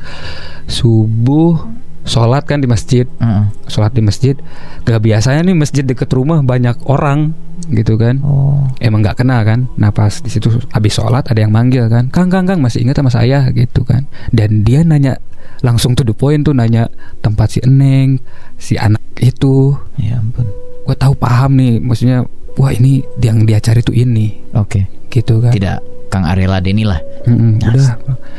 subuh 0.64 1.60
sholat 2.04 2.44
kan 2.44 2.60
di 2.60 2.68
masjid, 2.68 3.08
Heeh. 3.08 3.44
sholat 3.66 3.92
di 3.96 4.04
masjid. 4.04 4.36
Gak 4.84 5.00
biasanya 5.00 5.40
nih 5.44 5.56
masjid 5.56 5.84
deket 5.84 6.12
rumah 6.12 6.44
banyak 6.44 6.76
orang 6.86 7.32
gitu 7.72 7.96
kan. 7.96 8.20
Oh. 8.20 8.68
Emang 8.78 9.00
nggak 9.00 9.24
kenal 9.24 9.40
kan. 9.42 9.66
Nah 9.80 9.90
pas 9.90 10.20
di 10.20 10.28
situ 10.28 10.52
habis 10.70 10.94
sholat 10.94 11.24
ada 11.26 11.40
yang 11.40 11.50
manggil 11.50 11.88
kan, 11.88 12.12
Kang 12.12 12.28
Kang 12.28 12.44
Kang 12.44 12.60
masih 12.60 12.84
ingat 12.84 13.00
sama 13.00 13.10
saya 13.10 13.48
gitu 13.56 13.82
kan. 13.82 14.04
Dan 14.30 14.62
dia 14.62 14.84
nanya 14.84 15.16
langsung 15.64 15.96
to 15.96 16.04
the 16.04 16.12
point 16.12 16.44
tuh 16.44 16.52
nanya 16.52 16.92
tempat 17.24 17.56
si 17.56 17.58
Eneng, 17.64 18.20
si 18.60 18.76
anak 18.76 19.00
itu. 19.18 19.72
Ya 19.96 20.20
ampun. 20.20 20.44
Gue 20.84 20.96
tahu 21.00 21.16
paham 21.16 21.56
nih, 21.56 21.80
maksudnya 21.80 22.28
wah 22.60 22.68
ini 22.68 23.00
yang 23.24 23.48
dia 23.48 23.56
cari 23.56 23.80
tuh 23.80 23.96
ini 23.96 24.52
Oke. 24.52 25.08
gitu 25.08 25.40
kan. 25.40 25.56
Tidak 25.56 25.93
Kang 26.08 26.24
Arya 26.24 26.48
Ladeni 26.48 26.82
lah. 26.82 27.00
Mm-mm, 27.24 27.58
Nah, 27.58 27.72
udah. 27.72 27.88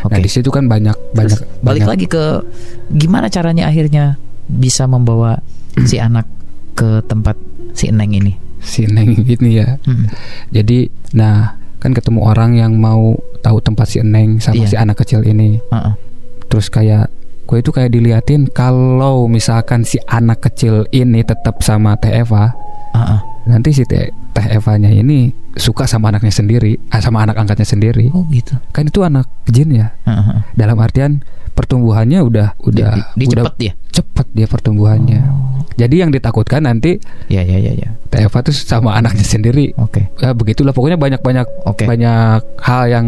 Oke. 0.03 0.11
Nah 0.11 0.19
di 0.19 0.29
situ 0.29 0.49
kan 0.49 0.65
banyak 0.65 0.93
banyak 1.11 1.39
Terus 1.39 1.59
balik 1.59 1.81
banyak 1.81 1.87
lagi 1.87 2.05
ke 2.07 2.23
gimana 2.91 3.27
caranya 3.27 3.65
akhirnya 3.65 4.15
bisa 4.45 4.85
membawa 4.85 5.41
si 5.89 5.97
anak 5.97 6.29
ke 6.73 7.01
tempat 7.03 7.35
si 7.73 7.89
Eneng 7.89 8.11
ini. 8.13 8.33
si 8.59 8.81
Neng 8.83 9.13
ini 9.21 9.51
ya. 9.55 9.77
Hmm. 9.83 10.09
Jadi 10.49 10.89
nah 11.13 11.53
kan 11.77 11.93
ketemu 11.93 12.25
orang 12.25 12.57
yang 12.57 12.73
mau 12.75 13.13
tahu 13.39 13.61
tempat 13.61 13.85
si 13.85 14.01
Neng 14.01 14.37
sama 14.39 14.57
Iya. 14.57 14.67
si 14.67 14.75
anak 14.75 14.97
kecil 14.99 15.21
ini. 15.21 15.61
Heeh. 15.69 15.93
Terus 16.49 16.67
kayak 16.67 17.13
gue 17.45 17.61
itu 17.61 17.69
kayak 17.69 17.93
diliatin 17.93 18.49
kalau 18.49 19.25
misalkan 19.25 19.85
si 19.85 20.01
anak 20.03 20.41
kecil 20.41 20.89
ini 20.89 21.21
tetap 21.21 21.61
sama 21.61 21.93
Teh 21.95 22.09
Eva, 22.11 22.49
Heeh. 22.91 23.19
nanti 23.45 23.69
si 23.69 23.85
Teh 23.85 24.09
Teh 24.33 24.47
Evanya 24.51 24.89
ini 24.89 25.29
suka 25.55 25.87
sama 25.87 26.11
anaknya 26.11 26.31
sendiri, 26.31 26.77
ah, 26.91 26.99
sama 26.99 27.23
anak 27.23 27.39
angkatnya 27.39 27.67
sendiri. 27.67 28.11
Oh 28.11 28.27
gitu. 28.29 28.55
Kan 28.75 28.91
itu 28.91 29.01
anak 29.01 29.27
jin 29.47 29.71
ya. 29.71 29.95
Heeh. 30.03 30.43
Dalam 30.53 30.77
artian 30.79 31.23
pertumbuhannya 31.55 32.19
udah 32.21 32.47
udah 32.61 32.89
Dia, 32.93 33.03
dia 33.15 33.27
udah 33.31 33.43
cepet 33.47 33.55
ya. 33.63 33.73
cepet 33.95 34.27
dia 34.35 34.47
pertumbuhannya. 34.51 35.19
Oh. 35.23 35.63
Jadi 35.75 35.95
yang 35.99 36.11
ditakutkan 36.11 36.63
nanti 36.67 36.99
Ya 37.27 37.43
ya 37.43 37.59
ya 37.59 37.71
ya. 37.75 37.89
Eva 38.15 38.39
tuh 38.39 38.55
sama 38.55 38.95
anaknya 38.99 39.27
sendiri. 39.27 39.75
Oke. 39.75 40.07
Ya 40.23 40.31
begitulah 40.31 40.71
pokoknya 40.71 40.95
banyak-banyak 40.95 41.67
Oke. 41.67 41.83
banyak 41.83 42.39
hal 42.63 42.83
yang 42.87 43.07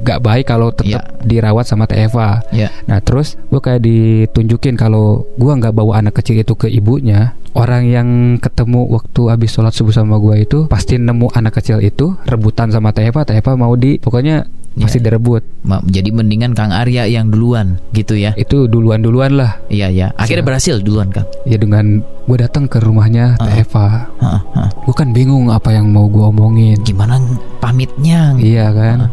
gak 0.00 0.24
baik 0.24 0.48
kalau 0.48 0.72
tetap 0.72 1.20
dirawat 1.24 1.68
sama 1.68 1.84
Eva. 1.92 2.40
Ya. 2.56 2.72
Nah 2.88 3.04
terus 3.04 3.36
gue 3.52 3.60
kayak 3.60 3.84
ditunjukin 3.84 4.80
kalau 4.80 5.28
gue 5.36 5.52
nggak 5.52 5.76
bawa 5.76 6.00
anak 6.00 6.20
kecil 6.20 6.40
itu 6.40 6.56
ke 6.56 6.72
ibunya, 6.72 7.36
orang 7.52 7.84
yang 7.84 8.08
ketemu 8.40 8.88
waktu 8.88 9.28
habis 9.28 9.52
sholat 9.52 9.76
subuh 9.76 9.92
sama 9.92 10.16
gue 10.16 10.44
itu 10.44 10.58
pasti 10.72 10.96
nemu 10.96 11.32
anak 11.36 11.60
kecil 11.60 11.84
itu 11.84 12.16
rebutan 12.24 12.72
sama 12.72 12.96
Teh 12.96 13.08
Eva 13.08 13.28
mau 13.56 13.76
di 13.76 14.00
pokoknya 14.00 14.44
Ya. 14.76 14.84
masih 14.84 15.00
direbut. 15.00 15.40
Ma- 15.62 15.80
Jadi 15.82 16.12
mendingan 16.12 16.52
Kang 16.52 16.68
Arya 16.68 17.04
yang 17.04 17.28
duluan 17.28 17.80
gitu 17.90 18.12
ya. 18.12 18.36
Itu 18.36 18.68
duluan-duluan 18.68 19.32
lah. 19.32 19.56
Iya 19.66 19.88
ya. 19.88 20.06
Akhirnya 20.14 20.40
Siap. 20.40 20.48
berhasil 20.52 20.74
duluan 20.78 21.08
Kang. 21.08 21.24
Ya 21.42 21.56
dengan 21.56 21.98
gue 22.22 22.36
datang 22.36 22.64
ke 22.64 22.76
rumahnya 22.76 23.34
Teh 23.36 23.48
Ah. 23.48 23.56
Eva, 23.58 23.86
Heeh, 24.20 24.40
heeh. 24.52 24.70
gue 24.78 24.94
kan 24.94 25.08
bingung 25.10 25.48
apa 25.48 25.70
yang 25.70 25.88
mau 25.88 26.04
gue 26.06 26.20
omongin. 26.22 26.76
Gimana 26.82 27.16
pamitnya? 27.58 28.36
Iya 28.36 28.68
kan. 28.70 28.96
Heeh. 29.02 29.10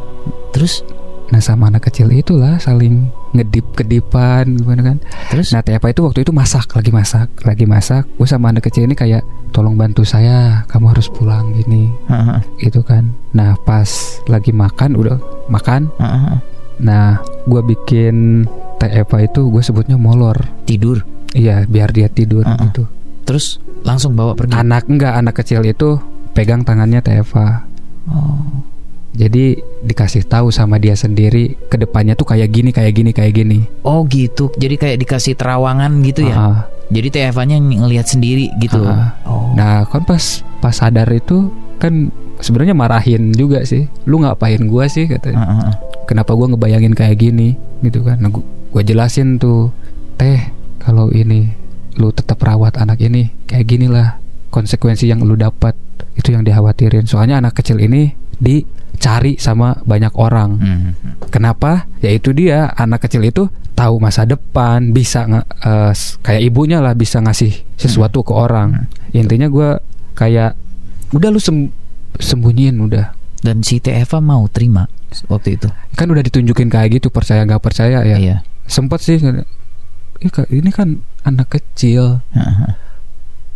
Terus 0.51 0.83
Nah 1.25 1.41
sama 1.41 1.65
anak 1.65 1.89
kecil 1.89 2.13
itulah 2.13 2.61
saling 2.61 3.09
ngedip 3.33 3.65
kedipan 3.73 4.53
gimana 4.53 4.85
kan. 4.85 4.97
terus 5.27 5.49
Nah 5.49 5.59
Teh 5.59 5.73
Eva 5.73 5.89
itu 5.89 6.03
waktu 6.03 6.21
itu 6.21 6.29
masak 6.29 6.69
lagi 6.69 6.91
masak 6.91 7.25
lagi 7.41 7.65
masak. 7.65 8.05
Gue 8.13 8.27
sama 8.27 8.53
anak 8.53 8.61
kecil 8.63 8.85
ini 8.85 8.93
kayak 8.93 9.25
tolong 9.53 9.77
bantu 9.77 10.01
saya, 10.01 10.65
kamu 10.65 10.97
harus 10.97 11.07
pulang 11.07 11.53
gini 11.53 11.93
Heeh, 12.09 12.41
gitu 12.65 12.81
kan. 12.81 13.13
Nah 13.37 13.53
pas 13.61 13.85
lagi 14.25 14.49
makan 14.49 14.97
udah 14.97 15.17
makan. 15.47 15.93
heeh, 16.01 16.21
heeh. 16.25 16.39
Nah 16.81 17.21
gue 17.45 17.61
bikin 17.61 18.43
Teh 18.81 18.89
Eva 18.89 19.17
itu 19.21 19.47
gue 19.47 19.61
sebutnya 19.61 19.95
molor. 19.95 20.41
tidur. 20.65 21.05
Iya 21.37 21.69
biar 21.69 21.93
dia 21.93 22.09
tidur 22.09 22.41
Uh-uh. 22.43 22.59
gitu. 22.67 22.83
Terus 23.23 23.61
langsung 23.85 24.17
bawa 24.17 24.33
pergi. 24.33 24.57
Anak 24.57 24.89
enggak 24.89 25.13
anak 25.15 25.37
kecil 25.37 25.61
itu 25.63 26.01
pegang 26.33 26.65
tangannya 26.65 26.99
Teh 26.99 27.21
Eva. 27.21 27.61
Oh. 28.09 28.65
Jadi 29.13 29.61
dikasih 29.85 30.25
tahu 30.25 30.49
sama 30.49 30.81
dia 30.81 30.97
sendiri 30.97 31.53
ke 31.69 31.77
depannya 31.77 32.17
tuh 32.17 32.25
kayak 32.33 32.49
gini 32.49 32.73
kayak 32.73 32.93
gini 32.97 33.11
kayak 33.13 33.33
gini. 33.37 33.61
Oh 33.85 34.01
gitu. 34.09 34.49
Jadi 34.57 34.73
kayak 34.81 34.97
dikasih 35.05 35.37
terawangan 35.37 36.01
gitu 36.01 36.25
ya. 36.25 36.65
Jadi 36.93 37.07
Teh 37.09 37.23
Eva-nya 37.33 37.57
ngelihat 37.57 38.05
sendiri 38.05 38.53
gitu. 38.61 38.85
Ah. 38.85 39.17
Oh. 39.25 39.49
Nah, 39.57 39.89
kan 39.89 40.05
pas 40.05 40.45
pas 40.61 40.71
sadar 40.71 41.09
itu 41.09 41.49
kan 41.81 42.13
sebenarnya 42.37 42.77
marahin 42.77 43.33
juga 43.33 43.65
sih. 43.65 43.89
Lu 44.05 44.21
ngapain 44.21 44.61
gua 44.69 44.85
sih 44.85 45.09
katanya. 45.09 45.41
Heeh. 45.41 45.71
Kenapa 46.05 46.37
gua 46.37 46.53
ngebayangin 46.53 46.93
kayak 46.93 47.17
gini 47.17 47.57
gitu 47.81 48.05
kan. 48.05 48.21
Nah, 48.21 48.29
gua, 48.29 48.45
gua 48.69 48.85
jelasin 48.85 49.41
tuh, 49.41 49.73
"Teh, 50.21 50.53
kalau 50.77 51.09
ini 51.09 51.49
lu 51.97 52.13
tetap 52.13 52.37
rawat 52.45 52.77
anak 52.77 53.01
ini, 53.01 53.33
kayak 53.49 53.65
gini 53.65 53.89
lah 53.89 54.21
konsekuensi 54.53 55.09
yang 55.09 55.25
lu 55.25 55.33
dapat." 55.33 55.73
Itu 56.13 56.29
yang 56.29 56.45
dikhawatirin. 56.45 57.09
Soalnya 57.09 57.41
anak 57.41 57.57
kecil 57.57 57.81
ini 57.81 58.13
dicari 59.03 59.35
sama 59.35 59.75
banyak 59.83 60.15
orang. 60.15 60.51
Hmm. 60.55 60.89
Kenapa? 61.27 61.91
Yaitu 61.99 62.31
dia 62.31 62.71
anak 62.71 63.03
kecil 63.03 63.27
itu 63.27 63.51
tahu 63.75 63.99
masa 63.99 64.23
depan, 64.23 64.95
bisa 64.95 65.27
s- 65.91 66.15
kayak 66.23 66.39
ibunya 66.47 66.79
lah 66.79 66.95
bisa 66.95 67.19
ngasih 67.19 67.67
sesuatu 67.75 68.23
ke 68.23 68.31
orang. 68.31 68.87
Intinya 69.11 69.51
gua 69.51 69.83
kayak 70.15 70.55
udah 71.11 71.29
lu 71.29 71.43
sem- 71.43 71.67
sembunyiin 72.15 72.79
udah. 72.79 73.11
Dan 73.43 73.59
si 73.59 73.83
Eva 73.83 74.23
mau 74.23 74.47
terima 74.47 74.87
waktu 75.27 75.59
itu. 75.59 75.67
Kan 75.99 76.07
udah 76.07 76.23
ditunjukin 76.23 76.71
kayak 76.71 77.03
gitu 77.03 77.11
percaya 77.11 77.43
nggak 77.43 77.59
percaya 77.59 78.07
ya. 78.07 78.15
Iya. 78.15 78.37
Sempet 78.63 79.03
sih. 79.03 79.19
"Ih, 79.19 80.31
Kak, 80.31 80.47
ini 80.47 80.71
kan 80.71 81.03
anak 81.27 81.51
kecil, 81.51 82.23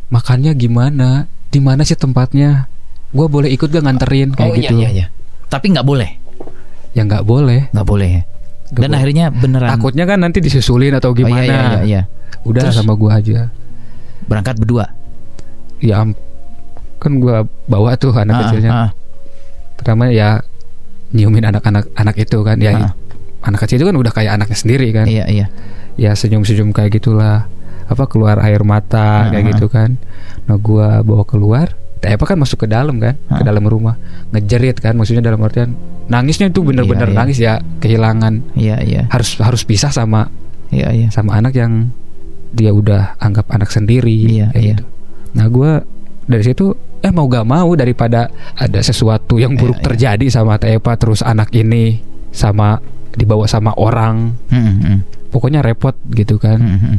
makannya 0.09 0.51
gimana? 0.53 1.31
Di 1.47 1.63
mana 1.63 1.87
sih 1.87 1.95
tempatnya? 1.95 2.67
Gua 3.15 3.31
boleh 3.31 3.47
ikut 3.47 3.71
gak 3.71 3.87
nganterin 3.87 4.35
kayak 4.35 4.51
oh 4.51 4.55
gitu? 4.59 4.75
iya 4.75 4.83
iya 4.83 4.89
iya. 4.91 5.07
Tapi 5.47 5.65
nggak 5.71 5.83
boleh, 5.83 6.09
Ya 6.91 7.01
nggak 7.01 7.23
boleh. 7.23 7.71
nggak 7.71 7.87
boleh. 7.87 8.09
ya. 8.09 8.21
Nggak 8.67 8.81
Dan 8.83 8.83
boleh. 8.83 8.97
akhirnya 8.99 9.25
beneran. 9.29 9.69
Takutnya 9.71 10.03
kan 10.03 10.19
nanti 10.19 10.39
disusulin 10.39 10.91
atau 10.93 11.09
Oh, 11.09 11.15
iya, 11.15 11.19
gimana? 11.23 11.43
iya, 11.43 11.55
iya, 11.55 11.79
iya. 11.83 12.01
Udah 12.43 12.67
Terus? 12.67 12.75
sama 12.75 12.93
gua 12.93 13.17
aja. 13.17 13.47
Berangkat 14.25 14.57
berdua. 14.57 14.85
ya 15.77 16.01
kan 16.97 17.11
gua 17.21 17.45
bawa 17.65 17.93
tuh 17.95 18.09
anak 18.09 18.33
Ah, 18.33 18.39
kecilnya 18.43 18.71
ah, 18.73 18.89
pertama 19.77 20.09
ya 20.09 20.41
nyiumin 21.13 21.45
anak-anak 21.45 21.85
anak 21.93 22.17
itu 22.17 22.41
kan 22.41 22.57
ya 22.57 22.73
Ah. 22.73 22.91
anak 23.45 23.61
kecil 23.61 23.77
itu 23.77 23.85
kan 23.85 23.93
udah 23.93 24.09
kayak 24.09 24.41
anaknya 24.41 24.57
sendiri 24.57 24.89
kan 24.89 25.05
Iya 25.05 25.29
iya. 25.29 25.45
ya 25.93 26.11
senyum-senyum 26.11 26.73
kayak 26.73 26.97
gitulah 26.97 27.45
apa 27.85 28.03
keluar 28.09 28.41
air 28.41 28.65
mata 28.65 29.29
kayak 29.29 29.45
Ah. 29.45 29.49
gitu 29.53 29.69
kan 29.69 30.01
nah 30.43 30.57
gua 30.57 31.05
bawa 31.05 31.21
keluar 31.23 31.77
Eva 32.05 32.23
kan 32.23 32.37
masuk 32.37 32.63
ke 32.63 32.67
dalam 32.69 33.01
kan 33.01 33.17
ke 33.17 33.43
dalam 33.43 33.65
rumah 33.65 33.97
ngejerit 34.29 34.77
kan 34.77 34.93
maksudnya 34.93 35.25
dalam 35.25 35.41
artian 35.41 35.73
nangisnya 36.07 36.51
itu 36.51 36.61
bener-bener 36.61 37.09
Iya, 37.09 37.13
iya. 37.13 37.19
nangis 37.19 37.37
ya 37.39 37.53
kehilangan 37.79 38.33
Iya 38.53 38.77
iya. 38.83 39.01
harus 39.09 39.33
harus 39.39 39.61
pisah 39.63 39.89
sama 39.89 40.29
Iya 40.69 40.91
iya. 40.93 41.07
sama 41.09 41.39
anak 41.39 41.55
yang 41.55 41.89
dia 42.53 42.71
udah 42.71 43.17
anggap 43.17 43.47
anak 43.49 43.71
sendiri 43.71 44.11
Iya, 44.13 44.47
iya. 44.53 44.75
gitu. 44.77 44.83
Nah 45.35 45.47
gue 45.47 45.71
dari 46.27 46.43
situ 46.43 46.71
eh 46.99 47.11
mau 47.13 47.25
gak 47.25 47.45
mau 47.45 47.71
daripada 47.73 48.27
ada 48.53 48.79
sesuatu 48.79 49.37
yang 49.37 49.55
buruk 49.55 49.77
Iya, 49.77 49.81
iya. 49.81 49.87
terjadi 49.87 50.25
sama 50.29 50.57
Tepa 50.57 50.93
terus 50.95 51.21
anak 51.21 51.49
ini 51.53 52.01
sama 52.31 52.77
dibawa 53.13 53.47
sama 53.47 53.73
orang 53.75 54.37
Hmm, 54.51 54.75
hmm, 54.77 54.97
pokoknya 55.29 55.65
repot 55.65 55.97
gitu 56.13 56.37
kan 56.37 56.59
hmm, 56.61 56.79
hmm, 56.79 56.97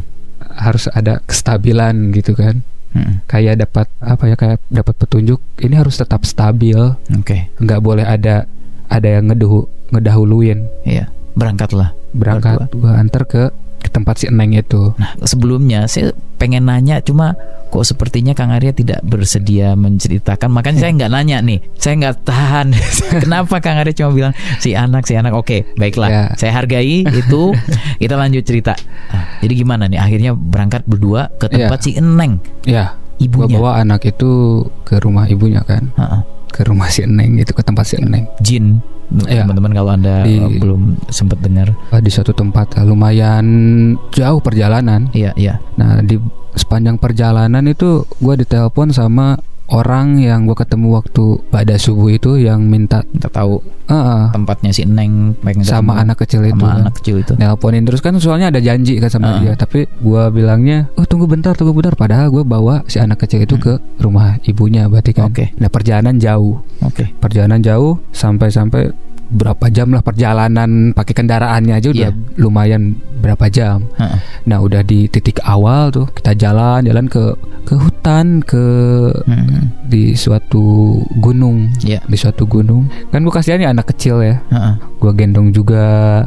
harus 0.59 0.91
ada 0.91 1.23
kestabilan 1.25 2.11
gitu 2.13 2.35
kan 2.35 2.61
hmm. 2.95 3.29
kayak 3.29 3.61
dapat 3.65 3.87
apa 4.01 4.25
ya 4.29 4.37
kayak 4.39 4.59
dapat 4.69 4.95
petunjuk 4.97 5.41
ini 5.61 5.75
harus 5.77 5.97
tetap 5.99 6.25
stabil 6.25 6.79
Oke, 7.17 7.51
nggak 7.59 7.81
boleh 7.81 8.05
ada 8.05 8.49
ada 8.89 9.09
yang 9.09 9.29
ngeduh 9.33 9.69
ngedahuluin 9.93 10.69
iya. 10.85 11.09
Berangkatlah. 11.39 11.95
berangkat 12.09 12.73
gua 12.75 12.99
antar 12.99 13.23
ke 13.29 13.43
ke 13.79 13.89
tempat 13.89 14.15
si 14.17 14.27
Eneng 14.27 14.53
itu 14.53 14.91
Nah, 14.95 15.15
sebelumnya 15.21 15.87
saya 15.87 16.11
pengen 16.35 16.67
nanya 16.67 16.99
cuma 16.99 17.35
kok 17.69 17.85
sepertinya 17.85 18.33
Kang 18.33 18.49
Arya 18.49 18.73
tidak 18.73 19.03
bersedia 19.03 19.75
menceritakan. 19.75 20.49
Makanya 20.49 20.79
saya 20.81 20.93
nggak 20.95 21.13
nanya 21.13 21.37
nih. 21.41 21.59
Saya 21.75 21.95
nggak 21.97 22.17
tahan. 22.23 22.67
Kenapa 23.23 23.61
Kang 23.61 23.77
Arya 23.77 23.93
cuma 23.93 24.11
bilang 24.11 24.33
si 24.57 24.73
anak 24.73 25.05
si 25.05 25.13
anak. 25.13 25.31
Oke, 25.33 25.69
baiklah. 25.75 26.09
Ya. 26.09 26.23
Saya 26.35 26.55
hargai 26.55 27.05
itu. 27.05 27.43
Kita 28.01 28.15
lanjut 28.15 28.41
cerita. 28.43 28.73
Nah, 29.13 29.37
jadi 29.39 29.53
gimana 29.55 29.85
nih? 29.85 30.01
Akhirnya 30.01 30.33
berangkat 30.33 30.83
berdua 30.85 31.29
ke 31.35 31.47
tempat 31.47 31.79
Ya. 31.79 31.85
si 31.85 31.91
Eneng, 31.95 32.33
ya 32.65 32.85
gua 33.21 33.45
ibunya. 33.45 33.57
bawa 33.59 33.71
anak 33.79 34.01
itu 34.07 34.31
ke 34.83 34.97
rumah 34.97 35.27
ibunya 35.27 35.61
kan 35.61 35.91
Ha-ha. 35.93 36.23
ke 36.49 36.63
rumah 36.63 36.87
si 36.87 37.03
Eneng 37.03 37.37
itu 37.37 37.51
ke 37.51 37.61
tempat 37.61 37.85
si 37.85 37.99
Eneng 37.99 38.25
Jin. 38.39 38.79
Ya. 39.25 39.43
Teman-teman 39.45 39.73
kalau 39.73 39.91
Anda 39.91 40.21
Di- 40.23 40.61
belum 40.61 41.01
sempat 41.09 41.41
dengar. 41.41 41.73
Ah, 41.89 41.99
di 41.99 42.13
suatu 42.13 42.31
tempat 42.31 42.77
ah, 42.77 42.85
lumayan 42.85 43.47
jauh 44.13 44.39
perjalanan 44.39 45.09
Iya, 45.13 45.33
iya. 45.35 45.57
nah 45.81 46.05
di 46.05 46.21
sepanjang 46.53 47.01
perjalanan 47.01 47.65
itu 47.65 48.05
gua 48.19 48.37
ditelepon 48.37 48.93
sama 48.93 49.41
orang 49.69 50.17
yang 50.17 50.45
gua 50.45 50.57
ketemu 50.57 50.97
waktu 50.97 51.25
pada 51.49 51.77
subuh 51.77 52.09
itu 52.09 52.37
yang 52.37 52.65
minta 52.65 53.05
Kita 53.05 53.29
tahu 53.29 53.61
ah, 53.87 53.95
ah, 53.95 54.23
tempatnya 54.31 54.71
si 54.71 54.85
pengen 54.85 55.63
sama 55.63 55.93
ketemu 55.93 56.03
anak 56.03 56.17
kecil 56.19 56.41
itu 56.43 56.53
sama 56.55 56.67
kan. 56.67 56.81
anak 56.81 56.95
kecil 56.97 57.17
itu. 57.19 57.33
nelponin 57.35 57.85
terus 57.85 58.01
kan 58.01 58.13
soalnya 58.17 58.49
ada 58.49 58.59
janji 58.59 58.97
kan 58.97 59.09
sama 59.09 59.27
Ah. 59.29 59.39
dia 59.39 59.53
tapi 59.55 59.85
gua 59.99 60.29
bilangnya 60.29 60.89
oh 60.95 61.05
tunggu 61.05 61.25
bentar 61.25 61.53
tunggu 61.53 61.73
bentar 61.73 61.93
padahal 61.95 62.29
gua 62.29 62.43
bawa 62.43 62.75
si 62.85 62.97
anak 62.97 63.21
kecil 63.21 63.43
itu 63.43 63.55
Hmm. 63.55 63.65
ke 63.65 63.73
rumah 63.99 64.39
ibunya 64.43 64.87
berarti 64.87 65.13
kan 65.13 65.29
Oke. 65.29 65.53
nah 65.57 65.67
perjalanan 65.67 66.17
jauh 66.17 66.61
Oke. 66.81 67.13
perjalanan 67.17 67.59
jauh 67.59 68.01
sampai-sampai 68.11 68.93
berapa 69.29 69.69
jam 69.69 69.91
lah 69.91 70.01
perjalanan 70.01 70.91
pakai 70.91 71.13
kendaraannya 71.15 71.75
aja 71.75 71.89
udah 71.89 72.09
Iya. 72.09 72.37
lumayan 72.37 72.97
berapa 73.19 73.45
jam 73.49 73.85
Ha-ha. 73.95 74.17
nah 74.43 74.59
udah 74.59 74.81
di 74.81 75.05
titik 75.07 75.39
awal 75.43 75.89
tuh 75.89 76.09
kita 76.11 76.33
jalan 76.35 76.81
jalan 76.83 77.05
ke 77.07 77.37
ke 77.63 77.75
hutan 77.75 78.41
ke 78.41 78.65
Hmm. 79.21 79.69
di 79.85 80.13
suatu 80.15 80.97
gunung 81.15 81.69
Iya. 81.79 82.01
di 82.03 82.17
suatu 82.17 82.45
gunung 82.45 82.89
kan 83.07 83.21
gua 83.21 83.35
kasihan 83.35 83.61
ya 83.61 83.69
anak 83.69 83.93
kecil 83.93 84.21
ya 84.21 84.41
Ha-ha. 84.49 84.81
gua 84.97 85.13
gendong 85.13 85.53
juga 85.53 85.85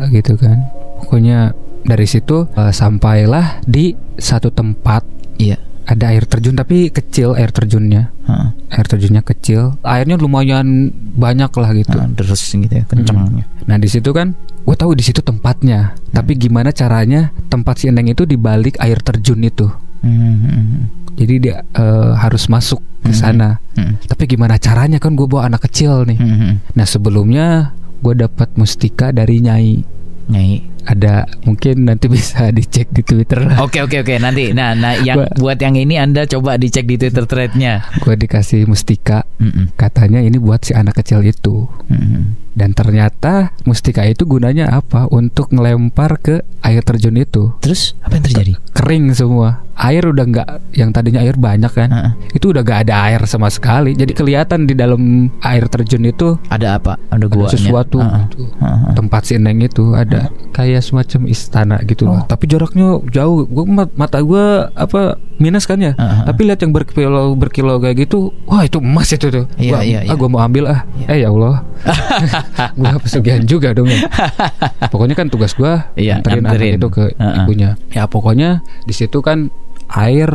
gitu 0.08 0.38
kan 0.38 0.62
pokoknya 1.02 1.58
dari 1.82 2.06
situ 2.06 2.46
eh, 2.52 2.70
sampailah 2.72 3.62
di 3.64 3.92
satu 4.16 4.50
tempat 4.50 5.02
Iya. 5.36 5.58
Ada 5.84 6.06
air 6.08 6.24
terjun 6.24 6.54
tapi 6.54 6.88
kecil 6.88 7.34
air 7.34 7.50
terjunnya 7.50 8.14
Ha-ha. 8.24 8.54
air 8.70 8.86
terjunnya 8.86 9.22
kecil 9.22 9.76
airnya 9.82 10.16
lumayan 10.16 10.90
banyak 11.12 11.52
lah 11.52 11.72
gitu 11.72 11.94
Nah, 11.94 12.08
terus 12.12 12.42
gitu 12.44 12.70
ya 12.72 12.84
kencang. 12.84 13.42
nah 13.64 13.76
di 13.76 13.88
situ 13.88 14.10
kan 14.10 14.34
gue 14.62 14.76
tahu 14.76 14.94
di 14.94 15.02
situ 15.02 15.20
tempatnya 15.20 15.94
tapi 16.10 16.36
gimana 16.36 16.70
caranya 16.70 17.30
tempat 17.48 17.78
si 17.78 17.88
Eneng 17.88 18.10
itu 18.10 18.24
di 18.24 18.36
balik 18.36 18.78
air 18.78 19.00
terjun 19.00 19.42
itu 19.42 19.68
Hmm. 20.02 20.90
jadi 21.14 21.34
dia 21.38 21.56
eh, 21.64 22.12
harus 22.16 22.46
masuk 22.48 22.82
ke 23.02 23.12
sana 23.12 23.62
Hmm. 23.72 24.02
tapi 24.04 24.26
gimana 24.28 24.58
caranya 24.58 24.98
kan 24.98 25.14
gue 25.14 25.26
bawa 25.26 25.46
anak 25.46 25.66
kecil 25.66 26.04
nih 26.04 26.18
Hmm. 26.18 26.58
nah 26.72 26.84
sebelumnya 26.84 27.74
gue 28.00 28.14
dapat 28.16 28.50
mustika 28.56 29.10
dari 29.10 29.38
nyai 29.40 29.82
Nyai. 30.24 30.81
Ada 30.84 31.14
mungkin 31.44 31.84
nanti 31.84 32.10
bisa 32.12 32.50
dicek 32.50 32.90
di 32.90 33.02
Twitter 33.02 33.44
Oke 33.58 33.80
oke 33.80 34.00
oke 34.00 34.14
nanti. 34.16 34.50
Nah 34.50 34.74
nah 34.74 34.94
yang 34.96 35.22
Gua- 35.22 35.34
buat 35.38 35.58
yang 35.58 35.76
ini 35.76 35.96
Anda 35.96 36.26
coba 36.26 36.56
dicek 36.56 36.86
di 36.86 36.96
Twitter 36.96 37.24
threadnya. 37.24 37.86
gue 37.98 38.16
dikasih 38.16 38.66
mustika 38.66 39.24
Mm-mm. 39.38 39.74
katanya 39.74 40.20
ini 40.20 40.38
buat 40.38 40.62
si 40.62 40.72
anak 40.72 40.96
kecil 40.96 41.22
itu 41.22 41.66
Mm-mm. 41.86 42.38
dan 42.52 42.72
ternyata 42.72 43.34
mustika 43.64 44.02
itu 44.04 44.24
gunanya 44.24 44.70
apa 44.72 45.06
untuk 45.08 45.50
ngelempar 45.50 46.18
ke 46.18 46.36
air 46.60 46.82
terjun 46.82 47.16
itu 47.16 47.54
Terus 47.60 47.94
apa 48.00 48.16
yang 48.16 48.24
terjadi? 48.24 48.54
kering 48.72 49.06
semua 49.12 49.62
air 49.74 50.04
udah 50.04 50.24
nggak 50.24 50.48
yang 50.74 50.90
tadinya 50.90 51.20
air 51.20 51.34
banyak 51.36 51.70
kan 51.70 51.90
Ha-ha. 51.90 52.10
itu 52.30 52.46
udah 52.48 52.62
gak 52.62 52.86
ada 52.86 53.02
air 53.04 53.22
sama 53.26 53.48
sekali 53.48 53.94
jadi 53.94 54.14
kelihatan 54.14 54.64
di 54.64 54.74
dalam 54.74 55.02
air 55.40 55.66
terjun 55.68 56.06
itu 56.06 56.38
Ada 56.48 56.78
apa? 56.78 57.02
Ada 57.10 57.26
ada 57.26 57.50
sesuatu 57.50 57.98
gitu. 57.98 58.46
Ha-ha. 58.58 58.94
tempat 58.94 59.22
si 59.24 59.36
Neng 59.36 59.60
itu 59.60 59.92
ada 59.92 60.30
kayak 60.52 60.71
semacam 60.80 61.28
istana 61.28 61.76
gitu 61.84 62.06
Oh. 62.06 62.14
lah 62.14 62.24
tapi 62.24 62.46
jaraknya 62.46 63.04
jauh 63.06 63.44
gua 63.44 63.66
mata 63.92 64.18
gue 64.18 64.46
apa 64.70 65.20
minus 65.36 65.66
kan 65.66 65.76
ya 65.76 65.92
Ha-ha. 65.92 66.24
tapi 66.24 66.46
lihat 66.46 66.60
yang 66.60 66.72
berkilo 66.72 67.34
berkilo 67.34 67.76
kayak 67.78 68.00
gitu 68.00 68.32
wah 68.44 68.62
itu 68.62 68.78
emas 68.78 69.10
itu 69.10 69.28
tuh 69.28 69.46
Iya, 69.56 69.72
Gua- 69.74 69.84
iya, 69.84 70.00
ah 70.00 70.04
iya. 70.06 70.14
gue 70.14 70.30
mau 70.30 70.40
ambil 70.40 70.64
ah 70.70 70.82
Iya. 70.96 71.08
eh 71.10 71.18
ya 71.18 71.28
Allah 71.28 71.56
gue 72.78 72.96
pesugihan 73.02 73.44
juga 73.44 73.74
dong 73.74 73.86
ya 73.86 74.06
pokoknya 74.92 75.16
kan 75.16 75.28
tugas 75.28 75.52
gue 75.52 75.74
Iya, 75.96 76.22
anterin 76.22 76.78
itu 76.78 76.88
ke 76.88 77.12
Ha-ha. 77.12 77.44
ibunya 77.44 77.76
ya 77.90 78.06
pokoknya 78.06 78.50
di 78.84 78.94
situ 78.94 79.20
kan 79.20 79.52
air 79.90 80.32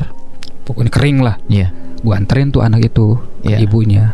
pokoknya 0.63 0.91
kering 0.91 1.19
lah 1.21 1.41
Iya. 1.47 1.73
gue 1.97 2.13
anterin 2.13 2.51
tuh 2.51 2.61
anak 2.61 2.85
itu 2.85 3.17
ke 3.41 3.49
Iya. 3.49 3.59
ibunya 3.63 4.05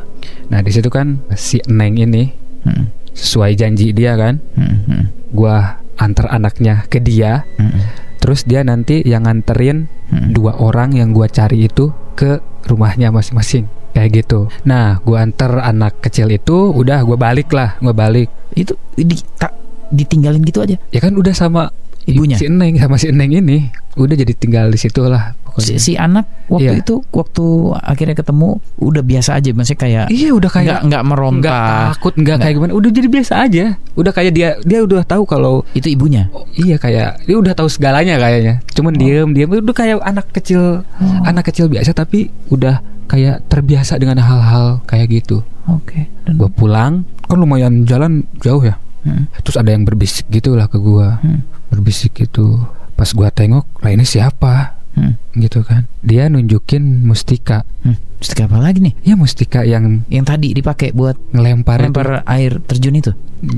nah 0.47 0.61
di 0.61 0.70
situ 0.70 0.87
kan 0.87 1.18
si 1.33 1.59
Neng 1.66 1.97
ini 1.97 2.31
Mm-mm. 2.62 2.87
sesuai 3.11 3.53
janji 3.55 3.91
dia 3.91 4.14
kan 4.14 4.39
Mm-mm. 4.55 5.33
gua 5.33 5.82
antar 5.97 6.28
anaknya 6.30 6.86
ke 6.88 6.99
dia 6.99 7.45
Mm-mm. 7.57 7.80
terus 8.18 8.45
dia 8.45 8.62
nanti 8.62 9.03
yang 9.03 9.26
nganterin 9.26 9.90
Mm-mm. 10.09 10.32
dua 10.32 10.57
orang 10.57 10.97
yang 10.97 11.12
gua 11.12 11.28
cari 11.28 11.66
itu 11.66 11.90
ke 12.14 12.38
rumahnya 12.68 13.11
masing-masing 13.11 13.66
kayak 13.93 14.24
gitu 14.24 14.49
nah 14.62 15.01
gua 15.03 15.24
antar 15.24 15.61
anak 15.61 16.01
kecil 16.01 16.30
itu 16.30 16.70
udah 16.72 17.03
gua 17.05 17.18
balik 17.18 17.53
lah 17.53 17.76
gua 17.78 17.93
balik 17.93 18.30
Itu 18.53 18.76
di, 18.95 19.16
tak 19.40 19.57
ditinggalin 19.88 20.45
gitu 20.45 20.61
aja. 20.64 20.76
ya 20.88 21.01
kan 21.01 21.12
udah 21.16 21.32
sama 21.32 21.72
Ibunya? 22.03 22.34
si 22.34 22.51
Neng 22.51 22.76
sama 22.80 22.97
si 22.99 23.09
Neng 23.14 23.30
ini 23.30 23.70
udah 23.95 24.16
jadi 24.16 24.32
tinggal 24.34 24.72
di 24.72 24.78
situ 24.80 25.07
lah 25.07 25.36
Si, 25.59 25.76
si 25.76 25.92
anak 25.92 26.24
waktu 26.46 26.72
Iya. 26.72 26.80
itu 26.80 26.94
waktu 27.11 27.44
akhirnya 27.74 28.14
ketemu 28.14 28.48
udah 28.78 29.03
biasa 29.03 29.30
aja 29.34 29.50
maksudnya 29.50 29.80
kayak 29.80 30.05
iya 30.09 30.30
udah 30.30 30.48
nggak 30.48 30.62
kayak 30.62 30.80
nggak 30.84 31.03
meronta. 31.05 31.38
nggak 31.38 31.61
takut 31.90 32.14
nggak 32.14 32.36
kayak 32.38 32.55
gimana 32.55 32.72
udah 32.72 32.90
jadi 32.90 33.09
biasa 33.11 33.32
aja 33.40 33.64
udah 33.92 34.12
kayak 34.12 34.32
dia 34.32 34.48
dia 34.62 34.78
udah 34.80 35.03
tahu 35.03 35.22
kalau 35.24 35.61
Itu 35.72 35.88
ibunya. 35.88 36.30
oh, 36.30 36.48
iya 36.55 36.76
kayak 36.76 37.22
dia 37.22 37.36
udah 37.36 37.53
tahu 37.53 37.66
segalanya 37.66 38.16
kayaknya 38.16 38.55
cuman 38.70 38.92
diem 38.92 39.28
diem 39.30 39.48
udah 39.50 39.72
kayak 39.72 40.00
anak 40.00 40.30
kecil 40.30 40.84
Oh. 40.94 41.20
anak 41.22 41.44
kecil 41.44 41.66
biasa 41.66 41.92
tapi 41.92 42.30
udah 42.46 42.78
kayak 43.05 43.44
terbiasa 43.46 43.96
dengan 43.96 44.16
hal-hal 44.18 44.80
kayak 44.84 45.11
gitu 45.12 45.42
Oke. 45.64 46.07
Dan 46.22 46.36
gue 46.36 46.48
pulang 46.48 46.92
kan 47.22 47.36
lumayan 47.36 47.82
jalan 47.82 48.22
jauh 48.38 48.61
ya 48.61 48.78
Hmm. 49.03 49.26
terus 49.36 49.57
ada 49.57 49.68
yang 49.68 49.82
berbisik 49.82 50.28
gitu 50.28 50.55
lah 50.55 50.64
ke 50.64 50.76
gua 50.76 51.18
Hmm. 51.18 51.42
berbisik 51.68 52.14
gitu 52.14 52.62
pas 52.92 53.11
gua 53.11 53.28
tengok 53.28 53.66
lah 53.78 53.90
ini 53.90 54.05
siapa 54.05 54.78
Hmm. 54.93 55.16
gitu 55.34 55.61
kan 55.61 55.88
dia 56.01 56.28
nunjukin 56.28 57.03
mustika 57.03 57.64
Hmm. 57.80 57.97
Mustika 58.14 58.47
apa 58.47 58.61
lagi 58.61 58.78
nih? 58.78 58.95
ya 59.03 59.14
mustika 59.14 59.61
yang 59.62 60.07
Yang 60.07 60.24
tadi 60.28 60.49
dipakai 60.53 60.93
buat 60.93 61.18
ngelempar 61.32 61.82
itu. 61.82 62.22
air 62.24 62.53
terjun 62.61 62.95
itu. 62.95 63.11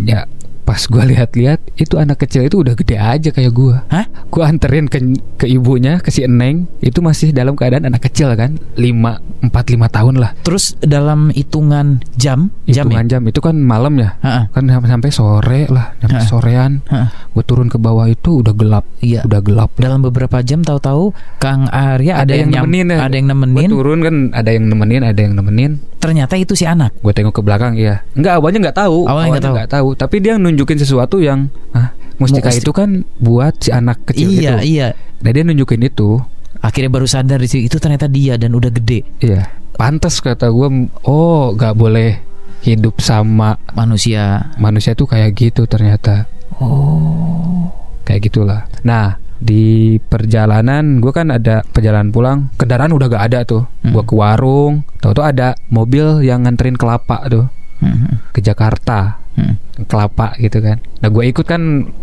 ya 0.03 0.24
pas 0.65 0.81
gua 0.85 1.05
lihat-lihat 1.05 1.61
itu 1.75 1.95
anak 1.95 2.19
kecil 2.19 2.43
itu 2.43 2.59
udah 2.59 2.73
gede 2.75 2.97
aja 2.97 3.29
kayak 3.29 3.53
gua 3.53 3.85
Hah? 3.87 4.09
gua 4.27 4.49
anterin 4.49 4.85
ke 4.85 4.99
ke 5.37 5.47
ibunya 5.47 5.97
ke 5.99 6.09
si 6.09 6.23
Eneng 6.23 6.67
itu 6.81 6.99
masih 6.99 7.31
dalam 7.31 7.53
keadaan 7.53 7.85
anak 7.85 8.03
kecil 8.03 8.33
kan 8.33 8.57
lima 8.75 9.17
empat 9.41 9.65
lima 9.69 9.87
tahun 9.87 10.17
lah 10.17 10.33
Terus 10.41 10.75
dalam 10.79 11.29
hitungan 11.31 12.01
jam, 12.15 12.49
jam 12.65 12.85
hitungan 12.85 13.07
jam 13.07 13.23
itu 13.23 13.39
kan 13.39 13.55
malam 13.55 13.95
ya 13.95 14.17
ya? 14.17 14.21
Ha-ha. 14.21 14.43
kan 14.51 14.65
sampai 14.83 15.11
sore 15.11 15.61
lah 15.67 15.93
sampai 15.99 16.12
Ha. 16.15 16.25
sorean 16.25 16.73
Ha-ha. 16.87 17.29
gue 17.31 17.43
turun 17.43 17.67
ke 17.67 17.77
bawah 17.77 18.07
itu 18.07 18.41
udah 18.41 18.53
gelap 18.53 18.85
Iya. 18.99 19.21
udah 19.23 19.41
gelap 19.41 19.71
Dalam 19.77 20.01
beberapa 20.01 20.41
jam 20.41 20.61
tahu-tahu 20.61 21.12
Kang 21.37 21.67
Arya 21.67 22.19
ada, 22.19 22.25
Ada 22.27 22.35
yang 22.39 22.51
nyam- 22.51 22.65
nemenin 22.67 22.87
ya. 22.87 22.99
ada 23.03 23.15
yang 23.15 23.27
gue 23.27 23.35
nemenin. 23.35 23.69
turun 23.69 23.99
kan 24.01 24.15
ada 24.33 24.51
yang 24.51 24.65
nemenin 24.67 25.03
ada 25.03 25.21
yang 25.21 25.35
nemenin 25.35 25.73
Ternyata 25.97 26.37
itu 26.37 26.53
si 26.53 26.65
anak. 26.65 26.93
gue 26.95 27.11
tengok 27.11 27.33
ke 27.33 27.41
belakang 27.41 27.75
iya 27.75 28.05
nggak 28.12 28.35
awalnya 28.35 28.59
nggak 28.62 28.79
tahu 28.79 28.99
Awalnya 29.05 29.31
nggak 29.31 29.43
tahu. 29.43 29.55
nggak 29.55 29.71
tahu 29.71 29.89
tapi 29.95 30.17
dia 30.19 30.35
nunjukin 30.55 30.78
sesuatu 30.78 31.18
yang 31.18 31.50
ah 31.70 31.90
mustika 32.14 32.48
Musti- 32.48 32.62
itu 32.62 32.70
kan 32.70 32.90
buat 33.18 33.59
si 33.59 33.68
anak 33.68 34.07
kecil 34.07 34.30
iya, 34.30 34.57
itu 34.57 34.78
iya. 34.78 34.88
nah 35.18 35.30
dia 35.30 35.42
nunjukin 35.42 35.82
itu 35.82 36.22
Akhirnya 36.57 36.88
baru 36.88 37.05
sadar 37.05 37.36
di 37.36 37.44
situ 37.44 37.66
itu 37.66 37.76
ternyata 37.76 38.07
dia 38.07 38.38
dan 38.38 38.55
udah 38.55 38.70
gede 38.70 39.05
iya 39.18 39.50
pantas 39.74 40.16
kata 40.18 40.48
gue 40.48 40.68
oh 41.02 41.52
nggak 41.52 41.74
boleh 41.74 42.22
hidup 42.62 42.96
sama 42.98 43.61
manusia. 43.74 44.48
manusia 44.57 44.94
tuh 44.94 45.05
kayak 45.05 45.34
gitu 45.34 45.66
ternyata 45.66 46.24
Oh. 46.57 47.68
kayak 48.02 48.24
gitulah 48.24 48.64
nah 48.80 49.18
di 49.36 49.98
perjalanan 50.00 51.02
gue 51.02 51.11
kan 51.11 51.28
ada 51.28 51.61
perjalanan 51.66 52.09
pulang 52.09 52.48
kendaraan 52.55 52.94
udah 52.94 53.09
gak 53.09 53.24
ada 53.26 53.40
tuh 53.42 53.66
Hmm. 53.82 53.92
gue 53.92 54.02
ke 54.02 54.14
warung 54.14 54.86
tahu 54.98 55.12
tuh 55.12 55.26
ada 55.26 55.52
mobil 55.68 56.22
yang 56.22 56.46
nganterin 56.46 56.78
kelapa 56.78 57.26
tuh 57.26 57.50
Hmm. 57.76 58.22
ke 58.30 58.40
Jakarta 58.40 59.20
Hmm. 59.35 59.59
kelapa 59.85 60.39
gitu 60.39 60.59
kan 60.59 60.78
nah 60.99 61.09
gue 61.09 61.24
ikut 61.24 61.43
kan 61.43 61.59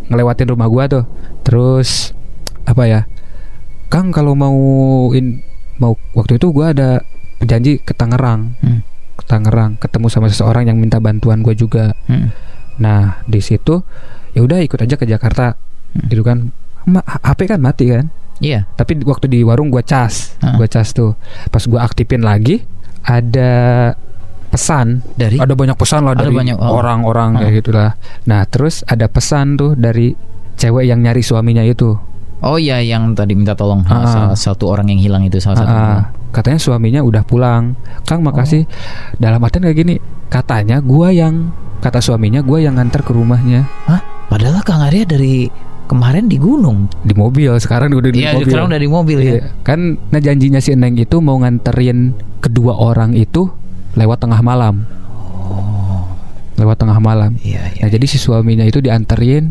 ngelewatin 0.08 0.48
rumah 0.48 0.68
gue 0.68 0.84
tuh 0.92 1.04
terus 1.42 2.12
apa 2.64 2.84
ya 2.84 3.02
Kang 3.88 4.08
kalau 4.10 4.32
mau 4.34 4.56
in, 5.12 5.44
mau 5.76 5.96
waktu 6.12 6.36
itu 6.36 6.48
gue 6.50 6.66
ada 6.66 7.00
janji 7.42 7.76
ke 7.78 7.92
Tangerang 7.92 8.56
Hmm. 8.60 8.84
ke 9.14 9.24
Tangerang 9.26 9.76
ketemu 9.78 10.08
sama 10.08 10.28
seseorang 10.28 10.66
yang 10.66 10.76
minta 10.76 10.98
bantuan 10.98 11.40
gue 11.40 11.52
juga 11.54 11.96
Hmm. 12.06 12.32
nah 12.78 13.20
di 13.24 13.40
situ 13.40 13.80
ya 14.32 14.42
udah 14.42 14.60
ikut 14.60 14.78
aja 14.78 14.96
ke 14.96 15.04
Jakarta 15.04 15.56
Hmm. 15.92 16.08
gitu 16.08 16.22
kan 16.22 16.52
Ma- 16.82 17.04
HP 17.04 17.46
kan 17.48 17.60
mati 17.60 17.88
kan 17.88 18.10
Iya. 18.40 18.66
tapi 18.74 18.98
waktu 19.02 19.30
di 19.30 19.40
warung 19.42 19.70
gue 19.70 19.80
cas 19.82 20.34
Ah. 20.40 20.58
gue 20.58 20.66
cas 20.66 20.92
tuh 20.92 21.14
pas 21.48 21.62
gue 21.62 21.78
aktifin 21.78 22.20
lagi 22.22 22.66
ada 23.02 23.52
pesan 24.52 25.00
Dari 25.10 25.36
ada 25.36 25.52
banyak 25.52 25.74
pesan 25.74 26.04
lah 26.04 26.14
dari 26.14 26.30
banyak, 26.30 26.56
oh. 26.56 26.76
orang-orang 26.76 27.40
kayak 27.40 27.48
Ah. 27.48 27.56
gitulah 27.56 27.90
nah 28.24 28.42
terus 28.44 28.84
ada 28.84 29.08
pesan 29.08 29.56
tuh 29.56 29.74
dari 29.74 30.12
cewek 30.54 30.86
yang 30.86 31.00
nyari 31.00 31.20
suaminya 31.20 31.64
itu 31.64 31.96
Oh 32.40 32.58
iya 32.58 32.82
yang 32.82 33.14
tadi 33.14 33.32
minta 33.32 33.54
tolong 33.54 33.86
Ah. 33.86 34.02
salah 34.04 34.36
satu 34.36 34.68
orang 34.68 34.88
yang 34.88 34.98
hilang 35.00 35.22
itu 35.22 35.38
salah 35.38 35.58
satu. 35.58 35.70
Ah, 35.70 36.02
katanya 36.32 36.58
suaminya 36.58 37.00
udah 37.00 37.22
pulang 37.22 37.78
kang 38.04 38.20
makasih 38.20 38.64
Oh. 38.64 38.70
dalam 39.16 39.40
artian 39.40 39.62
kayak 39.62 39.78
gini 39.78 39.96
katanya 40.28 40.80
gua 40.80 41.10
yang 41.10 41.54
kata 41.78 41.98
suaminya 41.98 42.40
gua 42.40 42.58
yang 42.60 42.76
nganter 42.76 43.02
ke 43.02 43.10
rumahnya 43.10 43.70
Hah? 43.86 44.02
Padahal 44.26 44.60
Kang 44.62 44.80
Arya 44.80 45.04
dari 45.04 45.52
kemarin 45.86 46.26
di 46.26 46.36
gunung. 46.36 46.88
di 46.98 47.12
mobil 47.12 47.52
sekarang 47.58 47.92
udah 47.92 48.10
di 48.10 48.22
Iya, 48.22 48.34
mobil 48.34 48.48
sekarang 48.48 48.68
udah 48.68 48.80
di 48.80 48.90
mobil 48.90 49.18
ya. 49.20 49.32
Iya, 49.34 49.44
kan 49.62 49.80
nah 50.08 50.18
janjinya 50.18 50.58
si 50.58 50.72
Eneng 50.72 50.96
itu 50.96 51.20
mau 51.20 51.36
nganterin 51.36 52.10
kedua 52.40 52.74
orang 52.74 53.12
itu 53.14 53.52
lewat 53.94 54.18
tengah 54.20 54.40
malam 54.40 54.88
lewat 56.56 56.78
tengah 56.78 57.00
malam 57.02 57.34
Iya, 57.42 57.74
iya. 57.74 57.82
Nah 57.82 57.90
jadi 57.90 58.06
si 58.06 58.22
suaminya 58.22 58.62
itu 58.62 58.78
dianterin 58.78 59.50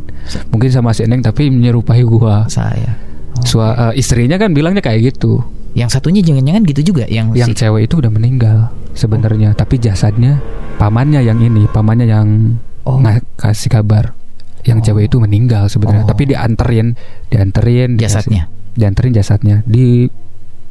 mungkin 0.49 0.71
sama 0.71 0.95
si 0.95 1.03
Eneng 1.03 1.21
tapi 1.21 1.51
menyerupai 1.51 2.07
gua. 2.07 2.47
Saya. 2.47 2.95
Oh. 3.35 3.43
Sua, 3.43 3.67
eh, 3.91 3.99
istrinya 3.99 4.39
kan 4.39 4.55
bilangnya 4.55 4.79
kayak 4.79 5.11
gitu. 5.11 5.43
Yang 5.75 5.99
satunya 5.99 6.23
jangan-jangan 6.23 6.63
gitu 6.67 6.95
juga 6.95 7.05
yang, 7.07 7.31
Yang 7.31 7.55
si- 7.55 7.67
cewek 7.67 7.87
itu 7.87 7.99
udah 7.99 8.11
meninggal 8.11 8.59
sebenarnya, 8.93 9.55
tapi 9.55 9.79
jasadnya 9.79 10.39
pamannya 10.77 11.23
yang 11.23 11.39
ini, 11.39 11.67
pamannya 11.67 12.07
yang 12.07 12.59
Oh. 12.83 12.99
nggak 12.99 13.23
kasih 13.39 13.71
kabar. 13.71 14.15
Yang 14.63 14.79
Oh. 14.79 14.85
cewek 14.93 15.05
itu 15.11 15.17
meninggal 15.19 15.67
sebenarnya, 15.67 16.05
Oh. 16.07 16.11
tapi 16.11 16.27
dianterin, 16.27 16.95
dianterin 17.27 17.97
dikasih- 17.97 18.23
jasadnya. 18.23 18.43
dianterin 18.71 19.13
jasadnya. 19.13 19.57
Di 19.67 20.07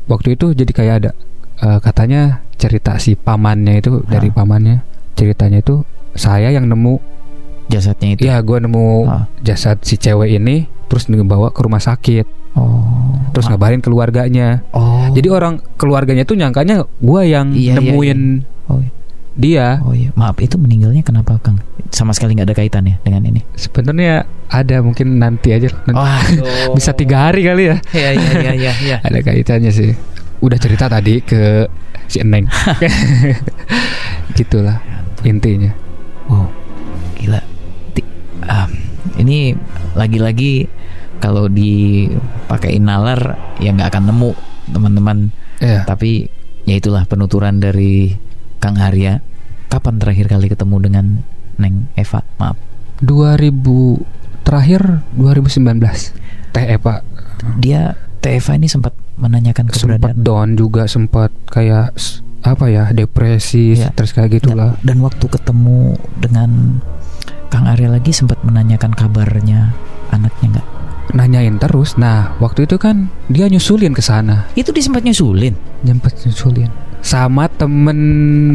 waktu 0.06 0.40
itu 0.40 0.52
jadi 0.54 0.72
kayak 0.72 0.96
ada 1.04 1.12
eh, 1.60 1.80
katanya 1.84 2.40
cerita 2.60 3.00
si 3.00 3.16
pamannya 3.16 3.80
itu 3.80 4.04
dari 4.04 4.30
Ah. 4.30 4.36
pamannya 4.36 4.76
ceritanya 5.16 5.60
itu 5.60 5.82
saya 6.14 6.52
yang 6.52 6.68
nemu 6.68 7.00
Jasadnya 7.70 8.18
itu. 8.18 8.26
Iya, 8.26 8.42
gue 8.42 8.58
nemu 8.60 8.88
Ah. 9.06 9.30
jasad 9.46 9.78
si 9.86 9.94
cewek 9.94 10.34
ini, 10.34 10.66
terus 10.90 11.06
dibawa 11.06 11.54
ke 11.54 11.62
rumah 11.62 11.78
sakit, 11.78 12.26
Oh. 12.58 13.14
terus 13.30 13.46
ngabarin 13.46 13.78
keluarganya. 13.78 14.66
Oh. 14.74 15.06
Jadi 15.14 15.30
orang 15.30 15.62
keluarganya 15.78 16.26
tuh 16.26 16.34
nyangkanya 16.34 16.82
gue 16.82 17.22
yang 17.24 17.54
Iya, 17.54 17.62
iya, 17.62 17.74
nemuin 17.78 18.20
Oh, 18.66 18.82
dia. 19.38 19.86
oh 19.86 19.94
iya. 19.94 20.10
Maaf 20.18 20.42
itu 20.42 20.58
meninggalnya 20.58 21.06
kenapa 21.06 21.38
Kang? 21.46 21.62
Sama 21.94 22.10
sekali 22.10 22.34
nggak 22.34 22.50
ada 22.50 22.58
kaitannya 22.58 22.98
dengan 23.06 23.22
ini. 23.30 23.46
Sebenarnya 23.54 24.26
ada 24.50 24.82
mungkin 24.82 25.22
nanti 25.22 25.54
aja, 25.54 25.70
nanti 25.86 25.94
Wah, 25.94 26.26
bisa 26.78 26.98
tiga 26.98 27.30
hari 27.30 27.46
kali 27.46 27.70
ya. 27.70 27.78
Iya 27.94 28.10
iya 28.18 28.30
iya 28.34 28.54
iya. 28.58 28.74
iya. 28.82 28.98
Ada 29.06 29.22
kaitannya 29.22 29.70
sih. 29.70 29.94
Udah 30.40 30.58
cerita 30.60 30.88
tadi 30.88 31.20
ke 31.20 31.68
si 32.08 32.24
Eneng. 32.24 32.48
Gitulah 34.38 34.80
intinya. 35.28 35.72
Wow, 36.32 36.48
gila. 37.20 37.42
Ah, 38.48 38.72
ini 39.20 39.52
lagi-lagi 39.94 40.66
kalau 41.20 41.52
dipakai 41.52 42.80
nalar 42.80 43.36
ya 43.60 43.76
nggak 43.76 43.92
akan 43.92 44.04
nemu 44.16 44.32
teman-teman. 44.72 45.18
Iya. 45.60 45.84
Tapi 45.84 46.32
ya 46.64 46.80
itulah 46.80 47.04
penuturan 47.04 47.60
dari 47.60 48.16
Kang 48.64 48.80
Arya. 48.80 49.20
Kapan 49.70 50.02
terakhir 50.02 50.32
kali 50.34 50.50
ketemu 50.50 50.76
dengan 50.82 51.06
Neng 51.62 51.94
Eva? 51.94 52.26
Maaf. 52.42 52.58
2000 53.06 54.44
terakhir 54.48 55.06
2019. 55.14 55.78
Teh 56.50 56.66
Eva 56.66 57.06
Dia 57.62 57.94
Teh 58.18 58.42
Eva 58.42 58.58
ini 58.58 58.66
sempat 58.66 58.98
menanyakan 59.20 59.68
sempat 59.68 60.00
keberadaan 60.00 60.18
down 60.20 60.50
juga 60.56 60.88
sempat 60.88 61.30
kayak 61.46 61.92
apa 62.40 62.66
ya 62.66 62.88
depresi 62.90 63.76
Iya. 63.76 63.92
terus 63.92 64.12
kayak 64.12 64.40
gitulah 64.40 64.80
dan, 64.80 64.96
dan 64.96 64.98
waktu 65.04 65.26
ketemu 65.28 65.80
dengan 66.18 66.80
Kang 67.50 67.66
Arya 67.66 67.90
lagi 67.90 68.10
sempat 68.10 68.40
menanyakan 68.42 68.94
kabarnya 68.94 69.76
anaknya 70.10 70.48
nggak? 70.56 70.68
nanyain 71.10 71.58
terus 71.58 71.98
nah 71.98 72.38
waktu 72.38 72.64
itu 72.64 72.78
kan 72.78 73.10
dia 73.28 73.46
nyusulin 73.46 73.92
ke 73.92 74.00
sana 74.00 74.46
Itu 74.54 74.70
dia 74.70 74.80
sempat 74.80 75.02
nyusulin. 75.02 75.58
nyempet 75.82 76.14
nyusulin 76.22 76.70
sama 77.02 77.48
temen 77.48 78.00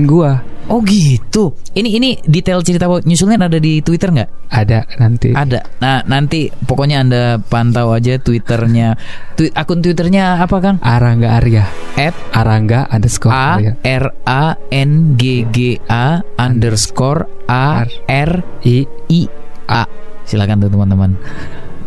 gua 0.05 0.45
Oh 0.65 0.81
gitu. 0.81 1.53
Ini 1.77 2.01
ini 2.01 2.11
detail 2.25 2.65
cerita 2.65 2.89
nyusulin 2.89 3.37
ada 3.37 3.61
di 3.61 3.85
Twitter 3.85 4.09
nggak? 4.09 4.49
ada 4.49 4.87
nanti 4.97 5.35
Ada. 5.35 5.61
Nah 5.83 6.01
nanti 6.09 6.49
pokoknya 6.49 7.05
anda 7.05 7.37
pantau 7.37 7.93
aja 7.93 8.17
Twitternya. 8.17 8.97
Twi- 9.37 9.53
akun 9.53 9.85
Twitternya 9.85 10.41
apa 10.41 10.57
Kang? 10.65 10.77
Arangga 10.81 11.37
Arya 11.37 11.69
At 12.01 12.17
Arangga 12.33 12.89
underscore 12.89 13.35
A 13.37 13.61
Arya 13.61 13.73
R 13.85 14.05
A 14.25 14.57
N 14.73 15.21
G 15.21 15.45
G 15.53 15.77
A 15.85 16.25
underscore 16.41 17.29
A 17.45 17.85
R 18.09 18.31
I 18.65 18.77
I 19.11 19.21
A. 19.69 19.85
Silakan 20.25 20.65
tuh 20.65 20.73
teman-teman. 20.73 21.21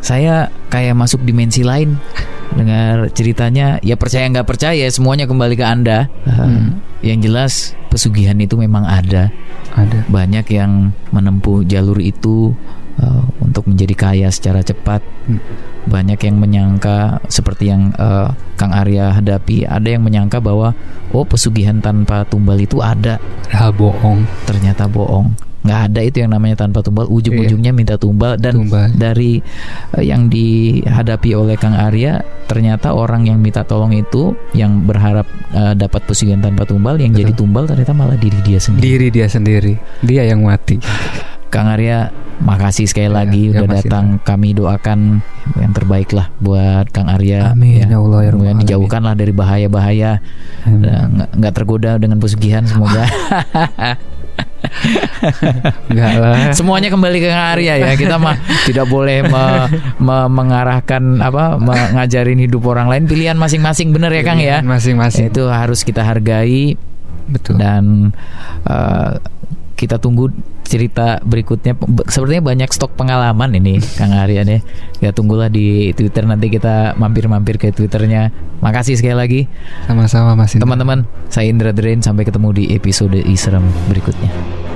Saya 0.08 0.48
kayak 0.72 0.96
masuk 0.96 1.20
dimensi 1.28 1.68
lain 1.68 2.00
dengar 2.56 3.12
ceritanya. 3.12 3.76
Ya 3.84 4.00
percaya 4.00 4.24
nggak 4.32 4.48
percaya 4.48 4.88
semuanya 4.88 5.28
kembali 5.28 5.60
ke 5.60 5.66
anda. 5.68 6.08
Hmm. 6.24 6.80
Yang 7.04 7.20
jelas 7.28 7.54
pesugihan 7.92 8.40
itu 8.40 8.56
memang 8.56 8.88
ada. 8.88 9.28
ada 9.76 10.00
Banyak 10.08 10.48
yang 10.48 10.96
menempuh 11.12 11.68
jalur 11.68 12.00
itu 12.00 12.56
uh, 13.04 13.24
untuk 13.44 13.68
menjadi 13.68 13.94
kaya 14.00 14.28
secara 14.32 14.64
cepat. 14.64 15.04
Hmm. 15.28 15.44
Banyak 15.92 16.24
yang 16.24 16.40
menyangka 16.40 17.20
seperti 17.28 17.68
yang 17.68 17.92
uh, 18.00 18.32
Kang 18.56 18.72
Arya 18.72 19.12
hadapi. 19.12 19.68
Ada 19.68 20.00
yang 20.00 20.08
menyangka 20.08 20.40
bahwa 20.40 20.72
oh 21.12 21.28
pesugihan 21.28 21.84
tanpa 21.84 22.24
tumbal 22.24 22.56
itu 22.64 22.80
ada. 22.80 23.20
hal 23.52 23.76
bohong 23.76 24.24
Ternyata 24.48 24.88
bohong. 24.88 25.47
Nggak 25.68 25.82
ada 25.86 26.00
itu 26.02 26.18
yang 26.18 26.32
namanya 26.32 26.56
tanpa 26.58 26.80
tumbal. 26.80 27.06
Ujung-ujungnya 27.06 27.70
minta 27.70 28.00
tumbal 28.00 28.40
dan 28.40 28.56
Tumbal. 28.56 28.88
dari 28.94 29.44
uh, 29.92 30.00
yang 30.00 30.32
dihadapi 30.32 31.36
oleh 31.36 31.56
Kang 31.56 31.76
Arya 31.76 32.18
ternyata 32.48 32.96
orang 32.96 33.28
yang 33.28 33.38
minta 33.38 33.62
tolong 33.62 33.92
itu 33.92 34.32
yang 34.54 34.82
berharap 34.82 35.28
uh, 35.52 35.76
dapat 35.76 36.08
pesugihan 36.08 36.40
tanpa 36.40 36.64
tumbal 36.64 36.96
yang 36.96 37.12
Betul. 37.12 37.22
jadi 37.22 37.34
tumbal 37.36 37.64
ternyata 37.68 37.92
malah 37.92 38.16
diri 38.16 38.40
dia 38.40 38.56
sendiri. 38.58 38.80
diri 38.82 39.08
dia 39.12 39.28
sendiri 39.28 39.74
dia 40.00 40.24
yang 40.24 40.40
mati 40.40 40.80
Kang 41.48 41.68
Arya, 41.68 42.12
makasih 42.40 42.86
sekali 42.86 43.08
Ya, 43.08 43.16
lagi 43.24 43.44
ya, 43.48 43.64
udah 43.64 43.80
datang. 43.80 44.06
Kami 44.20 44.52
doakan 44.52 45.24
yang 45.56 45.72
terbaik 45.72 46.12
lah 46.12 46.28
buat 46.40 46.92
Kang 46.92 47.08
Arya. 47.08 47.56
amin 47.56 47.88
ya 47.88 47.96
Allah 47.96 48.20
ya 48.20 48.32
Kemudian 48.36 48.52
Rabbal 48.52 48.64
dijauhkan 48.68 49.02
lah 49.02 49.16
dari 49.16 49.32
bahaya-bahaya, 49.32 50.20
nggak 51.34 51.54
tergoda 51.56 51.96
dengan 51.96 52.20
pesugihan 52.20 52.68
semoga. 52.68 53.08
enggak 55.92 56.14
lah 56.18 56.36
Semuanya 56.54 56.90
kembali 56.90 57.18
ke 57.22 57.30
Arya 57.30 57.74
ya. 57.78 57.92
Kita 57.94 58.18
mah 58.18 58.36
tidak 58.68 58.90
boleh 58.90 59.26
me- 59.26 59.68
me- 60.02 60.30
mengarahkan 60.32 61.22
apa 61.22 61.58
mengajarin 61.58 62.40
hidup 62.42 62.66
orang 62.66 62.88
lain. 62.90 63.04
Pilihan 63.06 63.38
masing-masing 63.38 63.94
bener 63.94 64.12
ya 64.14 64.24
Kang 64.26 64.40
ya. 64.42 64.60
masing-masing 64.66 65.30
Itu 65.30 65.48
harus 65.50 65.82
kita 65.86 66.02
hargai 66.04 66.78
betul 67.28 67.60
dan 67.60 68.16
eh, 68.64 69.12
kita 69.78 70.02
tunggu 70.02 70.34
cerita 70.66 71.22
berikutnya. 71.22 71.78
Sepertinya 72.10 72.44
banyak 72.52 72.70
stok 72.74 72.98
pengalaman 72.98 73.54
ini 73.56 73.78
Kang 73.96 74.12
Arya 74.12 74.42
nih. 74.44 74.60
Ya 75.00 75.14
tunggulah 75.14 75.48
di 75.48 75.94
Twitter 75.94 76.26
nanti 76.26 76.50
kita 76.50 76.98
mampir-mampir 76.98 77.62
ke 77.62 77.70
Twitternya. 77.70 78.34
Makasih 78.60 78.98
sekali 78.98 79.16
lagi 79.16 79.42
sama-sama 79.86 80.34
masih 80.34 80.58
teman-teman. 80.58 81.06
Saya 81.30 81.48
Indra 81.54 81.72
Drain 81.72 82.02
sampai 82.02 82.26
ketemu 82.26 82.50
di 82.58 82.64
episode 82.74 83.16
Isram 83.22 83.64
berikutnya. 83.88 84.67